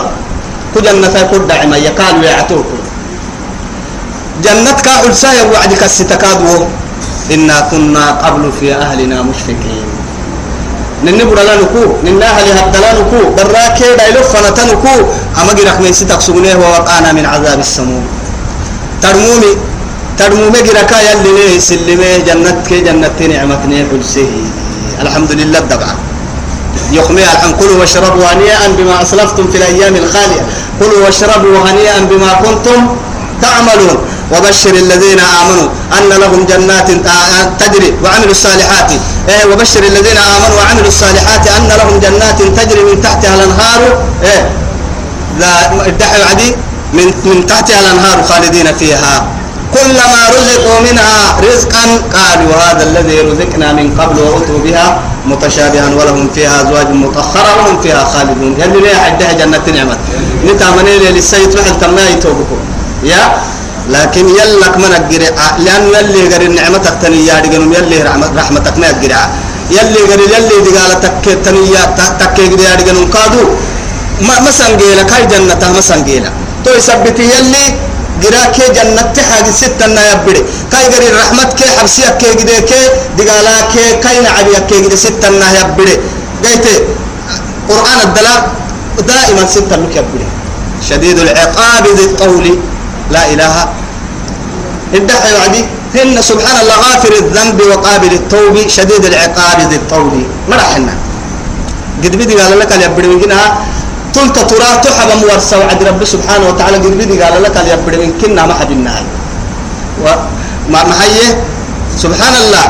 كجنة 0.75 1.15
كل 1.31 1.41
دعما 1.49 1.77
يكال 1.77 2.15
ويعتوك 2.21 2.69
جنة 4.43 4.77
كأول 4.85 5.15
سايا 5.15 5.43
وعدك 5.51 5.83
الستكادو 5.83 6.67
إنا 7.33 7.57
كنا 7.71 8.05
قبل 8.23 8.43
في 8.59 8.67
أهلنا 8.75 9.17
مشفقين. 9.21 9.87
ننبر 11.05 11.37
لنكو 11.49 11.83
ننا 12.05 12.25
أهل 12.25 12.47
هدلانكو 12.57 13.19
براكي 13.37 13.95
دايلوف 13.97 14.27
فنتنكو. 14.35 14.95
أما 15.41 15.53
جرك 15.57 15.77
من 15.81 15.93
ستك 15.93 16.21
سغنيه 16.21 16.55
ووقانا 16.55 17.09
من 17.17 17.25
عذاب 17.25 17.59
السموم. 17.59 18.05
ترمومي 19.01 19.51
ترمومي 20.19 20.61
جركا 20.61 20.97
يلي 21.07 21.31
ليه 21.37 21.59
سلمي 21.59 22.11
جنة 22.27 23.17
نعمة 23.33 23.61
نيحل 23.65 24.03
سهي 24.13 24.43
الحمد 25.01 25.31
لله 25.31 25.59
دبعا 25.59 25.95
يخمي 26.91 27.23
الحمد 27.23 27.55
كلوا 27.59 27.79
واشربوا 27.79 28.23
هنيئا 28.31 28.67
بما 28.77 29.01
أسلفتم 29.01 29.51
في 29.51 29.57
الأيام 29.57 29.95
الخالية. 29.95 30.43
كلوا 30.79 31.05
واشربوا 31.05 31.57
هنيئا 31.65 31.99
بما 32.11 32.31
كنتم 32.33 32.79
تعملون. 33.41 33.97
وبشر 34.31 34.73
الذين 34.85 35.19
آمنوا 35.19 35.67
أن 35.97 36.09
لهم 36.21 36.45
جنات 36.45 36.89
تجري 37.59 37.93
وعملوا 38.03 38.31
الصالحات. 38.31 38.91
إيه 39.29 39.45
وبشر 39.51 39.83
الذين 39.83 40.17
آمنوا 40.17 40.57
وعملوا 40.59 40.87
الصالحات 40.87 41.47
أن 41.47 41.67
لهم 41.79 41.99
جنات 41.99 42.39
تجري 42.59 42.83
من 42.83 43.01
تحتها 43.01 43.35
الأنهار. 43.35 43.81
إيه 44.23 44.49
ذا 45.39 45.51
عدي 46.29 46.55
من 46.93 47.07
من 47.25 47.45
تحتها 47.47 47.79
الأنهار 47.79 48.23
خالدين 48.29 48.67
فيها. 48.79 49.27
كلما 49.75 50.21
رزقوا 50.37 50.79
منها 50.87 51.15
رزقا 51.47 51.83
قالوا 52.17 52.53
هذا 52.65 52.83
الذي 52.89 53.17
رزقنا 53.29 53.67
من 53.73 53.87
قبل 53.99 54.17
وأتوا 54.27 54.59
بها 54.65 54.87
متشابها 55.31 55.87
ولهم 55.99 56.25
فيها 56.35 56.61
أزواج 56.61 56.87
مطهرة 57.03 57.51
وهم 57.57 57.75
فيها 57.83 58.03
خالدون. 58.13 58.53
يلي 58.61 58.79
ليه 58.85 58.95
حدها 59.05 59.33
جنة 59.39 59.65
نعمة. 59.75 59.97
نتامني 60.47 60.93
للسيد 61.15 61.49
محل 61.57 61.75
تمناي 61.81 62.15
توبكم 62.23 62.59
يا؟ 63.03 63.23
لكن 63.89 64.25
يلك 64.39 64.73
من 64.83 64.91
الجرع 64.99 65.35
لأن 65.65 65.83
يلي 65.95 66.21
غير 66.31 66.41
النعمة 66.41 66.77
تكتني 66.77 67.19
يا 67.27 67.35
رجال 67.43 67.63
يلي 67.75 67.97
رحمتك 68.39 68.77
ما 68.81 68.89
الجرع 68.89 69.21
يلي 69.77 70.01
غري 70.09 70.25
يلي 70.35 70.57
دي 70.65 70.71
قال 70.77 70.91
تك 71.05 71.25
تنيا 71.45 71.83
تك 72.19 72.37
دي 72.41 72.65
ادغن 72.73 72.97
قادو 73.13 73.43
ما 74.27 74.35
مسنجيلا 74.45 75.03
كاي 75.09 75.25
جنة 75.31 75.63
مسنجيلا 75.77 76.29
تو 76.63 76.71
يثبت 76.77 77.19
يلي 77.19 77.65
جراك 78.23 78.57
جنة 78.77 79.13
حاجة 79.29 79.51
ستة 79.51 79.85
نا 79.95 80.01
يبدي 80.11 80.41
كاي 80.71 80.85
غري 80.93 81.09
رحمت 81.19 81.53
كي 81.59 81.69
حبسيك 81.77 82.17
كي 82.17 82.31
جدي 82.39 82.61
كي 82.69 82.81
دقالا 83.17 83.55
كي 83.73 83.85
كاي 84.03 84.17
نعبيك 84.25 84.65
كي 84.69 84.81
جدي 84.81 84.97
ستة 84.97 85.29
نا 85.29 85.47
يبدي 85.59 85.95
قيت 86.43 86.65
قرآن 87.69 87.99
الدلاء 88.07 88.39
دائما 89.07 89.45
ستة 89.55 89.75
لك 89.75 89.95
يبدي 89.95 90.25
شديد 90.89 91.19
العقاب 91.19 91.85
ذي 91.97 92.05
الطول 92.05 92.45
لا 93.11 93.33
إله. 93.33 93.55
الدحي 94.93 95.33
وعدي 95.33 95.61
هن 95.95 96.21
سبحان 96.21 96.55
الله 96.61 96.75
غافر 96.75 97.13
الذنب 97.23 97.61
وقابل 97.61 98.11
التوب 98.13 98.67
شديد 98.67 99.05
العقاب 99.05 99.59
ذي 99.69 99.75
الطول 99.75 100.23
ما 100.49 100.55
رحنا 100.55 100.93
قد 102.03 102.15
بدي 102.15 102.35
قال 102.35 102.59
لك 102.59 102.71
يبدي 102.85 103.07
من 103.07 103.31
تلك 104.15 104.35
ترى 104.49 104.69
تحب 104.83 105.09
مورسة 105.21 105.59
وعد 105.59 105.83
رب 105.83 106.01
سبحانه 106.03 106.45
وتعالى. 106.49 106.77
قد 106.77 106.95
بدي 106.97 107.15
قال 107.23 107.43
لك 107.43 107.55
يبدي 107.71 107.97
من 107.97 108.11
كنا 108.21 108.45
ما 108.45 108.53
حد 108.53 108.71
النهاية 108.71 109.11
وما 110.03 110.81
محيه 110.87 111.43
سبحان 111.99 112.33
الله. 112.43 112.67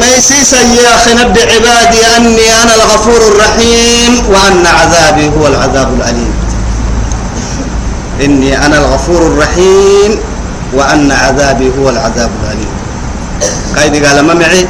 ما 0.00 0.06
يسيس 0.16 0.52
يا 0.52 0.94
أخي 0.96 1.12
نبي 1.20 1.40
عبادي 1.52 2.00
أني 2.16 2.48
أنا 2.62 2.72
الغفور 2.80 3.20
الرحيم 3.30 4.12
وأن 4.32 4.64
عذابي 4.66 5.26
هو 5.36 5.46
العذاب 5.52 5.88
الأليم. 6.00 6.32
إني 8.24 8.66
أنا 8.66 8.76
الغفور 8.78 9.20
الرحيم 9.26 10.10
وأن 10.72 11.12
عذابي 11.12 11.68
هو 11.78 11.88
العذاب 11.88 12.30
الأليم. 12.40 12.72
كايدي 13.76 13.98
قال 14.06 14.24
ما 14.24 14.34
معي؟ 14.34 14.64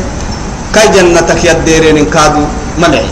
كاي 0.74 0.88
جنتك 0.88 1.44
يديرين 1.44 2.10
كادو 2.10 2.44
ما 2.78 2.88
معي. 2.88 3.06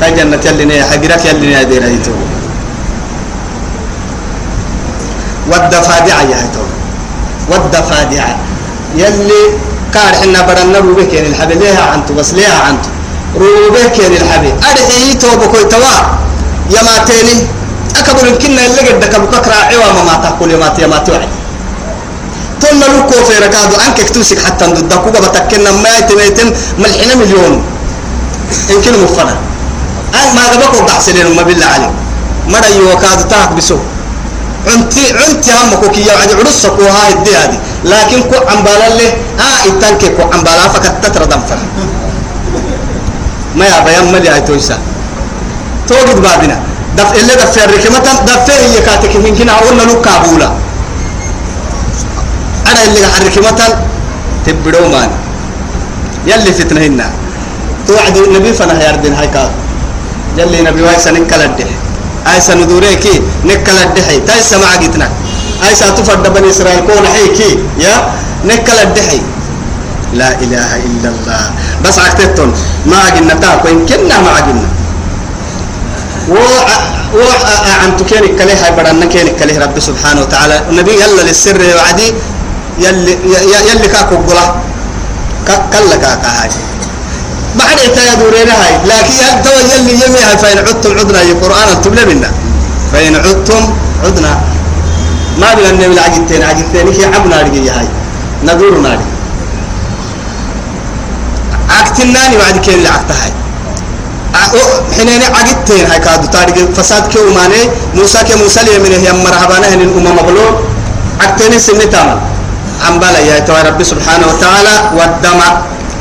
كاي 0.00 0.10
جنة 0.16 0.40
يلي 0.44 0.64
نيا 0.64 0.84
حقرك 0.84 1.24
يلي 1.24 1.46
نيا 1.46 1.62
دير 1.62 1.84
هيتو 1.84 2.14
والدفادع 5.50 6.22
يا 6.30 6.36
هيتو 6.42 6.64
والدفادع 7.50 8.24
يلي 8.96 9.42
كار 9.94 10.12
حنا 10.20 10.40
بدنا 10.48 10.78
روبك 10.78 11.12
يعني 11.14 11.28
الحبي 11.28 11.54
ليها 11.54 11.82
عنتو 11.92 12.14
بس 12.14 12.34
ليها 12.34 12.58
عنتو 12.66 12.90
روبك 13.42 13.98
يعني 13.98 15.14
تو 15.20 15.28
بكوي 15.40 15.64
توا 15.64 15.96
يا 16.74 16.82
ماتيني 16.82 17.36
أكبر 17.96 18.26
يمكننا 18.26 18.66
اللي 18.66 18.80
قد 18.88 19.04
كبكك 19.04 19.48
راعي 19.48 19.76
وما 19.76 20.02
ما 20.08 20.14
تقول 20.24 20.50
يا 20.50 20.56
ماتي 20.56 20.82
يا 20.82 20.86
ماتي 20.86 21.12
وعد 21.12 21.28
تقول 22.60 22.80
له 22.80 23.00
كو 23.08 23.24
في 23.24 23.38
ركادو 23.44 23.76
أنك 23.86 24.00
كتوسك 24.08 24.38
حتى 24.44 24.64
ضد 24.66 24.92
كوبا 24.94 25.20
بتكنا 25.20 25.70
ما 25.72 25.88
يتم 26.26 26.48
ملحنا 26.78 27.14
مليون 27.14 27.62
يمكن 28.70 28.92
مفنا 29.02 29.36
أنا 30.16 30.32
ما 30.36 30.42
قبكوا 30.52 30.86
قحسنين 30.88 31.36
ما 31.36 31.42
بالله 31.42 31.66
عليك 31.66 31.90
مرة 32.48 32.66
يوكاد 32.80 33.28
تاك 33.28 33.52
بسو 33.56 33.78
عنتي 34.72 35.04
عنتي 35.20 35.50
هم 35.52 35.70
كوكي 35.82 36.00
يا 36.08 36.12
عدي 36.20 36.34
عرسك 36.34 36.78
وهاي 36.78 37.12
الدي 37.12 37.36
هذه 37.36 37.58
لكن 37.84 38.20
كو 38.30 38.36
عمبالا 38.50 38.88
له 38.98 39.08
آه 39.46 39.58
إتانك 39.68 40.02
كو 40.16 40.22
عمبالا 40.32 40.68
فقط 40.74 40.94
تترى 41.02 41.26
دمفر 41.26 41.58
ما 43.56 43.64
يا 43.66 43.80
بيان 43.84 44.12
ملي 44.12 44.28
هاي 44.28 44.40
تويسا 44.40 44.78
توجد 45.88 46.18
بابنا 46.22 46.56
دف 46.96 47.10
اللي 47.20 47.34
دف 47.40 47.54
الركمة 47.64 47.98
دف 48.28 48.50
هي 48.50 48.80
كاتك 48.86 49.16
من 49.16 49.36
هنا 49.40 49.52
أقول 49.58 49.74
له 49.78 49.94
كابولا 50.06 50.50
أنا 52.70 52.80
اللي 52.86 53.00
الركمة 53.18 53.60
تبدو 54.46 54.88
مان 54.88 55.10
يلي 56.26 56.52
فتنة 56.52 56.80
هنا 56.86 57.10
توعد 57.86 58.16
النبي 58.16 58.52
فنا 58.52 58.88
يردين 58.88 59.14
هاي 59.14 59.28
كاب 59.28 59.50
يلي 60.36 60.60
نبي 60.62 60.82
وايسا 60.82 61.10
نكال 61.10 61.42
الدح 61.42 61.70
أيسا 62.34 62.54
ندوريكي 62.54 63.22
نكال 63.44 63.78
الدحي 63.86 64.16
تايسا 64.28 64.56
ما 64.58 64.66
عقتنا 64.66 65.08
أيسا 65.68 65.90
تفرد 65.90 66.26
بني 66.34 66.50
إسرائيل 66.50 66.80
كون 66.88 67.06
حيكي 67.14 67.50
يا؟ 67.78 67.94
نكال 68.44 68.78
الدحي 68.82 69.20
لا 70.14 70.30
إله 70.38 70.70
إلا 70.86 71.08
الله. 71.14 71.42
بس 71.84 71.98
عقتتون 71.98 72.54
ما 72.86 72.96
عقلنا 72.96 73.34
تاكو. 73.34 73.68
إن 73.68 73.86
كنا 73.86 74.16
ما 74.22 74.30
عقلنا 74.38 74.68
و 76.30 76.36
و 77.18 77.20
عن 77.82 77.90
كله 78.10 78.54
هاي 78.62 78.70
بدنا 78.78 79.06
كينك 79.12 79.36
كله 79.36 79.58
رب 79.58 79.76
سبحانه 79.80 80.20
وتعالى. 80.20 80.56
النبي 80.70 80.92
يلا 81.02 81.22
للسر 81.26 81.58
وعدي. 81.58 82.08
يلي 82.78 83.12
يلي 83.68 83.88
كاكو 83.88 84.16
قلا 84.26 84.44
كلا 85.72 85.96
كاكا 86.02 86.30
هاي. 86.38 86.50
بعد 87.58 87.78
إتا 87.86 88.02
يدورين 88.12 88.48
هاي. 88.48 88.72
لكن 88.90 89.42
تو 89.44 89.50
يلي 89.70 89.92
يمي 89.92 90.20
هاي 90.26 90.38
فإن 90.38 90.58
عدتم 90.58 90.98
عدنا 90.98 91.20
يا 91.22 91.34
قرآن 91.42 91.68
تبلى 91.82 92.04
منا 92.04 92.30
فإن 92.92 93.14
عدتم 93.16 93.62
عدنا. 94.04 94.40
ما 95.40 95.54
بلا 95.54 95.70
النبي 95.70 95.86
العجتين 95.86 96.42
عجتين 96.42 96.86
هي 96.96 97.04
عبنا 97.14 97.42
رجي 97.42 97.70
هاي. 97.70 97.88
ندور 98.44 98.78
نادي 98.78 99.04
عقتناني 101.70 102.36
بعد 102.36 102.56
كين 102.64 102.74
اللي 102.74 102.88
عقتها 102.88 103.30
حينين 104.96 105.22
عقدتين 105.22 105.86
هاي 105.90 105.98
كادو. 105.98 106.26
تاريخ 106.26 106.54
فساد 106.76 107.08
كيو 107.12 107.32
ماني 107.34 107.62
موسى 107.94 108.18
كي 108.24 108.34
موسى 108.34 108.60
لي 108.64 108.78
من 108.78 108.92
هي 108.92 109.12
مرحبانا 109.12 109.66
هن 109.74 109.80
الأمم 109.80 110.16
مغلوب 110.16 110.54
عقدتين 111.20 111.58
سنة 111.58 111.84
تامل 111.84 112.18
عم 112.86 112.98
بلا 112.98 113.18
يا 113.18 113.38
تو 113.38 113.54
رب 113.68 113.82
سبحانه 113.82 114.26
وتعالى 114.26 114.74
والدم 114.96 115.40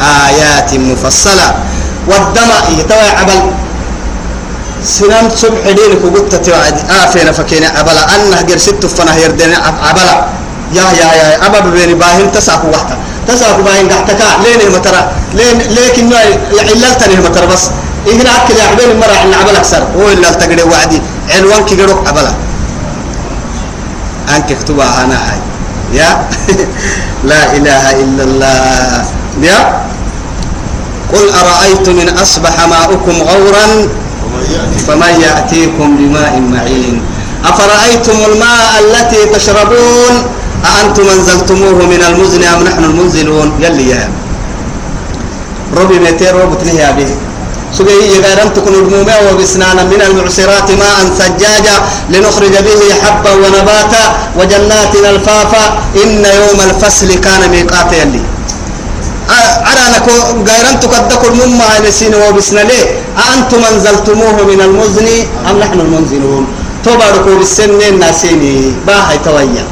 آيات 0.01 0.73
مفصلة. 0.73 1.55
والدم 2.08 2.49
يتوى 2.79 3.10
عبل. 3.19 3.51
سنان 4.84 5.29
صبح 5.36 5.63
دينك 5.65 6.01
وقلت 6.05 6.36
توعد 6.36 6.77
آفين 7.03 7.31
فكينا 7.31 7.67
عبلا. 7.67 8.15
أنه 8.15 8.41
غير 8.47 8.58
ست 8.58 8.86
فنا 8.86 9.15
يردين 9.15 9.53
عبلا. 9.89 10.25
يا 10.73 10.84
يا 10.99 11.13
يا 11.13 11.45
أبا 11.45 11.60
بين 11.60 11.97
باهن 11.97 12.31
تساكو 12.31 12.67
وحتا. 12.67 12.97
تساكو 13.27 13.62
باهن 13.62 13.89
قحتكا 13.91 14.27
لين 14.43 14.71
مترا 14.75 15.01
لين 15.34 15.58
لكن 15.77 16.13
عللتني 16.60 17.15
مترا 17.15 17.45
بس. 17.45 17.69
إهنا 18.08 18.29
أكل 18.38 18.53
يا 18.53 18.63
عبين 18.71 19.03
عن 19.03 19.34
عبل 19.34 19.55
أكثر 19.55 19.84
هو 19.97 20.10
إلا 20.10 20.29
التقري 20.29 20.63
وعدي. 20.63 21.01
عنوان 21.29 21.65
كي 21.65 21.75
قروك 21.81 22.08
عبلا. 22.08 22.34
أنك 24.36 24.51
اكتبها 24.51 25.03
أنا 25.03 25.15
هاي. 25.15 25.39
يا. 25.93 26.27
لا 27.31 27.55
إله 27.58 27.91
إلا 27.91 28.23
الله. 28.23 29.05
يا؟ 29.41 29.82
قل 31.13 31.30
أرأيتم 31.30 32.00
إن 32.00 32.10
أصبح 32.10 32.67
ماؤكم 32.67 33.15
غورا 33.21 33.67
فمن 34.88 35.13
يأتيكم 35.21 35.98
بماء 35.98 36.39
معين. 36.39 37.02
أفرأيتم 37.45 38.17
الماء 38.32 38.71
التي 38.80 39.26
تشربون؟ 39.36 40.13
أأنتم 40.65 41.04
أنزلتموه 41.10 41.74
من 41.86 42.02
المزن 42.10 42.43
أم 42.43 42.63
نحن 42.63 42.84
المنزلون؟ 42.84 43.52
يلي 43.60 43.89
يا. 43.89 44.10
ربي 45.78 46.00
ميتين 46.00 46.36
ربط 46.36 46.63
يا 46.65 46.91
به 46.91 47.10
سبيه 47.74 48.19
غيرم 48.24 48.50
تكون 48.56 48.74
المومع 48.74 49.15
وبسنانا 49.32 49.84
من 49.84 50.02
المعصرات 50.02 50.71
ماء 50.71 50.98
ثجاجا 51.19 51.76
لنخرج 52.10 52.56
به 52.67 52.82
حبا 53.04 53.32
ونباتا 53.32 54.04
وجنات 54.39 54.95
الفافا. 54.95 55.65
إن 56.04 56.26
يوم 56.26 56.60
الفصل 56.69 57.13
كان 57.13 57.50
ميقات 57.52 57.93
يلي 57.93 58.21
أنا 59.71 59.84
نكو 59.98 60.15
غيرم 60.48 60.76
تكدكم 60.84 61.32
مما 61.39 61.67
نسين 61.88 62.15
وبسنا 62.15 62.60
ليه 62.69 62.86
أأنتم 63.24 63.62
أنزلتموه 63.71 64.38
من 64.52 64.60
المزن 64.62 65.08
أم 65.50 65.56
نحن 65.60 65.78
المنزلون؟ 65.80 66.43
تباركوا 66.86 67.36
بالسنين 67.39 68.00
ناسيني. 68.00 68.74
باهي 68.88 69.17
تويا. 69.26 69.65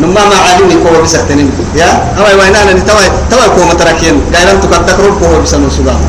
نما 0.00 0.22
ما 0.30 0.36
عالمي 0.44 0.76
كو 0.82 1.02
بسكتنين 1.04 1.50
يا؟ 1.80 1.88
أما 2.18 2.32
وينانا 2.38 2.72
توي 2.88 3.06
توي 3.30 3.48
كو 3.56 3.60
متركين. 3.70 4.16
غيرم 4.34 4.56
تكدكم 4.60 5.08
كو 5.20 5.26
بسنو 5.42 5.68
سبحانه 5.70 6.08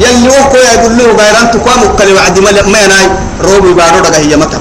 يلي 0.00 0.28
وكو 0.28 0.56
يقول 0.56 0.92
له 0.98 1.06
غيران 1.20 1.46
تقام 1.54 1.80
كل 1.98 2.08
وعد 2.16 2.36
ما 2.72 2.78
يناي 2.84 3.06
روبي 3.40 3.72
بارو 3.78 4.00
دغه 4.04 4.16
هي 4.16 4.36
متى. 4.36 4.60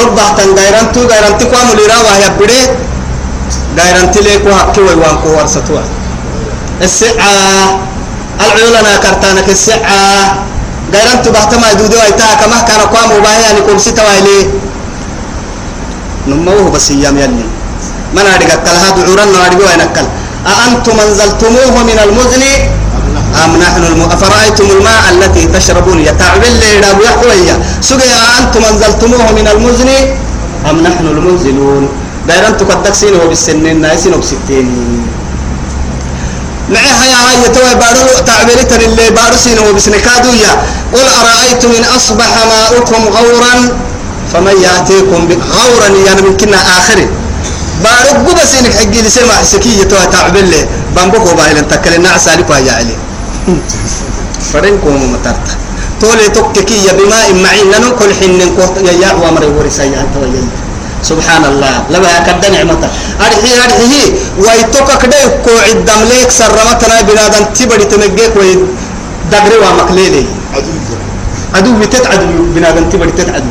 رب 0.00 0.18
تن 0.36 0.50
غيران 0.58 0.86
تو 0.92 1.00
غيران 1.00 1.34
تقام 1.38 1.66
لرا 1.78 1.96
وهي 2.06 2.24
بده 2.40 2.60
غيران 3.78 4.10
تليكو 4.10 4.50
حكي 4.54 4.80
وان 4.80 5.16
كو 5.22 5.28
ورستوا 5.36 5.80
السعه 6.82 7.36
العيولنا 8.44 8.92
كرتانك 9.04 9.48
السعه 9.48 10.02
غيران 10.94 11.18
تو 11.22 11.30
بحت 11.36 11.54
ما 11.54 11.70
يدودو 11.72 11.96
ايتا 12.06 12.34
كما 12.40 12.58
كان 12.68 12.80
قام 12.94 13.08
وباهي 13.16 13.42
يعني 13.42 13.60
كل 13.66 13.80
ستا 13.80 14.02
ويلي 14.06 14.38
نمو 16.28 16.70
بس 16.74 16.90
أيام 16.90 17.16
يلي 17.18 17.46
من 18.14 18.26
ادغ 18.34 18.50
كلها 18.64 18.88
دعورن 18.96 19.34
ادغ 19.46 19.60
وينكل 19.66 20.06
أأنتم 20.52 20.96
أنزلتموه 21.06 21.74
من 21.90 21.98
المزن 22.06 22.42
أم 23.44 23.50
نحن 23.62 23.82
الم... 23.90 24.02
أفرأيتم 24.16 24.66
الماء 24.76 25.02
التي 25.12 25.46
تشربون 25.46 25.98
يتعبل 26.00 26.52
لي 26.60 26.70
راب 26.84 26.98
يحويا 27.06 27.56
سقي 27.80 28.10
أنتم 28.38 28.62
أنزلتموه 28.72 29.32
من 29.38 29.46
المزن 29.54 29.88
أم 30.70 30.76
نحن 30.86 31.04
المنزلون 31.06 31.88
دايران 32.28 32.56
تقدك 32.56 32.94
سينه 32.94 33.18
بالسنين 33.28 33.80
نايسين 33.80 34.14
وبستين. 34.14 34.68
معها 36.74 37.04
يا 37.12 37.18
هاي 37.26 37.48
توي 37.54 37.74
بارو 37.74 38.24
تعبيرتن 38.26 38.80
اللي 38.80 39.10
بارو 39.10 39.36
سين 39.44 39.58
وبسنكادو 39.58 40.28
يا. 40.44 40.52
قل 40.94 41.06
أرأيتم 41.20 41.70
إن 41.78 41.84
أصبح 41.96 42.30
ماؤكم 42.50 43.02
غورا؟ 43.16 43.54
فمن 44.32 44.56
يأتيكم 44.62 45.20
غورا 45.56 45.88
يعني 46.06 46.22
من 46.22 46.36
كنا 46.36 46.56
آخره 46.78 47.08
بارو 47.84 48.10
قبا 48.26 48.44
سينك 48.44 48.74
حقي 48.74 49.02
لسيما 49.02 49.32
حسكية 49.32 49.82
توي 49.90 50.06
تعبير 50.12 50.44
لي. 50.44 50.66
بامبوكو 50.96 51.34
بايلن 51.36 51.68
تكلنا 51.68 52.08
عسالك 52.08 52.50
ويا 52.50 52.72
علي 52.72 52.96
فرنكم 54.52 55.12
مترتا 55.12 55.54
تولي 56.00 56.28
تككي 56.28 56.88
بماء 56.98 57.34
معين 57.34 57.66
لنو 57.72 57.96
كل 57.96 58.14
حين 58.14 58.40
كوت 58.56 58.74
يا 58.86 58.92
يا 58.92 59.12
وامر 59.12 59.44
ورسايا 59.58 60.00
انت 60.00 60.16
ويا 60.22 60.42
سبحان 61.10 61.44
الله 61.50 61.74
لما 61.94 62.12
كد 62.26 62.42
نعمته 62.54 62.88
أرحي 63.26 63.52
أرحي 63.64 63.94
ويتوك 64.44 64.90
كده 65.02 65.18
كو 65.44 65.52
عدم 65.66 66.00
ليك 66.10 66.30
سرمتنا 66.40 66.96
بنادم 67.08 67.44
تبدي 67.56 67.84
تنجيك 67.90 68.34
وي 68.40 68.50
دغري 69.32 69.56
ومكليلي 69.62 70.24
عدو 71.56 71.70
بتت 71.80 72.04
عدو 72.12 72.26
بنادم 72.54 72.84
تبدي 72.90 73.12
تت 73.18 73.28
عدو 73.36 73.50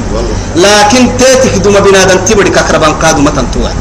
لكن 0.63 1.03
تاتك 1.19 1.53
دوما 1.63 1.79
بنادم 1.79 2.17
تبدي 2.27 2.49
ككربان 2.55 2.93
قادو 3.01 3.21
متن 3.27 3.45
توع 3.53 3.71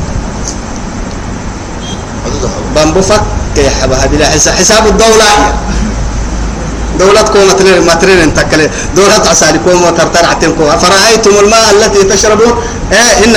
بامبو 2.75 3.01
فك 3.03 3.23
يا 3.57 3.71
حبها 3.83 4.07
بلا 4.07 4.27
حساب 4.59 4.85
الدولة 4.87 5.31
دولة 6.99 7.23
كوم 7.23 7.49
مترين 7.51 7.87
مترين 7.87 8.19
انتكل 8.19 8.61
دولة 8.97 9.23
عسالي 9.31 9.59
كوم 9.65 9.83
وترتر 9.83 10.27
عتنكو 10.27 10.65
أفرأيتم 10.69 11.35
الماء 11.43 11.67
التي 11.71 12.03
تشربون؟ 12.05 12.53
إيه 12.93 13.25
إن 13.25 13.37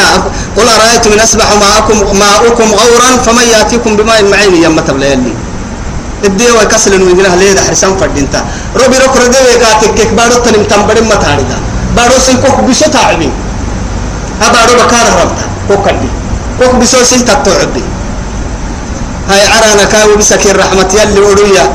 قل 0.58 0.67
أرأيتم 0.70 1.12
إن 1.13 1.20
أصبح 1.20 1.48
ماءكم 1.63 1.98
ماؤكم 2.20 2.67
غورا 2.80 3.10
فمن 3.26 3.46
يأتيكم 3.54 3.96
بماء 3.98 4.24
معين 4.24 4.56
يوم 4.63 4.80
تبليني 4.80 5.34
الدي 6.26 6.52
وكسل 6.52 6.93
من 7.02 7.20
هنا 7.20 7.36
ليه 7.36 7.62
حرسان 7.62 7.98
فردينتا. 7.98 8.46
روبي 8.76 8.98
روك 8.98 9.17
ردي 9.17 9.38
وكاتك 9.38 9.93
كيك. 9.98 10.10
بارو 10.17 10.38
تنم 10.46 10.63
تنبرم 10.63 11.06
متاريدا 11.10 11.58
بارو 11.96 12.17
سيكوك 12.26 12.60
بشو 12.65 12.86
تعبين 12.89 13.32
أبارو 14.41 14.74
بكار 14.82 15.06
ربطا. 15.22 15.46
كوكدي 15.67 16.10
كوك 16.60 16.76
بشو 16.82 17.04
سين 17.04 17.26
تتوعبي 17.26 17.84
هاي 19.30 19.41
عرانا 19.54 19.86
كاوي 19.86 20.15
بسكين 20.15 20.56
رحمة 20.56 20.89
يلي 20.93 21.20
ورؤيا 21.20 21.65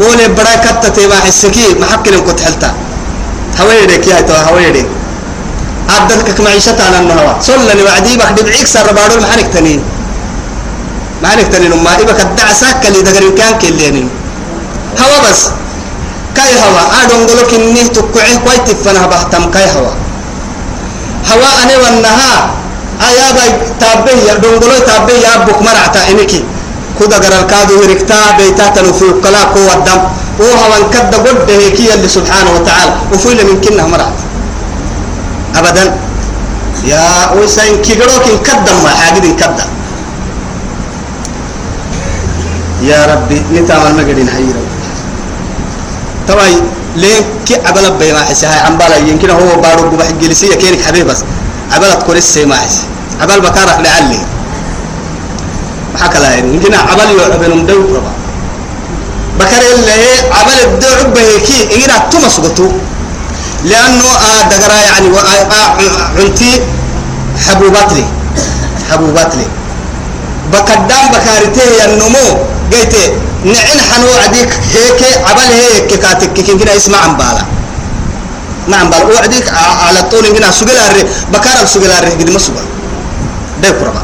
ولي 0.00 0.28
براي 0.28 0.56
كتا 0.64 0.88
تيما 0.88 1.16
حسكي 1.26 1.74
محكل 1.80 2.14
كنت 2.26 2.40
حلتا. 2.40 2.70
هويدك 3.60 4.06
يا 4.06 4.20
تو 4.20 4.34
هويدك 4.34 4.86
عدلك 5.88 6.40
معيشة 6.40 6.78
على 6.86 6.98
النهوى 6.98 7.36
صلني 7.40 7.82
وعدي 7.82 8.16
بك 8.16 8.30
دبعيك 8.36 8.66
سر 8.66 8.92
بارو 8.92 9.20
محنك 9.20 9.48
تنين. 9.54 9.80
محنك 11.22 11.48
تنين 11.52 11.72
ما 11.84 12.00
إبك 12.00 12.20
الدعساك 12.20 12.86
اللي 12.88 13.02
دقر 13.02 13.28
كان 13.38 13.58
كلينين 13.58 14.08
هوا 15.00 15.18
بس. 15.28 15.40
كاي 16.36 16.52
هوا؟ 16.64 16.82
أدون 17.04 17.26
قولك 17.28 17.54
إني 17.54 17.88
تقعي 17.88 18.36
كويت 18.44 18.68
فنها 18.84 19.06
بحتم 19.06 19.50
كاي 19.50 19.66
هوا. 19.76 19.92
هوا 21.30 21.50
أنا 21.62 21.76
والنها. 21.82 22.34
أيا 23.08 23.32
باي 23.36 23.50
تابه 23.80 24.12
يا 24.28 24.34
دون 24.34 24.54
قولي 24.62 24.80
تابه 24.80 25.12
يا 25.12 25.30
أبوك 25.34 25.62
مرعتا 25.62 26.00
إنكي 26.10 26.44
كودا 26.98 27.16
غرال 27.16 27.46
كادو 27.46 27.82
هركتا 27.82 28.36
بيتا 28.38 28.68
تنفي 28.68 29.04
وكلا 29.04 29.44
كو 29.44 29.60
الدم. 29.76 30.00
وهو 30.40 30.72
ان 30.78 30.84
كد 30.92 31.14
قد 31.14 31.50
هيكي 31.50 31.94
اللي 31.94 32.08
سبحانه 32.08 32.50
وتعالى. 32.56 32.92
وفيل 33.12 33.38
من 33.46 33.60
كنا 33.60 33.86
مرات. 33.86 34.18
ابدا. 35.56 35.84
يا 36.84 37.32
ويسين 37.38 37.82
كيغروك 37.82 38.24
إن 38.32 38.38
كدم 38.46 38.76
ما 38.84 38.90
حاجد 38.90 39.24
إن 39.24 39.36
كدم 39.36 39.70
يا 42.82 43.06
ربي 43.06 43.42
نتعمل 43.54 43.94
مقدين 43.94 44.28
حيرا 44.28 44.62
طبعا 46.28 46.48
لين 46.96 47.22
كي 47.46 47.54
عبلا 47.66 47.88
بيما 47.88 48.20
حسها 48.20 48.66
عم 48.66 48.76
بالا 48.78 48.96
يمكن 48.96 49.30
هو 49.30 49.60
بارو 49.62 49.90
بحق 49.96 50.18
جلسية 50.20 50.54
كينك 50.54 50.82
حبيب 50.82 51.06
بس. 51.06 51.22
عبلت 51.72 52.02
كوريس 52.02 52.38
ما 52.38 52.56
حس 52.56 52.76
عبل 53.20 53.40
بكارك 53.40 53.78
لعلي. 53.80 54.18
حكى 56.02 56.18
لا 56.18 56.30
يعني. 56.34 56.54
يمكن 56.54 56.74
عمل 56.74 57.08
يعبن 57.20 57.58
مدو 57.58 57.94
ربا. 57.96 58.12
بكر 59.40 59.62
اللي 59.74 60.02
عمل 60.38 60.58
الدعو 60.64 61.10
بهيكي 61.14 61.58
إننا 61.74 61.98
تمس 62.10 62.40
قطو 62.40 62.68
لأنه 63.64 64.04
آه 64.04 64.42
دقرا 64.50 64.74
يعني 64.74 65.08
عنتي 66.18 66.60
حبوبات 67.48 67.92
لي 67.92 68.04
حبوبات 68.90 69.34
لي 69.34 69.46
بكدام 70.52 71.04
بكارته 71.14 71.84
النمو 71.84 72.26
قيت 72.72 72.94
نعن 73.44 73.78
حنو 73.90 74.08
عديك 74.24 74.48
هيك 74.74 75.00
عمل 75.30 75.50
هيك 75.62 76.00
كاتك 76.02 76.40
كنا 76.46 76.76
اسمع 76.76 76.98
عن 76.98 77.16
بالا. 77.16 77.42
ما 78.68 78.76
عن 78.76 78.90
بالا. 78.90 79.04
وعديك 79.04 79.46
على 79.86 80.02
طول 80.10 80.26
إننا 80.26 80.50
سجل 80.50 80.76
بكار 81.32 81.66
سجل 81.66 81.92
قد 81.92 82.30
ما 82.30 82.38
سجل 82.38 82.64
ده 83.62 83.68
قربا 83.68 84.02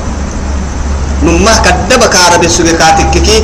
نما 1.29 1.55
كدب 1.65 2.03
كارب 2.15 2.43
سوق 2.57 2.69
كاتك 2.81 3.15
كي 3.27 3.37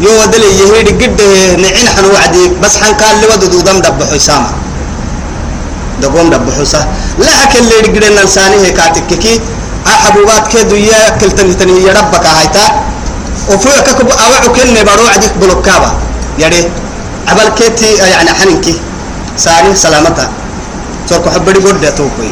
يو 0.00 0.24
دل 0.32 0.44
يهيد 0.60 0.88
قد 1.00 1.20
نعين 1.62 1.88
حن 1.94 2.04
وعدي. 2.14 2.44
بس 2.62 2.74
حن 2.80 2.92
قال 3.00 3.14
لي 3.20 3.26
ودو 3.30 3.60
دم 3.66 3.78
دب 3.84 4.00
حسامة 4.12 4.50
دقوم 6.02 6.26
دب 6.34 6.48
حسا. 6.56 6.80
لا 7.18 7.32
أكل 7.44 7.58
اللي 7.58 7.76
قدنا 7.84 8.20
لسانه 8.24 8.64
كاتك 8.78 9.10
كي. 9.22 9.40
أحبوبات 9.86 10.50
كدو 10.52 10.74
يا 10.74 10.98
أكل 11.08 11.30
تني 11.30 11.54
تني 11.54 11.86
يا 11.86 11.92
ربك 11.94 12.26
هايتا 12.26 12.64
وفوق 13.50 13.86
كب 13.86 14.10
أوعو 14.10 14.50
كن 14.56 14.74
بارو 14.88 15.06
عديك 15.14 15.34
بلوكابا 15.40 15.90
يدي 16.42 16.62
عبال 17.28 17.48
كيتي 17.54 17.94
يعني 17.94 18.30
حنكي 18.38 18.74
ساري 19.36 19.70
سلامتها 19.74 20.28
تركو 21.08 21.30
حبري 21.30 21.58
بود 21.62 21.86
توكوي. 21.96 22.30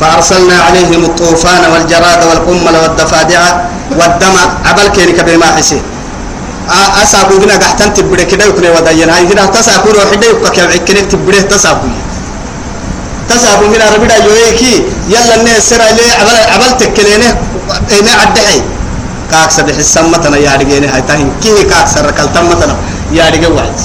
فأرسلنا 0.00 0.56
عليهم 0.66 1.04
الطوفان 1.04 1.62
والجراد 1.72 2.20
والقمل 2.28 2.74
والضفادع 2.82 3.40
والدم. 3.98 4.36
عبل 4.64 4.86
كيرك 4.96 5.18
بما 5.26 5.46
حسي. 5.56 5.80
أسابو 7.02 7.38
بنا 7.38 7.56
قحتن 7.56 7.94
تبري 7.94 8.24
كده 8.24 8.44
يكون 8.44 8.66
ودينا 8.76 9.16
هاي 9.16 9.26
كده 9.26 9.46
تسابو 9.46 9.88
روح 9.90 10.14
ده 10.20 10.26
يبقى 10.26 10.50
كده 10.88 11.00
تبري 11.00 11.42
تسابو 11.42 11.88
تسابو 13.28 13.66
من 13.72 13.80
ربنا 13.94 14.16
يويكي. 14.16 14.82
يلا 15.08 15.34
الناس 15.34 15.70
سرع 15.70 15.90
ليه 15.90 16.12
عبل 16.20 16.36
عبل 16.54 16.70
تكلينه 16.78 17.30
إنا 18.00 18.12
عدحي. 18.20 18.60
كاك 19.30 19.50
سبح 19.50 19.76
السمتنا 19.76 20.36
يا 20.36 20.56
رجيني. 20.60 20.86
هاي 20.86 21.02
تاهين 21.08 21.32
كيه 21.42 21.62
كاك 21.62 21.86
سر 21.88 22.10
كالتمتنا 22.10 22.76
يا 23.12 23.24
رجال 23.34 23.52
واحد 23.52 23.78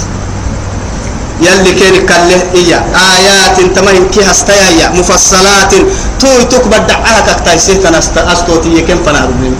يلي 1.45 1.71
كان 1.79 1.95
كله 2.09 2.41
إيا. 2.55 2.79
آيات 3.13 3.57
تمهم 3.75 4.03
كي 4.13 4.21
هستيا 4.29 4.89
مفصلات. 4.99 5.73
توي 6.19 6.43
تكبر 6.51 6.77
دعاها 6.89 7.33
كتايسيه 7.39 7.77
تنست 7.83 8.17
أستوتي. 8.17 8.81
كم 8.87 8.99
فنا 9.05 9.21
ربني 9.25 9.51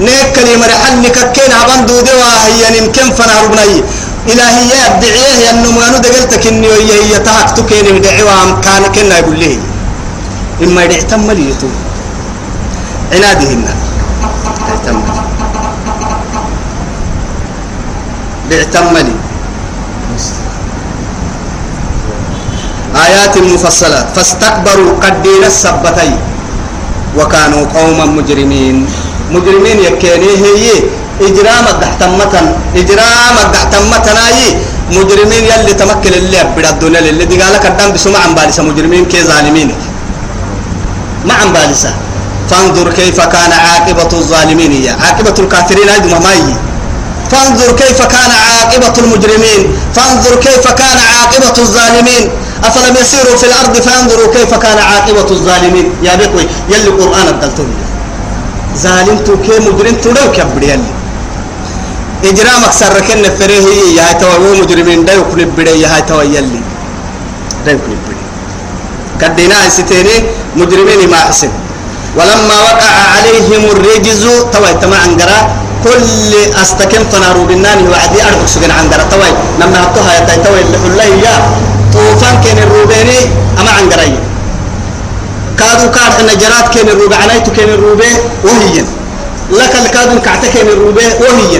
نيك 0.00 0.32
كلمة 0.36 0.68
حل 0.82 1.04
كين 1.36 1.52
عبان 1.60 1.86
دودي 1.86 2.12
وهي 2.20 2.88
كم 2.96 3.08
فنا 3.16 3.34
ربني 3.42 3.80
إلهي 4.32 4.68
يا 4.72 5.00
دعيه 5.00 5.34
يا 5.44 5.50
النمانو 5.50 5.98
دقلتك 6.04 6.46
إني 6.46 6.66
هي 6.66 6.92
هي 7.04 7.18
تهك 7.26 7.50
تكين 7.56 8.00
دعوام 8.02 8.60
كان 8.60 8.82
كنا 8.94 9.18
يقول 9.18 9.38
لي 9.38 9.58
إما 10.64 10.84
يدع 10.84 11.00
تملي 11.00 11.50
يتو 11.50 11.68
عنادهن 13.12 13.64
اعتملي 14.70 15.12
بيعتملي 18.48 19.14
آيات 23.04 23.38
مفصلات. 23.38 24.06
فاستكبروا 24.16 24.92
قدين 25.04 25.44
السبتي 25.44 26.10
وكانوا 27.18 27.64
قوما 27.74 28.04
مجرمين. 28.04 28.76
مجرمين 29.34 29.78
يكيني 29.88 30.30
هي. 30.44 30.66
إجرام 31.28 31.64
الدحتمتن. 31.74 32.46
إجرام 32.76 33.36
الدحتمتن 33.44 34.16
أي. 34.16 34.56
مجرمين 34.96 35.44
يلي 35.50 35.72
تمكن 35.80 36.12
اللي 36.20 36.40
أبدا 36.40 36.70
الدنيا 36.70 37.00
اللي 37.00 37.24
دي 37.24 37.36
قالك 37.42 37.66
الدم 37.66 37.92
بسمع 37.92 38.18
عن 38.18 38.34
بالسة. 38.34 38.62
مجرمين 38.62 39.04
كي 39.04 39.22
ظالمين. 39.22 39.68
ما 41.24 41.34
عن 41.34 41.52
بالسة. 41.52 41.92
فانظر 42.50 42.92
كيف 42.92 43.18
كان 43.20 43.52
عاقبة 43.52 44.12
الظالمين. 44.12 44.72
يا 44.84 44.92
عاقبة 45.04 45.34
الكافرين 45.38 45.88
ما 46.24 46.32
هي 46.32 46.54
فانظر 47.30 47.72
كيف 47.72 47.98
كان 48.02 48.30
عاقبة 48.30 48.94
المجرمين. 49.02 49.62
فانظر 49.94 50.34
كيف 50.46 50.64
كان 50.80 50.98
عاقبة 50.98 51.56
الظالمين. 51.58 52.24
أفلم 52.66 52.94
يسيروا 53.00 53.36
في 53.36 53.46
الأرض 53.46 53.74
فانظروا 53.86 54.32
كيف 54.34 54.54
كان 54.54 54.78
عاقبة 54.78 55.28
الظالمين؟ 55.30 55.86
يا 56.02 56.14
بكوي 56.20 56.44
يلي 56.72 56.88
القرآن 56.88 57.26
الدلتون 57.34 57.70
ظالمتو 58.84 59.34
كي 59.44 59.58
مجرمتو 59.66 60.10
لو 60.16 60.26
كبر 60.36 60.62
يلي. 60.62 60.92
إجرامك 62.24 62.72
سركن 62.80 63.22
فريه 63.38 63.66
يا 63.98 64.12
تو 64.20 64.30
مجرمين 64.60 65.04
دا 65.04 65.12
يكون 65.12 65.44
بدي 65.56 65.80
يا 65.84 66.00
تو 66.08 66.20
يلي. 66.20 66.60
دا 67.64 67.70
يكون 67.72 67.96
بدي 68.04 68.16
كدينا 69.20 69.68
ستيني 69.76 70.16
مجرمين 70.56 71.00
ما 71.12 71.20
حسن 71.28 71.50
ولما 72.16 72.56
وقع 72.68 72.92
عليهم 73.14 73.62
الرجز 73.74 74.24
توي 74.52 74.72
تما 74.82 74.96
عنقرا 75.04 75.38
كل 75.84 76.32
استكن 76.62 77.02
فنارو 77.12 77.44
بالناني 77.48 77.88
وعدي 77.88 78.18
أربع 78.28 78.46
سجن 78.46 78.70
عنقرا 78.70 79.04
توي 79.12 79.30
لما 79.60 79.78
هتوها 79.84 80.12
يتاي 80.18 80.36
توي 80.44 80.60
اللي 80.60 80.78
حلي 80.82 81.10
يا 81.24 81.34
طوفان 81.96 82.40
كان 82.44 82.58
الروبيني 82.58 83.18
أما 83.60 83.70
عنقراي 83.70 84.12
كادو 85.58 85.90
كاد 85.90 86.12
النجرات 86.20 86.74
كان 86.74 86.88
الروبي 86.88 87.14
عنايتو 87.14 87.52
كان 87.52 87.68
الروبي 87.68 88.12
وهي 88.44 88.76
لك 89.50 89.74
الكادو 89.82 90.20
كعتك 90.20 90.50
كان 90.54 90.68
الروبي 90.68 91.06
وهي 91.06 91.52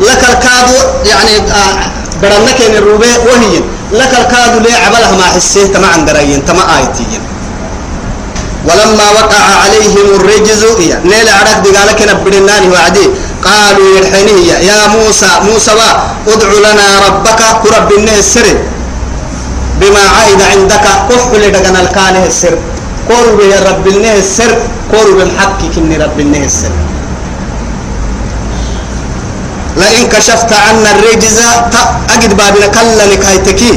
لك 0.00 0.22
الكادو 0.30 0.78
يعني 1.10 1.34
آه 1.60 1.74
برنا 2.22 2.52
كان 2.58 2.74
الروبي 2.76 3.12
وهي 3.28 3.54
لك 3.92 4.12
الكادو 4.20 4.58
ليه 4.64 4.76
عبلها 4.86 5.12
ما 5.16 5.24
حسيه 5.36 5.66
تما 5.66 5.86
عنقرايين 5.86 6.44
تما 6.44 6.62
آيتيين. 6.78 7.22
ولما 8.64 9.06
وقع 9.10 9.44
عليهم 9.64 10.06
الرجز 10.14 10.64
نيل 11.04 11.28
عرق 11.28 11.58
دقالك 11.64 12.00
نبرناني 12.10 12.68
وعدي. 12.68 13.06
قالوا 13.44 13.96
يرحنيه 13.96 14.52
يا 14.52 14.86
موسى 14.86 15.30
موسى 15.52 15.72
ادع 16.28 16.50
لنا 16.70 16.86
ربك 17.06 17.40
كرب 17.62 17.92
السر 18.18 18.46
بما 19.80 20.02
عايد 20.16 20.40
عندك. 20.52 20.84
كفل 21.08 21.40
لدقنا 21.48 21.80
الكانه 21.80 22.22
السر. 22.26 22.54
قرب 23.08 23.38
يا 23.52 23.60
رب 23.68 23.86
النه 23.88 24.14
السر. 24.14 24.52
قرب 24.92 25.18
الحق 25.26 25.60
كني 25.74 25.96
رب 25.96 26.20
النه 26.20 26.44
السر. 26.44 26.74
لئن 29.76 30.08
كشفت 30.12 30.52
عنا 30.52 30.90
الرجز 30.94 31.38
أجد 32.14 32.32
بابنا 32.36 32.66
كلا 32.66 33.04
لكايتكي 33.12 33.72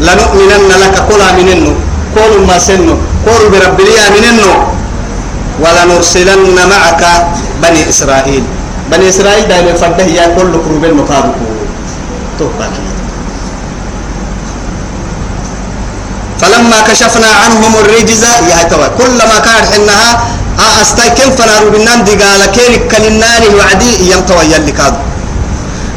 لنؤمنن 0.00 0.70
لك 0.82 0.96
كلا 1.08 1.28
مننه. 1.38 1.74
كل 2.14 2.32
ما 2.48 2.58
سنه. 2.58 2.96
كل 3.26 3.42
برب 3.52 3.78
لي 3.80 3.98
مننه. 4.14 4.50
ولنرسلن 5.62 6.56
معك 6.70 7.02
بني 7.62 7.88
إسرائيل. 7.88 8.44
بني 8.90 9.08
إسرائيل 9.08 9.48
دائما 9.48 9.74
فرده 9.74 10.04
يا 10.04 10.26
كل 10.36 10.52
كروب 10.64 10.84
المقابل. 10.84 11.34
توباكي 12.38 12.93
فلما 16.44 16.78
كشفنا 16.88 17.30
عنهم 17.44 17.72
الرجز 17.82 18.24
يا 18.52 18.62
توا 18.70 18.88
كلما 19.00 19.36
كان 19.44 19.64
حنها 19.72 20.10
أستاي 20.82 21.10
كم 21.16 21.30
فنارو 21.38 21.70
بنان 21.70 22.04
دي 22.04 22.14
قال 22.20 22.42
كين 22.56 22.72
كلناني 22.92 23.48
وعدي؟ 23.56 23.92
يمتوا 24.12 24.42
يلي 24.52 24.72
كادو 24.78 25.00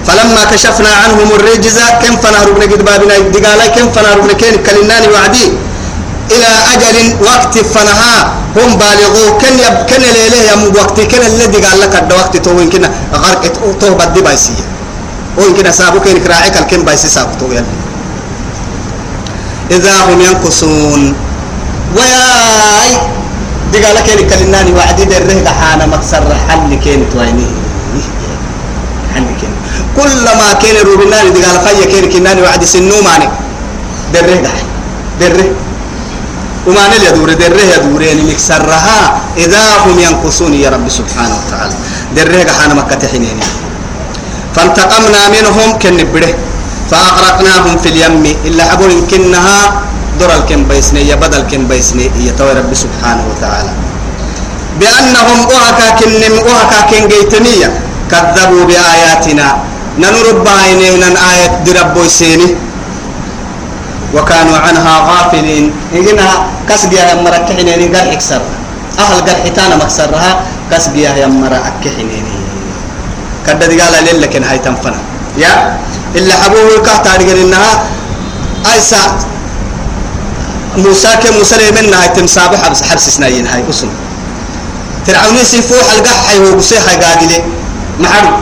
فلما 0.07 0.43
كشفنا 0.51 0.91
عنهم 1.03 1.29
الرجز 1.37 1.77
كم 2.01 2.15
فنارو 2.23 2.53
بنجد 2.55 2.81
بابنا 2.87 3.17
دي 3.33 3.39
قال 3.45 3.61
كم 3.75 3.87
فنارو 3.95 4.21
بنكين 4.21 4.55
كلناني 4.67 5.07
وعدي؟ 5.13 5.45
إلى 6.31 6.49
أجل 6.73 6.97
وقت 7.29 7.55
فنها 7.73 8.13
هم 8.55 8.71
بالغوا 8.79 9.29
كن 9.41 9.53
يب 9.65 9.75
كن 9.89 10.01
ليله 10.15 10.39
يم 10.51 10.61
وقت 10.79 10.97
كن 11.11 11.21
الذي 11.31 11.59
قال 11.65 11.79
لك 11.79 11.93
الوقت 12.03 12.37
تو 12.37 12.51
وين 12.57 12.69
كنا؟ 12.69 12.89
غرق 13.23 13.43
تو 13.81 13.93
بدي 13.99 14.21
بايسية. 14.21 14.65
وين 15.37 15.53
كنا؟ 15.55 15.71
سابو 15.71 15.99
كن 15.99 16.17
كراعي 16.23 16.49
كل 16.49 16.63
كن 16.71 16.81
بايسي 16.87 17.07
سابو 17.07 17.33
تو 17.39 17.51
يلي 17.51 17.86
إذا 19.72 19.95
هم 20.07 20.22
ينقصون 20.22 21.13
وياي! 21.95 22.91
دي 23.72 23.78
قال 23.86 23.95
لك 23.95 24.07
كلناني 24.30 24.72
وعدي 24.72 25.05
دره 25.05 25.39
دحانا 25.43 25.86
مكسر 25.86 26.24
حل 26.47 26.72
كين 26.84 27.03
تويني 27.11 27.47
حل 29.13 29.28
كين. 29.41 29.53
كلما 29.97 30.53
كان 30.61 30.76
روبناني 30.88 31.30
دي 31.30 31.43
قال 31.43 31.59
فيا 31.59 31.86
كين 31.91 32.05
كناني 32.11 32.41
وعدي 32.41 32.65
سنو 32.65 33.01
ماني. 33.01 33.28
دره 34.13 34.39
دحي 34.45 34.63
دره 35.20 35.47
وما 36.68 36.88
نل 36.88 37.03
يدور 37.07 37.34
دره 37.34 37.63
يدور 37.76 38.01
يعني 38.01 38.22
مكسرها 38.22 38.99
إذا 39.38 39.63
هم 39.84 39.99
ينقصون 39.99 40.53
يا 40.53 40.70
رب 40.70 40.89
سبحانه 40.89 41.36
وتعالى. 41.39 41.76
دره 42.15 42.43
دحانا 42.43 42.74
مكة 42.74 43.07
حنيني 43.07 43.43
فانتقمنا 44.55 45.22
منهم 45.30 45.80
كنبره. 45.80 46.34
فأغرقناهم 46.91 47.77
في 47.83 47.89
اليم 47.89 48.23
إلا 48.45 48.73
أبو 48.73 48.88
كنها 49.11 49.59
در 50.19 50.31
الكن 50.35 50.65
بيسني 50.65 51.07
يا 51.07 51.15
بدل 51.15 51.43
كن 51.51 51.67
بيسني 51.67 52.09
يا 52.25 52.31
توي 52.38 52.53
رب 52.57 52.73
سبحانه 52.73 53.23
وتعالى. 53.31 53.71
بأنهم 54.79 55.39
أهكا 55.51 55.88
كنم 55.99 56.33
أهكا 56.47 56.79
كن 56.89 57.03
جيتنية 57.07 57.69
كذبوا 58.11 58.63
بآياتنا. 58.65 59.47
ننرب 59.99 60.47
عينينا 60.47 61.09
آية 61.31 61.53
درب 61.65 61.95
سيني 62.07 62.55
وكانوا 64.15 64.57
عنها 64.57 64.93
غافلين. 65.09 65.65
إنها 65.93 66.35
كسبيا 66.69 67.03
يا 67.09 67.15
مركحين 67.21 67.69
قال 67.95 68.07
إكسر 68.15 68.41
أهل 68.99 69.15
قال 69.27 69.38
حتانا 69.45 69.75
مكسرها 69.75 70.31
كسبيا 70.71 71.09
يا 71.21 71.27
مركحين 71.27 72.25
كدد 73.45 73.71
قال 73.81 74.21
لك 74.21 74.33
هاي 74.49 74.57
تنفنا. 74.65 74.99
يا؟ 75.38 75.77
إلا 76.18 76.45
أبوه 76.45 76.82
كهتا 76.86 77.15
رجل 77.22 77.38
إنها 77.38 77.72
أيسا 78.74 79.01
موسى 80.78 81.11
كم 81.24 81.34
موسى 81.38 81.72
من 81.72 81.93
هاي 81.93 82.09
تمسابح 82.09 82.59
حبس 82.63 82.82
حبس 82.84 83.09
سنين 83.09 83.47
هاي 83.47 83.63
أسم 83.70 83.89
فرعوني 85.07 85.43
سيفوح 85.45 85.86
القح 85.95 86.30
هاي 86.30 86.38
هو 86.39 86.55
بسيح 86.59 86.84
هاي 86.88 86.95
قادلة. 86.95 87.43
محرم. 87.99 88.38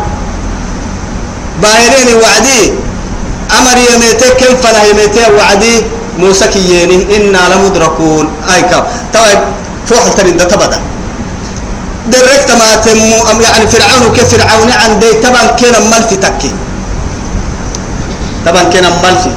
باهرين 1.61 2.09
وعدي. 2.21 2.73
أمر 3.57 3.77
يميتك 3.89 4.33
كم 4.39 4.53
فلا 4.63 4.83
يميتك 4.89 5.29
وعدي. 5.37 5.75
موسى 6.19 6.47
كييني 6.47 6.97
إنا 7.17 7.41
لمدركون. 7.51 8.25
أي 8.55 8.61
كا 8.61 8.87
طيب 9.13 9.39
فوح 9.87 10.03
ترين 10.17 10.37
ده 10.37 10.43
تبدا. 10.43 10.79
دركت 12.07 12.51
ما 12.51 12.75
تمو 12.75 13.41
يعني 13.41 13.67
فرعون 13.67 14.13
كفرعون 14.17 14.69
عندي 14.71 15.13
تبا 15.13 15.41
كنا 15.59 15.79
ملفي 15.79 16.15
تكي 16.15 16.51
طبعا 18.45 18.63
كنا 18.63 18.89
مالفي 19.03 19.31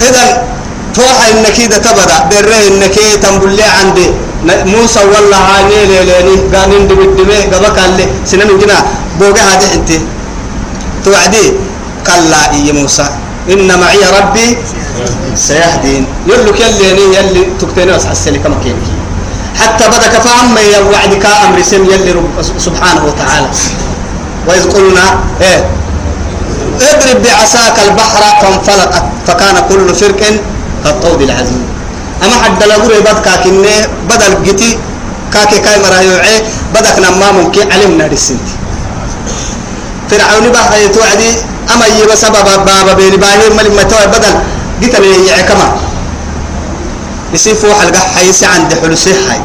إذا 0.00 0.24
توحى 0.94 1.32
إنك 1.32 1.56
إذا 1.60 1.78
تبدا 1.78 2.18
بره 2.30 2.58
إنك 2.68 2.96
تنبل 3.22 3.52
لي 3.56 3.62
عندي. 3.62 4.08
موسى 4.42 5.00
والله 5.00 5.38
هاني 5.38 5.86
ليلاني 5.86 6.36
قال 6.50 6.84
ندب 6.84 7.00
الدماء 7.00 7.42
قبك 7.54 7.78
اللي 7.78 8.06
سنن 8.26 8.58
جنا 8.58 8.78
بوجه 9.20 9.42
هذه 9.42 9.74
أنت 9.74 9.90
توعدي 11.04 11.52
قال 12.06 12.30
لا 12.30 12.50
إيه 12.52 12.72
موسى 12.72 13.06
إن 13.50 13.70
معي 13.80 14.02
ربي 14.18 14.58
سيهدين. 15.36 16.06
يقول 16.26 16.58
يلي 16.60 17.16
يلي 17.16 17.42
تكتني 17.60 17.92
بس 17.92 18.06
حسني 18.06 18.38
كما 18.38 18.56
كينك 18.62 18.82
حتى 19.60 19.84
بدك 19.88 20.14
فهم 20.26 20.58
يا 20.58 20.80
وعدك 20.90 21.26
أمر 21.26 21.62
سم 21.62 21.84
يلي 21.86 22.12
رب 22.18 22.30
سبحانه 22.58 23.02
وتعالى. 23.06 23.48
وإذ 24.46 24.62
قلنا 24.74 25.04
إيه؟ 25.40 25.60
اضرب 26.80 27.22
بعصاك 27.22 27.76
البحر 27.88 28.22
فانفلقت 28.42 29.02
فكان 29.26 29.56
كل 29.68 29.94
فرق 29.94 30.20
كالطود 30.84 31.22
العظيم. 31.22 31.64
أما 32.24 32.36
حد 32.42 32.62
لغوري 32.62 33.00
بدك 33.00 33.28
كني 33.44 33.74
بدل 34.10 34.32
جتي 34.46 34.78
كاكي 35.32 35.58
كاي 35.58 35.78
مرايوعي 35.82 36.42
بدك 36.74 36.98
نما 36.98 37.32
ممكن 37.32 37.72
علمنا 37.72 38.06
السنت 38.06 38.46
فرعون 40.10 40.52
بقى 40.52 40.84
يتوعدي 40.84 41.30
أما 41.74 41.86
يبا 41.86 42.14
سبب 42.14 42.46
بابا 42.66 42.92
بيني 42.92 43.16
باهي 43.16 43.50
ملي 43.58 43.68
متوعد 43.68 44.08
بدل 44.10 44.34
جيت 44.80 44.94
لي 44.96 45.26
يعكما 45.26 45.72
يسيفوا 47.34 47.74
حلقة 47.74 48.00
حيسي 48.16 48.46
عند 48.46 48.74
حلسي 48.82 49.14
حي. 49.14 49.40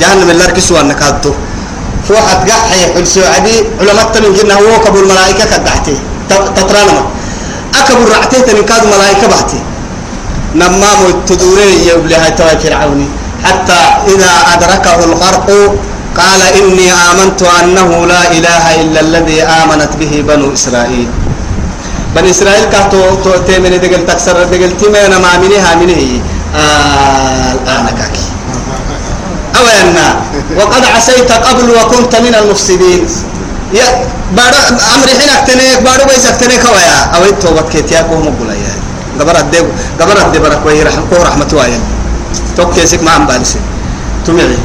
جهنم 0.00 0.30
اللي 0.30 0.44
ركسوا 0.44 0.80
أنك 0.80 1.02
هاتو 1.02 1.32
فوحت 2.08 2.50
قحي 2.50 2.94
حلسي 2.94 3.26
عدي 3.26 3.64
علماء 3.80 4.06
من 4.22 4.32
جنة 4.36 4.54
هو 4.54 4.80
كبو 4.84 5.00
الملائكة 5.00 5.44
كدحتي 5.44 5.96
تطرانما 6.30 7.02
أكبر 7.80 8.08
رعتي 8.12 8.40
تنكاد 8.40 8.82
ملائكة 8.86 9.26
بحتي. 9.28 9.60
نمام 10.54 11.00
التدوري 11.08 11.86
يبلي 11.88 12.16
هاي 12.16 12.30
توي 12.30 12.58
فرعوني. 12.62 13.08
حتى 13.44 13.80
إذا 14.06 14.32
أدركه 14.54 15.04
الغرق 15.04 15.48
قال 16.16 16.40
إني 16.42 16.92
آمنت 16.92 17.42
أنه 17.42 18.06
لا 18.06 18.22
إله 18.32 18.64
إلا 18.82 19.00
الذي 19.00 19.42
آمنت 19.42 19.92
به 20.00 20.24
بنو 20.28 20.54
إسرائيل. 20.54 21.08
بني 22.16 22.30
إسرائيل 22.30 22.64
كاتو 22.72 23.14
تو 23.24 23.30
تيمن 23.46 23.80
دقل 23.80 24.06
تكسر 24.06 24.44
دقل 24.44 24.72
تيمن 24.80 25.12
ما 25.22 25.32
منها 25.38 25.74
منه 25.74 26.20
آه 26.56 27.52
الآن 27.52 27.86
كاكي. 27.98 28.26
أولا 29.56 30.06
وقد 30.56 30.84
عسيت 30.84 31.32
قبل 31.32 31.70
وكنت 31.70 32.16
من 32.16 32.34
المفسدين. 32.34 33.08
يا 33.72 33.86
بارا 34.36 34.60
أمر 34.94 35.08
حين 35.18 35.28
أكتنيك 35.28 35.82
بارو 35.84 36.04
بيس 36.08 36.26
أكتنيك 36.26 36.64
ويا 36.64 36.98
أو 37.14 37.24
التوبة 37.24 37.62
كيتيا 37.72 38.00
كوهم 38.00 38.34
قولا 38.38 38.54
يا. 38.54 38.74
قبر 39.20 39.38
الدب 39.38 39.66
قبر 40.00 40.16
الدب 40.26 40.42
برك 40.42 40.66
ويا 40.66 40.84
رحم 40.84 41.02
كوه 41.10 41.22
رحمة 41.22 41.50
وايا. 41.52 41.80
توك 42.56 42.74
كيسك 42.74 43.02
ما 43.02 43.10
عم 43.10 43.26
بالسي 43.26 43.60
تمعي. 44.26 44.58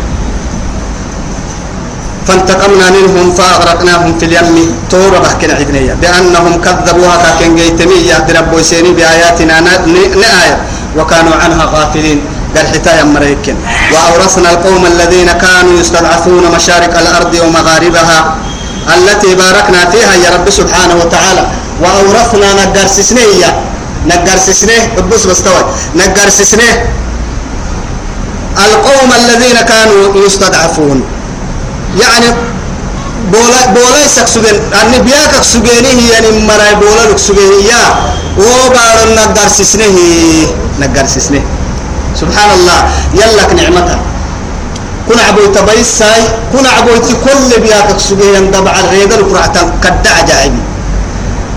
فانتقمنا 2.28 2.89
منهم 2.89 3.34
فأغرقناهم 3.38 4.20
في 4.20 4.26
اليم. 4.26 4.76
تورا 4.89 5.20
بحكنا 5.20 5.54
عدنيا 5.54 5.93
بأنهم 6.01 6.62
كذبوها 6.62 7.16
كاكن 7.24 7.56
جيتمية 7.56 8.18
دربوا 8.28 8.62
سيني 8.62 8.91
بآياتنا 8.93 9.60
نآية. 10.24 10.58
وكانوا 10.97 11.36
عنها 11.36 11.66
غافلين. 11.66 12.22
قال 12.56 12.68
حتايا 12.68 13.04
مريكن 13.04 13.56
وأورثنا 13.93 14.51
القوم 14.51 14.86
الذين 14.86 15.32
كانوا 15.32 15.80
يستضعفون 15.80 16.43
مشارق 16.56 16.93
الأرض 16.99 17.34
ومغاربها. 17.43 18.36
التي 18.90 19.36
باركنا 19.36 19.90
فيها 19.92 20.14
يا 20.14 20.30
رب 20.36 20.50
سبحانه 20.50 20.96
وتعالى. 20.96 21.48
وأورثنا 21.82 22.54
نقر 22.54 22.88
سسنية 22.88 23.50
نقر 24.06 24.38
بس 25.12 25.26
بستوي 25.26 25.64
نقر 25.96 26.30
القوم 28.58 29.10
الذين 29.14 29.58
كانوا 29.62 30.26
يستضعفون. 30.26 31.04
يعني 32.02 32.26
بولا 33.32 33.66
بولا 33.66 34.08
سكسجن 34.08 34.60
أني 34.82 35.00
بياك 35.00 35.34
سجنه 35.42 36.02
يعني 36.12 36.30
مراي 36.48 36.76
بولا 36.76 37.12
لك 37.12 37.18
سجنه 37.18 37.64
يا. 37.72 37.84
وبارن 38.38 39.16
نقر 39.16 39.48
سسنه 39.48 39.98
نقر 40.80 41.06
سبحان 42.22 42.50
الله. 42.58 42.80
يلك 43.14 43.50
نعمتها. 43.54 44.12
كن 45.10 45.20
عبوي 45.20 45.47
تبيس 45.47 45.88
ساي 45.99 46.22
كن 46.54 46.66
عبوي 46.66 46.99
كل 47.26 47.62
بياك 47.62 47.99
سجنه 47.99 48.38
يندبع 48.38 48.74
الريدل 48.80 49.22
كرعتا 49.30 49.62
قد 49.84 50.08
عجائبي. 50.08 50.62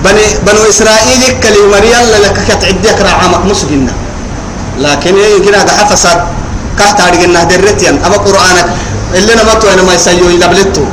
بني 0.05 0.25
بنو 0.47 0.63
إسرائيل 0.69 1.23
كلمة 1.43 1.79
ريال 1.79 2.07
لك 2.25 2.37
كتعديك 2.49 2.99
رعامك 3.01 3.43
مسجنا 3.51 3.93
لكن 4.79 5.15
يمكن 5.19 5.55
هذا 5.55 5.73
حفصت 5.73 6.19
كهت 6.79 7.01
أرجعنا 7.01 7.45
درتيان 7.45 7.97
أما 8.07 8.17
قرآنك 8.17 8.67
اللي 9.15 9.33
نمطوا 9.35 9.73
أنا 9.73 9.83
ما 9.83 9.95
يسيو 9.95 10.29
يلبلتو 10.31 10.85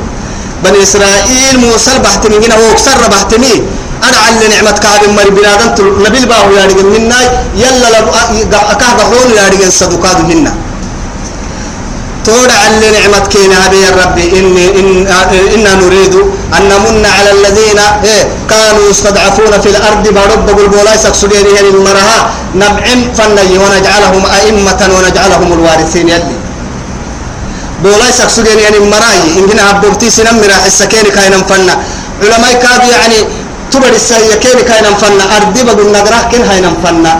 بني 0.64 0.82
إسرائيل 0.82 1.54
موسى 1.60 1.98
بحتمي 2.04 2.36
هنا 2.46 2.54
هو 2.54 2.74
كسر 2.74 3.00
بحتمي 3.12 3.54
أنا 4.08 4.18
على 4.24 4.48
نعمة 4.54 4.70
كعب 4.84 5.02
مر 5.16 5.28
بنادم 5.36 6.02
نبي 6.06 6.18
الباهو 6.18 6.50
يا 6.58 6.64
رجل 6.70 6.86
منا 6.94 7.20
يلا 7.62 7.88
لب 7.94 8.08
أكاه 8.72 8.92
بحون 8.98 9.28
يا 9.36 9.44
رجل 9.52 9.72
صدقات 9.72 10.18
منا 10.30 10.52
تود 12.26 12.50
على 12.62 12.90
نعمة 12.96 13.26
كينا 13.32 13.58
يا 13.84 13.90
ربي. 14.02 14.24
إني 14.38 14.66
إن 14.80 15.06
إنا 15.54 15.72
نريد 15.74 16.14
أن 16.56 16.62
نمن 16.72 17.04
على 17.16 17.30
الذين 17.36 17.78
إيه 18.04 18.22
كانوا 18.50 18.90
يستضعفون 18.90 19.52
في 19.62 19.68
الأرض 19.74 20.04
برب 20.08 20.46
بالبولاي 20.56 20.98
سكسجين 20.98 21.46
يعني 21.56 21.68
المرها 21.68 22.18
نبعم 22.54 23.00
فني 23.18 23.54
ونجعلهم 23.62 24.22
أئمة 24.38 24.80
ونجعلهم 24.96 25.52
الوارثين 25.52 26.08
يلي. 26.08 26.36
بولاي 27.84 28.12
سكسجين 28.12 28.58
يعني 28.58 28.76
المراي 28.76 29.18
إن 29.38 29.46
جنا 29.48 29.70
هبوبتي 29.70 30.10
سنم 30.10 30.40
راح 30.50 30.64
السكين 30.64 31.06
كاينا 31.16 31.38
فنا 31.48 31.74
علماء 32.22 32.52
كاد 32.62 32.82
يعني 32.94 33.18
تبر 33.72 33.92
السيكين 34.00 34.58
كاينا 34.68 34.90
فنا 35.00 35.24
أرضي 35.36 35.62
بقول 35.68 35.88
نجراه 35.92 36.22
كن 36.32 36.42
هاينا 36.48 36.70
فنا 36.84 37.12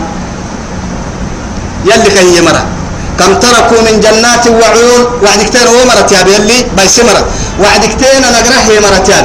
يلي 1.84 2.10
كان 2.14 2.26
يمره 2.38 2.73
كم 3.18 3.32
تركوا 3.44 3.80
من 3.86 4.00
جنات 4.00 4.44
وعيون. 4.60 5.02
وعدكتين 5.22 5.66
هو 5.72 5.80
مرت 5.90 6.12
يا 6.12 6.22
بيلي 6.22 6.58
بايس 6.76 6.98
مرت. 6.98 7.26
وعدكتين 7.62 8.22
نجرح 8.36 8.64
مرت 8.84 9.08
يا 9.08 9.20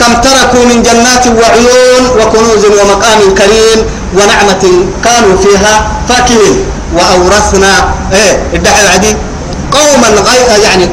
كم 0.00 0.12
تركوا 0.24 0.64
من 0.70 0.82
جنات 0.82 1.24
وعيون 1.26 2.02
وكنوز 2.18 2.64
ومقام 2.64 3.20
كريم 3.38 3.78
ونعمة 4.16 4.64
كانوا 5.04 5.36
فيها 5.42 5.74
فاكهين. 6.08 6.56
وأورثنا 6.96 7.72
إيه 8.12 8.32
الدعاء 8.54 8.86
عدي. 8.94 9.16
قوما 9.72 10.08
غير 10.28 10.48
يعني 10.64 10.84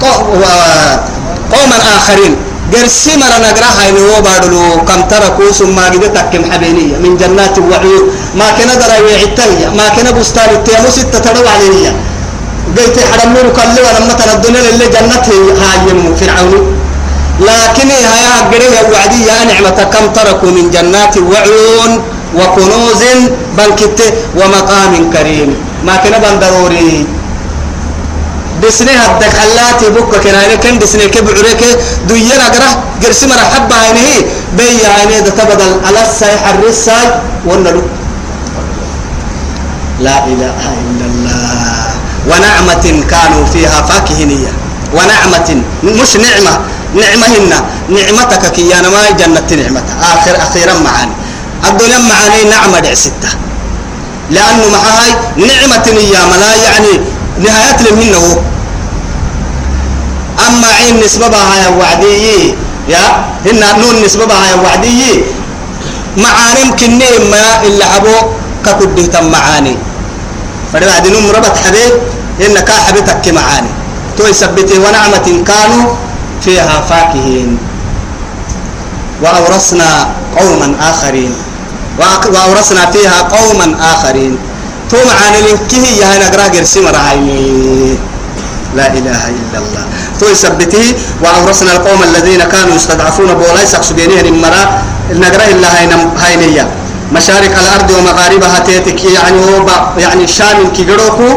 قوما 1.52 1.78
آخرين. 1.98 2.36
قرسي 2.74 3.18
مرة 3.18 3.38
نقرأ 3.46 3.70
هاي 3.80 3.92
نو 3.92 4.22
بارلو 4.22 4.86
كم 4.88 5.02
تركوا 5.12 5.52
ثم 5.52 5.80
قد 5.80 6.14
تكم 6.14 6.52
حبينية. 6.52 6.98
من 7.04 7.18
جنات 7.18 7.56
وعيون. 7.60 8.06
ما 8.36 8.48
كان 8.58 8.70
درا 8.80 8.98
يعتني 9.10 9.76
ما 9.78 9.88
كان 9.96 10.08
بستان 10.20 10.50
التيمو 10.50 10.90
ستة 10.90 11.20
تدو 11.20 11.48
علينية. 11.48 11.94
قلت 12.78 12.98
حرم 13.10 13.30
نور 13.34 13.48
كله 13.58 13.80
ولما 13.86 14.14
ترى 14.20 14.34
الدنيا 14.34 14.62
اللي 14.70 14.88
جنته 14.96 15.40
هاي 15.62 15.88
فرعون. 16.20 16.64
لكن 17.40 17.90
هي 17.90 18.28
قريه 18.52 18.80
وعدي 18.92 19.20
يا 19.30 19.38
نعمة 19.50 19.80
كم 19.94 20.06
تركوا 20.16 20.52
من 20.52 20.72
جنات 20.72 21.18
وعيون 21.18 21.92
وكنوز 22.36 23.04
بنكت 23.58 24.00
ومقام 24.36 24.94
كريم. 25.14 25.50
ما 25.86 25.96
كان 25.96 26.16
بندروري. 26.24 27.06
دسني 28.62 28.92
هدك 28.92 29.34
حلاتي 29.40 29.90
بكا 29.96 30.18
كنا 30.24 30.56
كن 30.64 30.80
دسني 30.80 31.08
كبعرك 31.08 31.64
دوينا 32.08 32.48
قرا 32.54 32.70
قرسي 33.04 33.26
مرة 33.28 33.46
حبة 33.54 33.76
هينه. 33.76 34.28
بي 34.58 34.70
هينه 34.96 35.20
ده 35.26 35.32
تبدل 35.32 35.72
على 35.88 36.02
الساي 36.08 36.38
حرساي 36.44 37.06
ونلو. 37.48 37.84
لا 40.00 40.18
إله 40.32 40.60
إلا 40.84 41.06
الله. 41.12 41.19
ونعمة 42.30 43.04
كانوا 43.12 43.46
فيها 43.54 43.82
فاكهنية 43.82 44.52
ونعمة 44.94 45.62
مش 45.84 46.16
نعمة 46.18 46.60
نعمهن 46.96 47.54
نعمتك 47.90 48.52
كي 48.52 48.80
أنا 48.80 48.90
ما 48.90 49.10
جنة 49.12 49.50
نعمة. 49.64 49.84
آخر 50.02 50.38
أخيرا 50.38 50.74
معاني. 50.74 51.12
الدنيا 51.70 51.98
معاني 52.00 52.44
نعمة 52.50 52.80
دع 52.80 52.94
ستة. 52.94 53.30
لأنه 54.32 54.66
معاي 54.74 55.12
نعمة 55.38 55.88
يا 56.14 56.22
ملا 56.32 56.56
يعني 56.56 56.94
نهاية 57.40 57.78
لمن 57.86 58.14
هو. 58.16 58.42
أما 60.48 60.68
عين 60.68 61.00
نسبة 61.06 61.28
بها 61.28 61.70
وعدي 61.70 62.54
يا 62.90 63.06
هن 63.46 63.62
نون 63.82 64.04
نسبة 64.06 64.26
بها 64.26 64.56
وعدي. 64.64 65.24
معاني 66.18 66.62
يمكن 66.62 67.00
ما 67.32 67.64
إلا 67.68 67.98
أبو 67.98 68.16
كقد 68.66 69.10
تم 69.14 69.26
معاني. 69.32 69.78
فبعد 70.74 71.08
نوم 71.08 71.26
ربط 71.32 71.58
حبيب 71.58 71.94
إن 72.46 72.60
كا 72.60 72.74
حبيتك 72.74 73.26
معاني. 73.36 73.72
تو 74.18 74.28
يثبته 74.28 74.80
ونعمة 74.80 75.28
كانوا 75.48 75.86
فيها 76.42 76.76
فاكهين. 76.90 77.58
وأورثنا 79.24 79.90
قوما 80.40 80.76
آخرين. 80.92 81.34
وأورثنا 82.34 82.84
فيها 82.92 83.22
قوما 83.22 83.76
آخرين. 83.94 84.38
تو 84.92 84.98
معاني 84.98 85.40
لنكه 85.42 85.86
يا 86.02 86.08
هنا 86.18 86.28
قراقر 86.34 86.64
سمر 86.64 86.96
عيني. 86.96 87.98
لا 88.76 88.88
إله 88.88 89.22
إلا 89.28 89.58
الله. 89.64 89.84
تو 90.20 90.26
يثبته 90.28 90.96
وأورثنا 91.24 91.72
القوم 91.72 92.04
الذين 92.04 92.44
كانوا 92.44 92.76
يستضعفون 92.76 93.34
بولا 93.34 93.62
يسقسوا 93.64 93.96
بينهم 93.96 94.26
المرا 94.26 94.64
النقرة 95.12 95.44
إلا 95.44 95.68
هينيا 96.24 96.68
مشارق 97.12 97.54
الأرض 97.60 97.90
ومغاربها 97.92 98.60
تيتك 98.60 99.04
يعني 99.06 99.42
يعني 99.98 100.28
شام 100.28 100.70
كيجروكو 100.76 101.30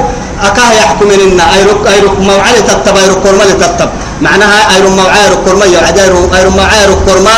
أكاه 0.49 0.72
يحكم 0.72 1.11
إن 1.11 1.40
أيروك 1.40 1.86
أيروك 1.86 2.18
موعد 2.18 2.55
تتب 2.68 2.97
أيروك 2.97 3.18
كورما 3.18 3.45
تتب. 3.45 3.90
معناها 4.22 4.74
أيروك 4.74 4.93
موعد 4.93 5.32
كورما 5.45 5.64
يعد 5.64 5.99
أيروك 5.99 6.57
موعد 6.57 6.90
كورما 7.07 7.34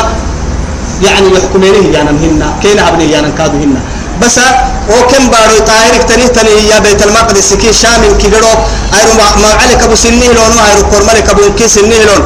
يعني 1.02 1.26
يحكمينه 1.36 1.82
يعني 1.94 2.12
مهنا 2.12 2.48
كين 2.62 2.78
أبني 2.78 3.10
يعني 3.10 3.32
كادو 3.38 3.56
هنا 3.58 3.80
بس 4.22 4.38
أو 4.38 5.06
كم 5.10 5.24
بارو 5.30 5.58
طاهر 5.66 5.94
تني 6.08 6.28
تني 6.28 6.68
يا 6.70 6.78
بيت 6.78 7.02
المقدس 7.02 7.54
كي 7.54 7.72
شام 7.72 8.02
كيجروك 8.20 8.60
أيروك 8.98 9.20
موعد 9.42 9.70
كبو 9.82 9.94
سنه 9.94 10.26
لون 10.36 10.58
أيروك 10.68 10.86
كورما 10.92 11.20
كبو 11.20 11.42
كي 11.58 11.68
سنه 11.68 11.98
لون. 12.08 12.22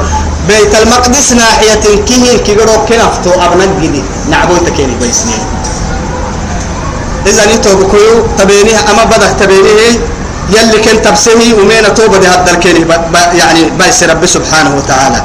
بيت 0.48 0.74
المقدس 0.82 1.32
ناحية 1.32 1.84
كيه 2.08 2.36
كيجروك 2.46 2.88
كنفتو 2.88 3.30
أبنك 3.44 3.72
جدي. 3.82 4.02
نعبوي 4.30 4.58
تكيني 4.66 4.94
بيسنين 5.00 5.42
إذا 7.26 7.54
نتوب 7.54 7.80
بكيو 7.80 8.26
تبينيه 8.38 8.78
أما 8.90 9.04
بدك 9.04 9.32
تبينيه 9.40 10.00
يلي 10.56 10.78
كنت 10.84 11.04
تبسمي 11.04 11.52
ومين 11.52 11.94
توبة 11.94 12.18
دي 12.18 12.28
هدر 12.28 12.54
كيني 12.54 12.86
يعني 13.40 13.62
بايس 13.78 14.02
رب 14.02 14.26
سبحانه 14.26 14.76
وتعالى. 14.76 15.20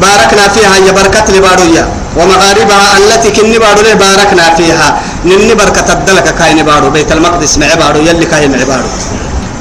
باركنا 0.00 0.48
فيها 0.54 0.74
هي 0.76 0.92
بركة 0.92 1.32
لباروية 1.34 1.88
ومغاربها 2.16 2.98
التي 2.98 3.30
كني 3.30 3.58
بارو 3.58 3.82
باركنا 3.82 4.54
فيها. 4.56 4.88
نني 5.24 5.54
بركة 5.54 5.92
الدلك 5.92 6.34
كاين 6.38 6.62
بارو. 6.62 6.90
بيت 6.90 7.12
المقدس 7.12 7.58
مع 7.58 7.74
بارو 7.74 7.98
يلي 8.08 8.26
كاين 8.26 8.50
مع 8.50 8.62
بارو. 8.70 8.88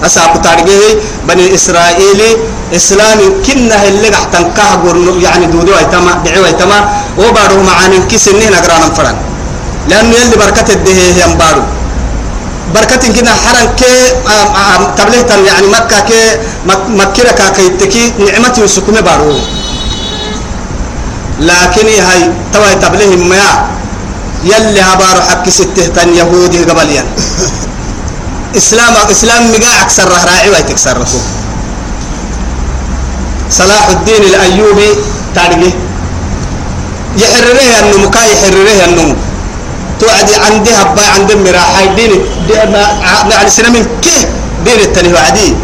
أساق 0.05 0.41
تارجه 0.41 0.99
بني 1.28 1.55
إسرائيل 1.55 2.22
إسلام 2.76 3.20
كنا 3.45 3.88
اللي 3.88 4.08
قحتن 4.10 4.45
كهجر 4.58 4.95
يعني 5.26 5.45
دودو 5.45 5.74
أيتما 5.78 6.12
دعوا 6.26 6.45
أيتما. 6.45 6.80
وبارو 7.18 7.64
معانين 7.64 8.03
كيسنين 8.08 8.53
أقرانا 8.53 8.89
فرن. 8.97 9.16
لأنه 9.89 10.16
يلي 10.22 10.36
بركة 10.36 10.74
الدهيه 10.74 11.24
ينبارو 11.24 11.64
بركة 12.76 13.13
كنا 13.13 13.34
حرن 13.34 13.68
كي 13.80 13.93
تبليه 14.97 15.47
يعني 15.47 15.68
مكة 15.68 15.99
كي 15.99 16.22
مكة 16.89 17.49
كي 17.55 17.70
تكي 17.70 18.13
نعمتي 18.20 18.63
وسكمة 18.63 18.99
بارو. 18.99 19.39
لكن 21.39 21.88
هاي 21.88 22.32
توا 22.53 22.74
تبليه 22.74 23.15
ما 23.15 23.70
يلي 24.43 24.82
هبارو 24.82 25.22
حق 25.22 25.49
ستة 25.49 25.88
تن 25.88 26.13
يهودي 26.15 26.63
قبليا 26.63 27.05
إسلام 28.59 28.93
إسلام 29.11 29.51
مجا 29.51 29.82
أكثر 29.82 30.09
راعي 30.28 30.49
ويتكسر 30.49 30.97
صلاح 33.51 33.88
الدين 33.89 34.24
الأيوبي 34.24 34.89
تعرفه 35.36 35.72
يحرره 37.18 37.70
أنه 37.80 38.07
مكا 38.07 38.20
يحرره 38.20 38.86
أنه 38.86 39.15
توعدي 40.00 40.36
عندي 40.36 40.72
هبا 40.76 41.02
عندي 41.16 41.36
مراحة 41.36 41.86
دين 41.95 42.12
يعني 43.30 43.50
سنة 43.50 43.70
من 43.70 43.86
كه 44.02 44.28
دين 44.66 44.80
التنه 44.80 45.14
وعدي. 45.14 45.56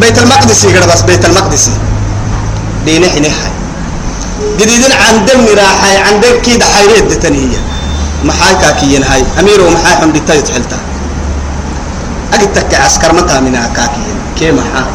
بيت 0.00 0.18
المقدس 0.18 0.64
يقرا 0.64 0.86
بس 0.86 1.02
بيت 1.02 1.24
المقدس 1.24 1.70
دين 2.86 3.04
هاي 3.04 3.50
جديدين 4.60 4.92
عندهم 4.92 5.46
راحة 5.56 5.98
عندك 6.06 6.40
كيد 6.40 6.62
حيريد 6.62 7.20
تنهية 7.20 7.58
محاكا 8.24 8.70
كيين 8.70 9.04
هاي 9.04 9.22
أمير 9.40 9.60
ومحاي 9.60 9.96
حمد 9.96 10.16
التايت 10.16 10.48
حلتا 10.48 10.78
أجد 12.34 12.52
تك 12.54 12.74
عسكر 12.74 13.12
متى 13.14 13.40
من 13.40 13.52
كاكيين. 13.76 14.16
كي 14.38 14.52
محا 14.52 14.86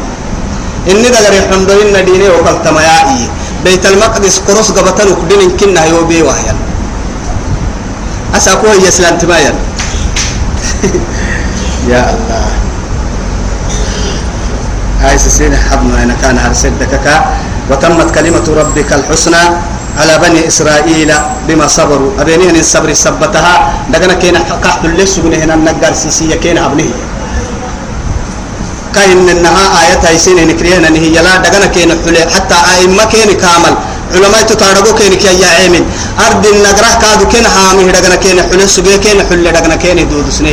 إني 0.90 1.08
دغري 1.08 1.40
حمد 1.52 1.70
إن 1.70 2.04
ديني 2.04 2.28
وقلت 2.28 2.68
ما 2.68 2.82
يعي 2.82 3.28
بيت 3.64 3.86
المقدس 3.86 4.38
قرص 4.38 4.70
قبتن 4.70 5.08
وكدين 5.12 5.56
كنا 5.56 5.84
يوبي 5.84 6.22
وهيا 6.22 6.54
أسأكوه 8.36 8.74
يسلم 8.74 9.18
تمايا 9.18 9.54
يا 11.90 12.02
الله. 12.14 12.46
هاي 15.02 15.18
سسين 15.18 15.56
حبنا 15.56 16.02
أنا 16.02 16.14
كان 16.22 16.38
هرسدك 16.38 17.00
وتمت 17.70 18.14
كلمة 18.14 18.46
ربك 18.56 18.92
الحسنى 18.92 19.42
على 19.98 20.18
بني 20.18 20.48
إسرائيل 20.48 21.12
بما 21.48 21.66
صبروا. 21.66 22.12
أبينين 22.20 22.56
الصبر 22.56 22.92
سبتها 22.94 23.54
دقنا 23.92 24.14
كينا 24.14 24.40
كحل 24.64 24.94
لسه 24.96 25.22
هنا 25.22 25.54
النجار 25.54 25.92
سيسية 25.94 26.34
كينا 26.34 26.66
أبنيه 26.66 26.94
كاين 28.94 29.28
إنها 29.28 29.64
آيات 29.82 30.04
هيسين 30.04 30.48
نكرينا 30.48 30.88
إن 30.88 30.96
هي 30.96 31.16
لا 31.22 31.36
دقنا 31.36 31.66
كينا 31.66 31.94
حتى 32.34 32.54
أئمة 32.72 33.04
كينا 33.04 33.32
كامل. 33.32 33.74
علماء 34.14 34.42
تتعرضوا 34.42 34.98
كينا 34.98 35.16
كي 35.16 35.40
يا 35.40 35.46
عيمن 35.46 35.84
أرض 36.26 36.46
النجرة 36.46 36.92
كادو 37.02 37.24
كينا 37.32 37.48
حامي 37.48 37.84
دقنا 37.92 38.16
كينا 38.16 38.42
حل 38.42 38.70
سجى 38.70 38.98
كينا 38.98 39.24
حل 39.30 39.44
دقنا 39.52 39.76
كينا 39.76 40.02
دود 40.02 40.30
سنه 40.30 40.48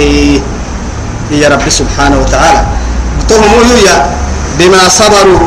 يا 1.32 1.48
رب 1.50 1.70
سبحانه 1.70 2.18
وتعالى. 2.22 2.62
تهم 3.30 3.70
يا. 3.88 3.98
بما 4.60 4.90
صبروا. 4.90 5.40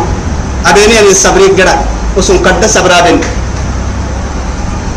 أبيني 0.66 1.00
أن 1.00 1.08
الصبر 1.10 1.40
جرا 1.58 1.74
وسون 2.16 2.38
كده 2.38 2.66
صبر 2.66 2.90
أبين 2.98 3.20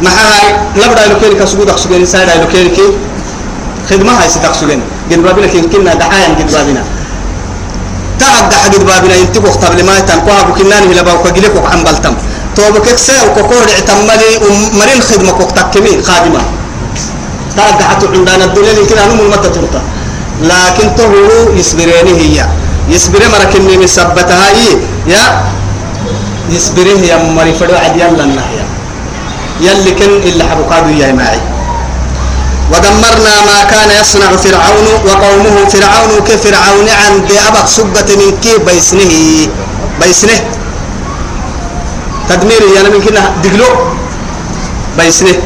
ما 0.02 0.10
هاي 0.10 0.56
لبدا 0.76 1.08
لكين 1.08 1.40
كسجود 1.40 1.70
أخسجين 1.70 2.06
سايد 2.06 2.30
لكين 2.30 2.68
كي. 2.76 2.88
خدمة 3.90 4.12
هاي 4.22 4.30
ستخسجين 4.30 4.82
قد 5.12 5.20
بابنا 5.24 5.48
كين 5.48 5.70
كنا 5.70 5.94
دعايا 5.94 6.28
قد 6.38 6.52
بابنا. 6.52 6.84
تعب 8.20 8.52
قد 8.74 8.86
بابنا 8.86 9.16
ينتبه 9.16 9.52
قبل 9.52 9.86
ما 9.86 9.98
يتنقوا 9.98 10.40
أبو 10.42 10.54
كنان 10.54 10.84
هلا 10.92 11.02
باو 11.02 11.24
كجلك 11.24 11.56
وعم 11.56 11.84
بلتم 11.84 12.14
توب 12.56 12.78
كسر 12.86 13.26
وكور 13.38 13.66
اعتملي 13.76 14.32
ومرين 14.46 15.02
خدمة 15.02 15.36
وقتك 15.40 15.66
كمي 15.74 16.04
خادمة. 16.04 16.42
تعب 17.58 17.82
حتى 17.82 18.06
عندنا 18.08 18.46
الدنيا 18.46 18.72
يمكن 18.72 18.98
أنهم 18.98 19.20
المتة 19.20 19.50
ترتا 19.56 19.82
لكن 20.42 20.96
تهو 20.96 21.56
يصبريني 21.56 22.14
هي. 22.22 22.38
يصبر 22.90 23.20
مرك 23.34 23.56
إني 23.56 23.78
مثبتها 23.78 24.48
إيه 24.50 24.76
يا 25.08 25.24
يصبره 26.54 27.02
يا 27.10 27.18
مري 27.18 27.54
فدو 27.54 27.74
عد 27.74 27.98
يلا 27.98 28.24
النهيا 28.24 28.66
يلي 29.62 29.92
كن 29.98 30.22
إلا 30.30 30.44
حبقادو 30.46 30.90
يا 31.02 31.12
معي. 31.12 31.42
ودمرنا 32.72 33.34
ما 33.50 33.60
كان 33.72 33.90
يصنع 34.02 34.30
فرعون 34.38 34.88
وقومه 35.08 35.56
فرعون 35.74 36.12
كفرعون 36.28 36.88
عند 37.02 37.32
أبق 37.48 37.66
سبة 37.66 38.10
من 38.20 38.38
كي 38.44 38.58
بيسنه. 38.68 39.14
بيسنه. 40.02 40.40
تدمير 42.30 42.62
يعني 42.76 42.90
من 42.90 43.02
كنا 43.06 43.22
دقلو 43.44 43.70
بيسنه 44.98 45.38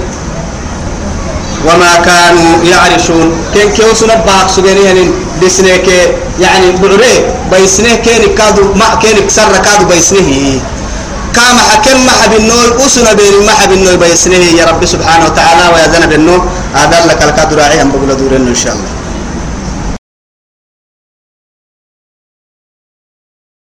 وما 1.68 1.92
كانوا 2.06 2.64
يعرشون. 2.72 3.28
كن 3.54 3.70
كيو 3.76 3.94
سنبا 3.94 4.48
سجني 4.56 4.82
يعني 4.88 5.04
بسنه 5.42 5.76
كي 5.86 6.00
يعني 6.40 6.68
بعري 6.82 7.14
بيسنه 7.52 7.96
كين 8.06 8.24
كادو 8.38 8.64
ما 8.80 8.96
كين 9.02 9.18
كسر 9.28 9.52
كادو 9.66 9.86
بيسنه 9.92 10.60
كما 11.36 11.62
حكم 11.70 11.98
ما 12.06 12.12
حبنول 12.12 12.70
أسنا 12.86 13.14
بين 13.14 13.36
ما 13.46 13.54
حبنول 13.60 13.98
بيسنه 13.98 14.36
يا 14.60 14.66
رب 14.70 14.86
سبحانه 14.86 15.26
وتعالى 15.26 15.64
ويا 15.74 15.88
ذنب 15.94 16.12
النور. 16.14 16.42
هذا 16.74 16.98
لك 17.10 17.22
الكادر 17.24 17.58
راعي 17.58 17.82
هم 17.82 17.92
بقول 17.92 18.18
دورنا 18.18 18.50
إن 18.50 18.56
شاء 18.56 18.74
الله. 18.74 18.99